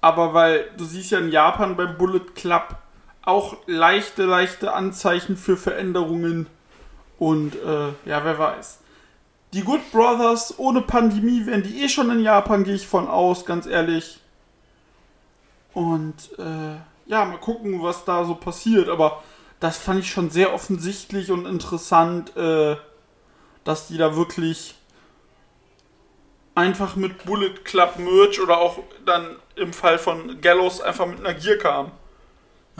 Aber 0.00 0.32
weil 0.32 0.70
du 0.78 0.84
siehst 0.84 1.10
ja 1.10 1.18
in 1.18 1.30
Japan 1.30 1.76
beim 1.76 1.98
Bullet 1.98 2.24
Club 2.34 2.76
auch 3.30 3.56
leichte, 3.66 4.24
leichte 4.24 4.72
Anzeichen 4.72 5.36
für 5.36 5.56
Veränderungen. 5.56 6.46
Und 7.18 7.54
äh, 7.54 8.08
ja, 8.08 8.24
wer 8.24 8.38
weiß. 8.38 8.80
Die 9.52 9.62
Good 9.62 9.90
Brothers 9.90 10.58
ohne 10.58 10.80
Pandemie 10.80 11.46
wären 11.46 11.62
die 11.62 11.82
eh 11.82 11.88
schon 11.88 12.10
in 12.10 12.20
Japan, 12.20 12.64
gehe 12.64 12.74
ich 12.74 12.86
von 12.86 13.08
aus, 13.08 13.44
ganz 13.44 13.66
ehrlich. 13.66 14.20
Und 15.72 16.14
äh, 16.38 16.76
ja, 17.06 17.24
mal 17.24 17.38
gucken, 17.38 17.82
was 17.82 18.04
da 18.04 18.24
so 18.24 18.34
passiert. 18.34 18.88
Aber 18.88 19.22
das 19.58 19.76
fand 19.76 20.00
ich 20.00 20.10
schon 20.10 20.30
sehr 20.30 20.54
offensichtlich 20.54 21.30
und 21.30 21.46
interessant, 21.46 22.36
äh, 22.36 22.76
dass 23.64 23.88
die 23.88 23.98
da 23.98 24.16
wirklich 24.16 24.74
einfach 26.54 26.96
mit 26.96 27.24
Bullet 27.24 27.64
Club 27.64 27.98
Merch 27.98 28.40
oder 28.40 28.58
auch 28.58 28.78
dann 29.04 29.36
im 29.56 29.72
Fall 29.72 29.98
von 29.98 30.40
Gallows 30.40 30.80
einfach 30.80 31.06
mit 31.06 31.20
einer 31.20 31.34
Gear 31.34 31.56
kamen. 31.56 31.92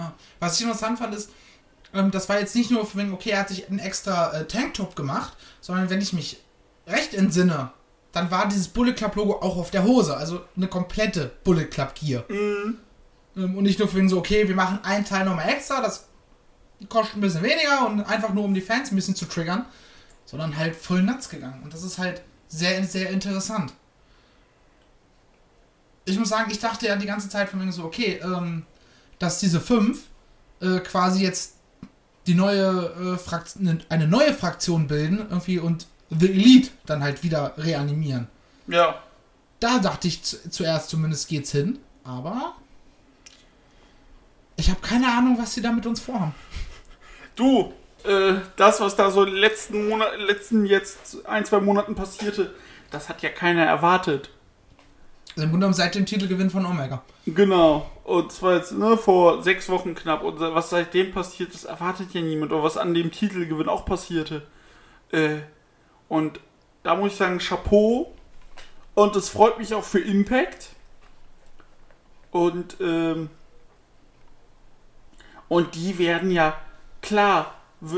Ja. 0.01 0.15
Was 0.39 0.57
ich 0.57 0.63
interessant 0.63 0.99
fand, 0.99 1.15
ist, 1.15 1.31
ähm, 1.93 2.11
das 2.11 2.29
war 2.29 2.39
jetzt 2.41 2.55
nicht 2.55 2.71
nur 2.71 2.87
von 2.87 3.01
wegen, 3.01 3.13
okay, 3.13 3.31
er 3.31 3.41
hat 3.41 3.49
sich 3.49 3.69
einen 3.69 3.79
extra 3.79 4.33
äh, 4.33 4.47
Tanktop 4.47 4.97
gemacht, 4.97 5.37
sondern 5.61 5.91
wenn 5.91 6.01
ich 6.01 6.13
mich 6.13 6.41
recht 6.87 7.15
entsinne, 7.15 7.71
dann 8.13 8.31
war 8.31 8.49
dieses 8.49 8.69
Bullet 8.69 8.95
Club 8.95 9.15
Logo 9.17 9.35
auch 9.41 9.57
auf 9.57 9.71
der 9.71 9.85
Hose. 9.85 10.17
Also 10.17 10.41
eine 10.57 10.69
komplette 10.69 11.31
Bullet 11.45 11.67
Club 11.67 11.95
Gear. 11.95 12.25
Ähm, 13.37 13.57
und 13.57 13.63
nicht 13.63 13.79
nur 13.79 13.89
für 13.89 13.99
wegen 13.99 14.09
so, 14.09 14.19
okay, 14.19 14.49
wir 14.49 14.55
machen 14.57 14.81
einen 14.83 15.05
Teil 15.05 15.25
nochmal 15.25 15.49
extra, 15.49 15.81
das 15.81 16.09
kostet 16.89 17.17
ein 17.17 17.21
bisschen 17.21 17.43
weniger 17.43 17.87
und 17.87 18.03
einfach 18.03 18.33
nur 18.33 18.45
um 18.45 18.55
die 18.55 18.61
Fans 18.61 18.91
ein 18.91 18.97
bisschen 18.97 19.15
zu 19.15 19.27
triggern, 19.27 19.67
sondern 20.25 20.57
halt 20.57 20.75
voll 20.75 21.03
nuts 21.03 21.29
gegangen. 21.29 21.63
Und 21.63 21.75
das 21.75 21.83
ist 21.83 21.99
halt 21.99 22.23
sehr, 22.49 22.83
sehr 22.85 23.11
interessant. 23.11 23.73
Ich 26.05 26.19
muss 26.19 26.31
sagen, 26.31 26.51
ich 26.51 26.59
dachte 26.59 26.87
ja 26.87 26.97
die 26.97 27.07
ganze 27.07 27.29
Zeit 27.29 27.51
von 27.51 27.65
mir 27.65 27.71
so, 27.71 27.85
okay, 27.85 28.21
ähm, 28.25 28.65
dass 29.21 29.39
diese 29.39 29.61
fünf 29.61 30.03
äh, 30.61 30.81
quasi 30.81 31.23
jetzt 31.23 31.55
die 32.27 32.35
neue 32.35 33.15
äh, 33.15 33.19
Fraktion, 33.19 33.83
eine 33.89 34.09
neue 34.09 34.35
Fraktion 34.35 34.89
bilden 34.89 35.19
irgendwie 35.31 35.61
und 35.61 35.87
The 36.11 36.29
Elite 36.29 36.71
dann 36.87 37.05
halt 37.05 37.23
wieder 37.23 37.55
reanimieren. 37.57 38.27
Ja, 38.67 39.01
Da 39.61 39.79
dachte 39.79 40.09
ich 40.09 40.23
zu, 40.23 40.51
zuerst 40.51 40.91
zumindest 40.91 41.29
geht's 41.29 41.53
hin, 41.53 41.79
aber 42.03 42.55
ich 44.57 44.69
habe 44.71 44.81
keine 44.81 45.07
Ahnung, 45.13 45.39
was 45.39 45.55
sie 45.55 45.63
da 45.63 45.71
mit 45.73 45.87
uns 45.87 46.01
vorhaben. 46.01 46.35
Du, 47.37 47.73
äh, 48.05 48.35
das, 48.57 48.81
was 48.81 48.97
da 48.97 49.11
so 49.11 49.23
in 49.23 49.31
den 49.31 49.39
letzten 49.39 49.89
Monat, 49.89 50.19
letzten 50.19 50.67
jetzt 50.67 51.27
ein, 51.27 51.45
zwei 51.45 51.61
Monaten 51.61 51.95
passierte, 51.95 52.55
das 52.91 53.09
hat 53.09 53.23
ja 53.23 53.31
keiner 53.31 53.65
erwartet. 53.65 54.31
Also 55.31 55.43
Im 55.45 55.51
Grunde 55.51 55.65
genommen 55.65 55.75
seit 55.75 55.95
dem 55.95 56.07
Titelgewinn 56.07 56.51
von 56.51 56.67
Omega. 56.67 57.03
Genau. 57.27 57.89
Und 58.11 58.33
zwar 58.33 58.57
jetzt 58.57 58.73
ne, 58.73 58.97
vor 58.97 59.41
sechs 59.41 59.69
Wochen 59.69 59.95
knapp. 59.95 60.25
Und 60.25 60.41
was 60.41 60.71
seitdem 60.71 61.13
passiert 61.13 61.55
ist, 61.55 61.63
erwartet 61.63 62.13
ja 62.13 62.21
niemand. 62.21 62.51
Oder 62.51 62.65
was 62.65 62.77
an 62.77 62.93
dem 62.93 63.13
Titelgewinn 63.13 63.69
auch 63.69 63.85
passierte. 63.85 64.43
Äh, 65.13 65.37
und 66.09 66.41
da 66.83 66.97
muss 66.97 67.13
ich 67.13 67.19
sagen, 67.19 67.39
Chapeau. 67.39 68.13
Und 68.97 69.15
es 69.15 69.29
freut 69.29 69.59
mich 69.59 69.75
auch 69.75 69.85
für 69.85 70.01
Impact. 70.01 70.71
Und, 72.33 72.79
ähm, 72.81 73.31
und 75.49 75.77
die 75.77 75.97
werden 76.01 76.33
ja, 76.33 76.57
klar, 77.03 77.55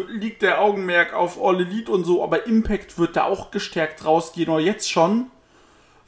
liegt 0.08 0.42
der 0.42 0.60
Augenmerk 0.60 1.14
auf 1.14 1.42
All 1.42 1.58
Elite 1.58 1.90
und 1.90 2.04
so, 2.04 2.22
aber 2.22 2.46
Impact 2.46 2.98
wird 2.98 3.16
da 3.16 3.24
auch 3.24 3.50
gestärkt 3.50 4.04
rausgehen, 4.04 4.50
oder 4.50 4.62
jetzt 4.62 4.90
schon, 4.90 5.30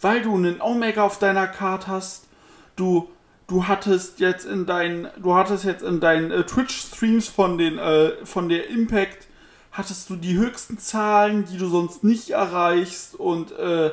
weil 0.03 0.21
du 0.21 0.35
einen 0.37 0.61
Omega 0.61 1.05
auf 1.05 1.19
deiner 1.19 1.47
Card 1.47 1.87
hast, 1.87 2.29
du, 2.77 3.09
du 3.47 3.67
hattest 3.67 4.21
jetzt 4.21 4.47
in 4.47 4.67
deinen, 4.67 5.09
du 5.19 5.35
hattest 5.35 5.65
jetzt 5.65 5.83
in 5.83 6.01
deinen 6.01 6.31
äh, 6.31 6.45
Twitch-Streams 6.45 7.29
von 7.29 7.59
den, 7.59 7.79
äh, 7.79 8.13
von 8.25 8.49
der 8.49 8.69
Impact, 8.69 9.27
hattest 9.73 10.09
du 10.11 10.17
die 10.17 10.37
höchsten 10.37 10.79
Zahlen, 10.79 11.45
die 11.47 11.59
du 11.59 11.69
sonst 11.69 12.05
nicht 12.05 12.31
erreichst 12.31 13.15
und 13.15 13.53
äh, 13.53 13.91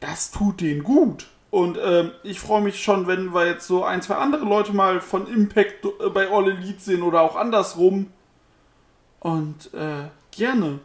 das 0.00 0.30
tut 0.30 0.60
denen 0.60 0.84
gut. 0.84 1.26
Und 1.50 1.78
ähm, 1.82 2.10
ich 2.22 2.40
freue 2.40 2.60
mich 2.60 2.82
schon, 2.82 3.06
wenn 3.06 3.32
wir 3.32 3.46
jetzt 3.46 3.66
so 3.66 3.84
ein, 3.84 4.02
zwei 4.02 4.16
andere 4.16 4.44
Leute 4.44 4.72
mal 4.72 5.00
von 5.00 5.26
Impact 5.26 5.84
äh, 5.84 6.08
bei 6.10 6.30
All 6.30 6.50
Elite 6.50 6.80
sehen 6.80 7.02
oder 7.02 7.22
auch 7.22 7.36
andersrum. 7.36 8.10
Und 9.20 9.72
äh, 9.72 10.08
gerne. 10.32 10.80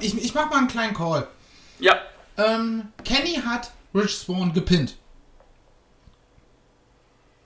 Ich, 0.00 0.16
ich 0.16 0.34
mach 0.34 0.50
mal 0.50 0.58
einen 0.58 0.68
kleinen 0.68 0.94
Call. 0.94 1.26
Ja, 1.78 1.94
Ähm, 2.38 2.92
Kenny 3.04 3.34
hat 3.44 3.72
Rich 3.94 4.16
Swan 4.18 4.52
gepinnt. 4.52 4.96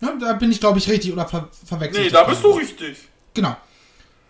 Ne, 0.03 0.19
da 0.21 0.33
bin 0.33 0.51
ich, 0.51 0.59
glaube 0.61 0.79
ich, 0.79 0.89
richtig 0.91 1.13
oder 1.13 1.27
ver 1.29 1.49
verwechselt. 1.65 2.05
nee, 2.07 2.11
da 2.11 2.25
bist 2.25 2.43
du 2.43 2.51
richtig. 2.51 2.99
Genau. 3.35 3.57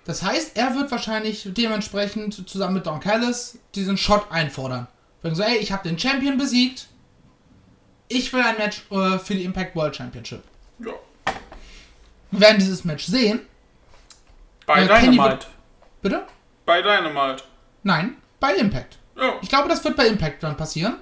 Das 0.04 0.22
heißt, 0.22 0.56
er 0.56 0.74
wird 0.74 0.90
wahrscheinlich 0.90 1.48
dementsprechend 1.52 2.48
zusammen 2.48 2.74
mit 2.74 2.86
Don 2.86 3.00
Callis 3.00 3.58
diesen 3.74 3.96
Shot 3.96 4.26
einfordern. 4.30 4.86
Sagen 5.22 5.34
so, 5.34 5.42
ey, 5.42 5.56
ich 5.56 5.72
habe 5.72 5.88
den 5.88 5.98
Champion 5.98 6.36
besiegt. 6.36 6.88
Ich 8.08 8.30
will 8.34 8.42
ein 8.42 8.58
Match 8.58 8.82
äh, 8.90 9.18
für 9.18 9.34
die 9.34 9.44
Impact 9.44 9.74
World 9.74 9.96
Championship. 9.96 10.42
Ja. 10.80 10.92
Wir 12.30 12.40
werden 12.40 12.58
dieses 12.58 12.84
Match 12.84 13.06
sehen. 13.06 13.40
Bei 14.66 14.82
Äh, 14.84 14.88
Dynamite. 15.00 15.46
Bitte? 16.02 16.26
Bei 16.66 16.82
Dynamite. 16.82 17.44
Nein, 17.82 18.16
bei 18.40 18.54
Impact. 18.56 18.98
Ja. 19.16 19.34
Ich 19.40 19.48
glaube, 19.48 19.68
das 19.70 19.82
wird 19.84 19.96
bei 19.96 20.06
Impact 20.06 20.42
dann 20.42 20.56
passieren. 20.56 20.96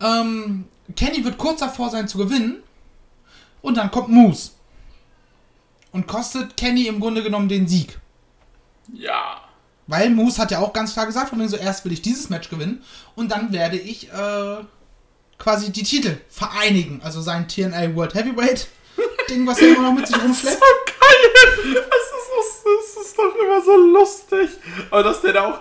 Ähm, 0.00 0.64
Kenny 0.96 1.24
wird 1.24 1.36
kurz 1.38 1.60
davor 1.60 1.90
sein 1.90 2.08
zu 2.08 2.16
gewinnen. 2.18 2.62
Und 3.64 3.78
dann 3.78 3.90
kommt 3.90 4.10
Moose. 4.10 4.50
Und 5.90 6.06
kostet 6.06 6.58
Kenny 6.58 6.86
im 6.86 7.00
Grunde 7.00 7.22
genommen 7.22 7.48
den 7.48 7.66
Sieg. 7.66 7.98
Ja. 8.92 9.40
Weil 9.86 10.10
Moose 10.10 10.42
hat 10.42 10.50
ja 10.50 10.58
auch 10.58 10.74
ganz 10.74 10.92
klar 10.92 11.06
gesagt, 11.06 11.30
von 11.30 11.38
wegen 11.38 11.48
so 11.48 11.56
erst 11.56 11.82
will 11.86 11.92
ich 11.92 12.02
dieses 12.02 12.28
Match 12.28 12.50
gewinnen 12.50 12.84
und 13.14 13.30
dann 13.30 13.54
werde 13.54 13.78
ich 13.78 14.12
äh, 14.12 14.56
quasi 15.38 15.72
die 15.72 15.82
Titel 15.82 16.18
vereinigen. 16.28 17.00
Also 17.02 17.22
sein 17.22 17.48
TNA 17.48 17.94
World 17.94 18.12
Heavyweight 18.12 18.68
Ding, 19.30 19.46
was 19.46 19.58
er 19.58 19.68
immer 19.68 19.88
noch 19.88 19.94
mit 19.94 20.08
sich 20.08 20.22
rumschleppt. 20.22 20.58
So 20.58 20.64
geil! 21.00 21.74
Das 21.74 21.74
ist, 21.74 22.30
das, 22.36 22.94
das 22.94 23.06
ist 23.06 23.18
doch 23.18 23.34
immer 23.34 23.62
so 23.62 23.76
lustig. 23.76 24.50
Aber 24.90 25.04
dass 25.04 25.22
der 25.22 25.32
da 25.32 25.48
auch 25.48 25.60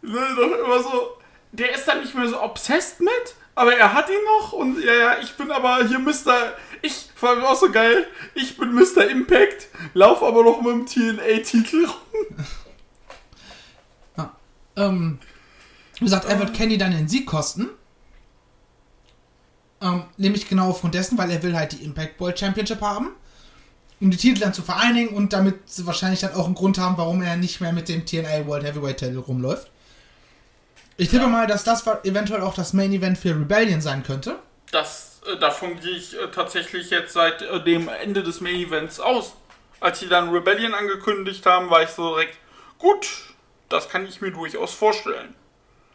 ne, 0.00 0.20
doch 0.36 0.64
immer 0.64 0.80
so. 0.80 1.18
Der 1.50 1.74
ist 1.74 1.88
dann 1.88 2.02
nicht 2.02 2.14
mehr 2.14 2.28
so 2.28 2.40
obsessed 2.40 3.00
mit, 3.00 3.34
aber 3.54 3.74
er 3.76 3.92
hat 3.92 4.08
ihn 4.08 4.24
noch 4.24 4.52
und 4.52 4.82
ja, 4.82 4.94
ja, 4.94 5.16
ich 5.22 5.32
bin 5.36 5.50
aber 5.50 5.86
hier 5.86 5.98
Mr. 5.98 6.54
Ich 6.80 7.08
fand 7.14 7.44
auch 7.44 7.56
so 7.56 7.70
geil. 7.70 8.06
Ich 8.34 8.56
bin 8.56 8.72
Mr. 8.74 9.08
Impact, 9.08 9.68
lauf 9.94 10.22
aber 10.22 10.42
noch 10.42 10.62
mit 10.62 10.72
dem 10.72 10.86
TNA-Titel 10.86 11.86
rum. 11.86 12.46
Ja. 14.16 14.36
Ähm, 14.76 15.18
wie 15.98 16.04
gesagt, 16.04 16.24
er 16.24 16.38
wird 16.38 16.54
Kenny 16.54 16.78
dann 16.78 16.92
den 16.92 17.08
Sieg 17.08 17.26
kosten. 17.26 17.68
Ähm, 19.80 20.04
nämlich 20.16 20.48
genau 20.48 20.70
aufgrund 20.70 20.94
dessen, 20.94 21.18
weil 21.18 21.30
er 21.30 21.42
will 21.42 21.56
halt 21.56 21.72
die 21.72 21.84
Impact 21.84 22.18
World 22.20 22.38
Championship 22.38 22.80
haben. 22.80 23.10
um 24.00 24.10
die 24.10 24.16
Titel 24.16 24.40
dann 24.40 24.52
zu 24.52 24.62
vereinigen 24.62 25.14
und 25.14 25.32
damit 25.32 25.68
sie 25.70 25.86
wahrscheinlich 25.86 26.20
dann 26.20 26.34
auch 26.34 26.46
einen 26.46 26.56
Grund 26.56 26.78
haben, 26.78 26.96
warum 26.98 27.22
er 27.22 27.36
nicht 27.36 27.60
mehr 27.60 27.72
mit 27.72 27.88
dem 27.88 28.04
TNA 28.04 28.46
World 28.46 28.64
Heavyweight 28.64 28.98
Title 28.98 29.18
rumläuft. 29.18 29.70
Ich 30.96 31.08
tippe 31.08 31.26
mal, 31.26 31.46
dass 31.46 31.64
das 31.64 31.86
eventuell 32.04 32.42
auch 32.42 32.54
das 32.54 32.72
Main 32.72 32.92
Event 32.92 33.18
für 33.18 33.30
Rebellion 33.30 33.80
sein 33.80 34.02
könnte. 34.02 34.38
Das, 34.70 35.20
äh, 35.26 35.38
davon 35.38 35.80
gehe 35.80 35.96
ich 35.96 36.18
äh, 36.18 36.28
tatsächlich 36.30 36.90
jetzt 36.90 37.12
seit 37.12 37.42
äh, 37.42 37.62
dem 37.62 37.88
Ende 37.88 38.22
des 38.22 38.40
Main 38.40 38.56
Events 38.56 39.00
aus. 39.00 39.32
Als 39.80 40.00
sie 40.00 40.08
dann 40.08 40.30
Rebellion 40.30 40.74
angekündigt 40.74 41.44
haben, 41.46 41.70
war 41.70 41.82
ich 41.82 41.90
so 41.90 42.14
direkt, 42.14 42.38
gut, 42.78 43.06
das 43.68 43.88
kann 43.88 44.06
ich 44.06 44.20
mir 44.20 44.30
durchaus 44.30 44.74
vorstellen. 44.74 45.34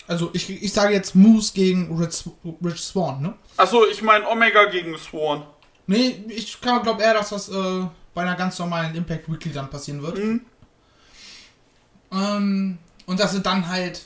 Also 0.07 0.29
ich, 0.33 0.49
ich 0.49 0.73
sage 0.73 0.93
jetzt 0.93 1.15
Moose 1.15 1.53
gegen 1.53 1.97
Rich, 1.97 2.23
Rich 2.63 2.81
Swan, 2.81 3.21
ne? 3.21 3.33
Achso, 3.57 3.85
ich 3.85 4.01
meine 4.01 4.27
Omega 4.27 4.65
gegen 4.65 4.97
Swan. 4.97 5.45
Nee, 5.85 6.23
ich 6.29 6.59
glaube 6.61 7.01
eher, 7.01 7.13
dass 7.13 7.29
das 7.29 7.49
äh, 7.49 7.85
bei 8.13 8.21
einer 8.21 8.35
ganz 8.35 8.57
normalen 8.59 8.95
Impact 8.95 9.31
Weekly 9.31 9.51
dann 9.51 9.69
passieren 9.69 10.01
wird. 10.01 10.17
Mhm. 10.17 10.45
Ähm, 12.11 12.77
und 13.05 13.19
dass 13.19 13.33
sie 13.33 13.41
dann 13.41 13.67
halt, 13.67 14.01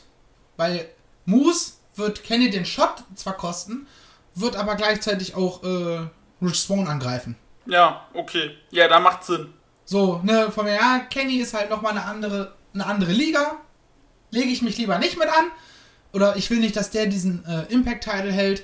weil 0.62 0.88
Moose 1.26 1.74
wird 1.96 2.24
Kenny 2.24 2.52
den 2.52 2.66
Shot 2.66 3.04
zwar 3.16 3.36
kosten, 3.36 3.88
wird 4.36 4.56
aber 4.56 4.76
gleichzeitig 4.76 5.34
auch 5.34 5.64
äh, 5.64 6.08
Rich 6.40 6.60
Swan 6.60 6.88
angreifen. 6.88 7.36
Ja, 7.66 8.06
okay. 8.14 8.56
Ja, 8.70 8.88
da 8.88 9.00
macht 9.00 9.24
Sinn. 9.24 9.52
So, 9.86 10.22
ne, 10.24 10.52
von 10.52 10.66
mir, 10.66 10.76
ja, 10.76 11.00
Kenny 11.10 11.38
ist 11.38 11.56
halt 11.56 11.72
nochmal 11.72 11.94
eine 11.94 12.06
andere, 12.06 12.54
eine 12.76 12.86
andere 12.86 13.12
Liga. 13.12 13.58
Lege 14.30 14.50
ich 14.50 14.62
mich 14.62 14.78
lieber 14.78 15.00
nicht 15.00 15.18
mit 15.18 15.30
an. 15.30 15.46
Oder 16.14 16.36
ich 16.36 16.48
will 16.52 16.60
nicht, 16.60 16.76
dass 16.76 16.92
der 16.92 17.08
diesen 17.08 17.44
äh, 17.46 17.64
Impact-Title 17.74 18.32
hält. 18.32 18.64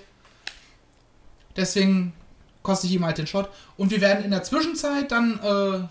Deswegen 1.56 2.14
koste 2.62 2.86
ich 2.86 2.94
ihm 2.94 3.06
halt 3.06 3.18
den 3.18 3.26
Shot. 3.26 3.50
Und 3.76 3.90
wir 3.90 4.02
werden 4.02 4.24
in 4.24 4.30
der 4.30 4.44
Zwischenzeit 4.44 5.12
dann 5.12 5.40
äh, 5.40 5.88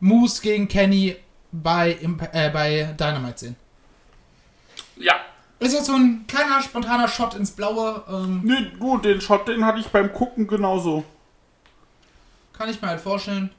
Moose 0.00 0.40
gegen 0.40 0.68
Kenny 0.68 1.16
bei, 1.52 1.92
Imp 1.92 2.22
äh, 2.32 2.48
bei 2.48 2.94
Dynamite 2.98 3.38
sehen. 3.38 3.56
Ja. 4.96 5.20
Ist 5.60 5.72
jetzt 5.72 5.86
so 5.86 5.94
ein 5.94 6.26
kleiner, 6.26 6.60
spontaner 6.62 7.08
Shot 7.08 7.34
ins 7.34 7.52
Blaue. 7.52 8.02
Ähm, 8.08 8.40
Nee, 8.44 8.72
gut, 8.78 9.04
den 9.04 9.20
Shot, 9.20 9.48
den 9.48 9.64
hatte 9.64 9.78
ich 9.78 9.88
beim 9.88 10.12
Gucken 10.12 10.46
genauso. 10.46 11.04
kann 12.52 12.68
ich 12.68 12.80
mir 12.82 12.88
halt 12.88 13.00
vorstellen. 13.00 13.50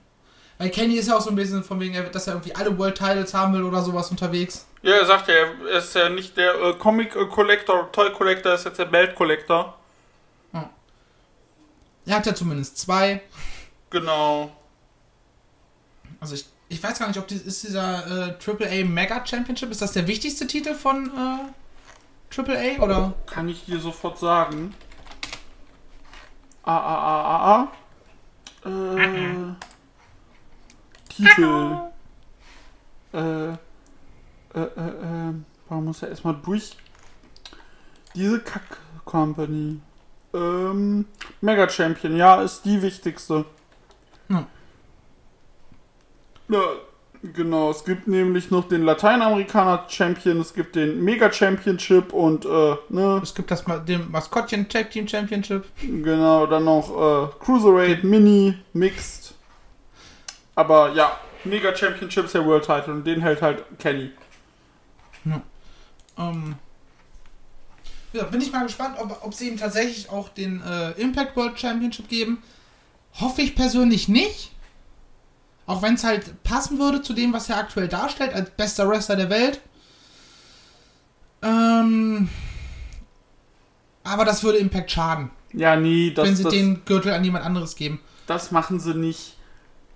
Weil 0.58 0.70
Kenny 0.70 0.96
ist 0.96 1.08
ja 1.08 1.18
auch 1.18 1.22
so 1.22 1.30
ein 1.32 1.36
bisschen 1.36 1.64
von 1.64 1.80
wegen, 1.82 1.96
dass 2.12 2.28
er 2.28 2.34
irgendwie 2.34 2.56
alle 2.56 2.78
World 2.78 2.98
Titles 2.98 3.34
haben 3.34 3.54
will 3.54 3.64
oder 3.64 3.82
sowas 3.82 4.10
unterwegs. 4.12 4.66
Ja, 4.84 4.94
er 4.94 5.06
sagt 5.06 5.28
ja, 5.28 5.34
er 5.70 5.80
ist 5.80 5.94
ja 5.96 6.08
nicht 6.10 6.38
der 6.38 6.54
äh, 6.56 6.74
Comic 6.76 7.14
äh, 7.16 7.26
Collector, 7.26 7.92
Toy 7.92 8.12
Collector, 8.14 8.52
er 8.52 8.56
ist 8.56 8.66
jetzt 8.66 8.80
der 8.80 8.86
Belt 8.86 9.16
Collector. 9.16 9.78
Er 12.08 12.18
hat 12.18 12.26
ja 12.28 12.36
zumindest 12.36 12.78
zwei. 12.78 13.20
Genau. 13.90 14.56
Also 16.20 16.36
ich, 16.36 16.46
ich 16.70 16.82
weiß 16.84 17.00
gar 17.00 17.08
nicht, 17.08 17.18
ob 17.18 17.28
die, 17.28 17.36
ist 17.36 17.64
dieser 17.64 18.30
äh, 18.30 18.36
AAA 18.46 18.86
Mega 18.86 19.26
Championship, 19.26 19.72
ist 19.72 19.82
das 19.82 19.94
der 19.94 20.06
wichtigste 20.08 20.46
Titel 20.46 20.76
von 20.76 21.08
äh, 21.08 21.52
AAA 22.36 22.82
oder? 22.82 23.14
Kann 23.28 23.48
ich 23.48 23.66
dir 23.66 23.80
sofort 23.80 24.18
sagen. 24.18 24.74
A, 26.64 26.78
A, 26.78 26.96
A, 26.96 27.22
A, 27.22 27.72
A. 28.64 28.70
Äh, 28.70 29.54
Titel. 31.10 31.78
Äh, 33.14 33.20
äh, 33.20 33.56
äh, 34.54 34.60
äh, 34.60 35.34
warum 35.70 35.86
muss 35.86 36.02
er 36.02 36.10
erstmal 36.10 36.36
durch 36.44 36.76
diese 38.14 38.40
Kack-Company? 38.42 39.80
Ähm, 40.34 41.06
Mega 41.42 41.70
Champion, 41.70 42.18
ja, 42.18 42.42
ist 42.42 42.64
die 42.66 42.82
wichtigste. 42.82 43.46
Hm. 44.28 44.46
Ja, 46.50 46.62
genau. 47.34 47.72
Es 47.72 47.84
gibt 47.86 48.08
nämlich 48.08 48.52
noch 48.52 48.68
den 48.68 48.84
Lateinamerikaner 48.84 49.86
Champion, 49.90 50.40
es 50.42 50.54
gibt 50.54 50.76
den 50.76 51.04
Mega 51.04 51.32
Championship 51.32 52.14
und, 52.14 52.46
äh, 52.46 52.76
ne, 52.90 53.20
Es 53.24 53.34
gibt 53.34 53.52
das 53.52 53.66
Ma- 53.68 53.78
dem 53.78 54.12
Maskottchen 54.12 54.68
Tag 54.70 54.92
Team 54.92 55.08
Championship. 55.08 55.66
genau, 55.82 56.46
dann 56.48 56.66
noch 56.66 56.90
äh, 56.90 57.44
Cruiserweight, 57.44 58.04
Mini, 58.04 58.58
Mixed. 58.74 59.34
Aber 60.56 60.94
ja, 60.94 61.20
Mega 61.44 61.76
Championship 61.76 62.26
ist 62.26 62.34
der 62.34 62.46
World 62.46 62.66
Title 62.66 62.94
und 62.94 63.04
den 63.06 63.22
hält 63.22 63.42
halt 63.42 63.64
Kenny. 63.80 64.12
Ähm, 66.18 66.56
ja, 68.14 68.24
bin 68.24 68.40
ich 68.42 68.52
mal 68.52 68.64
gespannt, 68.64 68.96
ob, 69.00 69.20
ob 69.26 69.34
sie 69.34 69.50
ihm 69.50 69.58
tatsächlich 69.58 70.10
auch 70.10 70.30
den 70.30 70.62
äh, 70.62 70.92
Impact 70.92 71.36
World 71.36 71.60
Championship 71.60 72.08
geben. 72.08 72.42
Hoffe 73.20 73.42
ich 73.42 73.56
persönlich 73.56 74.08
nicht. 74.08 74.52
Auch 75.68 75.82
wenn 75.82 75.96
es 75.96 76.04
halt 76.04 76.44
passen 76.44 76.78
würde 76.80 77.02
zu 77.02 77.14
dem, 77.14 77.34
was 77.34 77.50
er 77.50 77.58
aktuell 77.58 77.88
darstellt, 77.88 78.34
als 78.34 78.52
bester 78.52 78.88
Wrestler 78.88 79.16
der 79.16 79.30
Welt. 79.30 79.62
Ähm, 81.42 82.30
aber 84.04 84.26
das 84.26 84.44
würde 84.44 84.60
Impact 84.60 84.92
schaden, 84.92 85.32
Ja, 85.54 85.76
nee, 85.76 86.12
das, 86.12 86.28
wenn 86.28 86.36
sie 86.36 86.44
das, 86.44 86.54
den 86.54 86.86
Gürtel 86.86 87.14
an 87.14 87.24
jemand 87.24 87.46
anderes 87.46 87.76
geben. 87.76 88.00
das 88.28 88.52
machen 88.52 88.80
sie 88.80 88.94
nicht. 88.94 89.36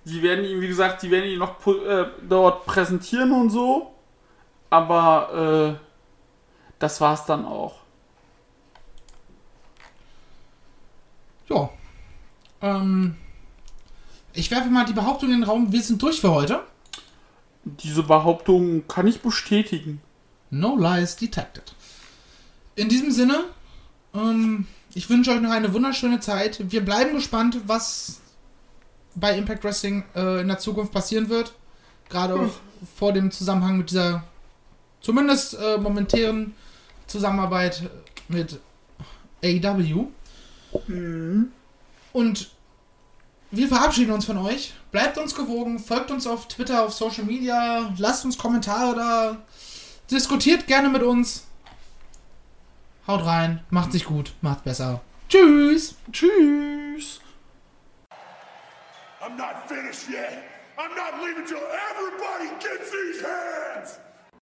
Die 0.04 0.22
werden 0.22 0.44
ihn, 0.44 0.60
wie 0.60 0.68
gesagt, 0.68 1.02
die 1.02 1.10
werden 1.10 1.28
ihn 1.30 1.38
noch 1.38 1.64
äh, 1.66 2.06
dort 2.28 2.66
präsentieren 2.66 3.32
und 3.32 3.50
so. 3.50 3.94
Aber 4.70 5.76
äh, 5.78 5.84
das 6.78 7.00
war's 7.00 7.26
dann 7.26 7.44
auch. 7.44 7.76
Ja. 11.48 11.68
Ähm, 12.62 13.16
ich 14.32 14.50
werfe 14.50 14.68
mal 14.68 14.84
die 14.84 14.92
Behauptung 14.92 15.30
in 15.30 15.40
den 15.40 15.44
Raum, 15.44 15.72
wir 15.72 15.82
sind 15.82 16.00
durch 16.02 16.20
für 16.20 16.30
heute. 16.30 16.62
Diese 17.64 18.02
Behauptung 18.02 18.86
kann 18.88 19.06
ich 19.06 19.20
bestätigen. 19.20 20.00
No 20.50 20.76
lies 20.76 21.16
detected. 21.16 21.74
In 22.74 22.88
diesem 22.88 23.10
Sinne, 23.10 23.44
ähm, 24.14 24.66
ich 24.94 25.08
wünsche 25.10 25.30
euch 25.30 25.40
noch 25.40 25.50
eine 25.50 25.72
wunderschöne 25.72 26.20
Zeit. 26.20 26.70
Wir 26.72 26.84
bleiben 26.84 27.14
gespannt, 27.14 27.58
was 27.66 28.20
bei 29.14 29.36
Impact 29.36 29.64
Wrestling 29.64 30.04
äh, 30.14 30.40
in 30.40 30.48
der 30.48 30.58
Zukunft 30.58 30.92
passieren 30.92 31.28
wird. 31.28 31.52
Gerade 32.08 32.34
auch 32.34 32.50
vor 32.96 33.12
dem 33.12 33.30
Zusammenhang 33.30 33.78
mit 33.78 33.90
dieser 33.90 34.24
zumindest 35.00 35.54
äh, 35.58 35.78
momentären 35.78 36.54
Zusammenarbeit 37.06 37.88
mit 38.28 38.58
AEW. 39.44 40.06
Und 42.12 42.50
wir 43.50 43.68
verabschieden 43.68 44.12
uns 44.12 44.24
von 44.24 44.38
euch. 44.38 44.74
Bleibt 44.92 45.18
uns 45.18 45.34
gewogen, 45.34 45.78
folgt 45.78 46.10
uns 46.10 46.26
auf 46.26 46.48
Twitter, 46.48 46.84
auf 46.84 46.92
Social 46.92 47.24
Media, 47.24 47.92
lasst 47.98 48.24
uns 48.24 48.38
Kommentare 48.38 48.94
da, 48.96 49.36
diskutiert 50.10 50.66
gerne 50.66 50.88
mit 50.88 51.02
uns. 51.02 51.46
Haut 53.06 53.24
rein, 53.24 53.64
macht 53.70 53.92
sich 53.92 54.04
gut, 54.04 54.32
macht 54.40 54.64
besser. 54.64 55.00
Tschüss! 55.28 55.94
Tschüss. 56.12 57.20
I'm 59.20 59.36
not 59.36 59.68
finished 59.68 60.08
yet. 60.08 60.44
I'm 60.78 60.94
not 60.96 61.22
leaving 61.22 61.44
till 61.44 61.58
everybody 61.90 62.48
gets 62.58 62.90
these 62.90 63.22
hands. 63.22 63.98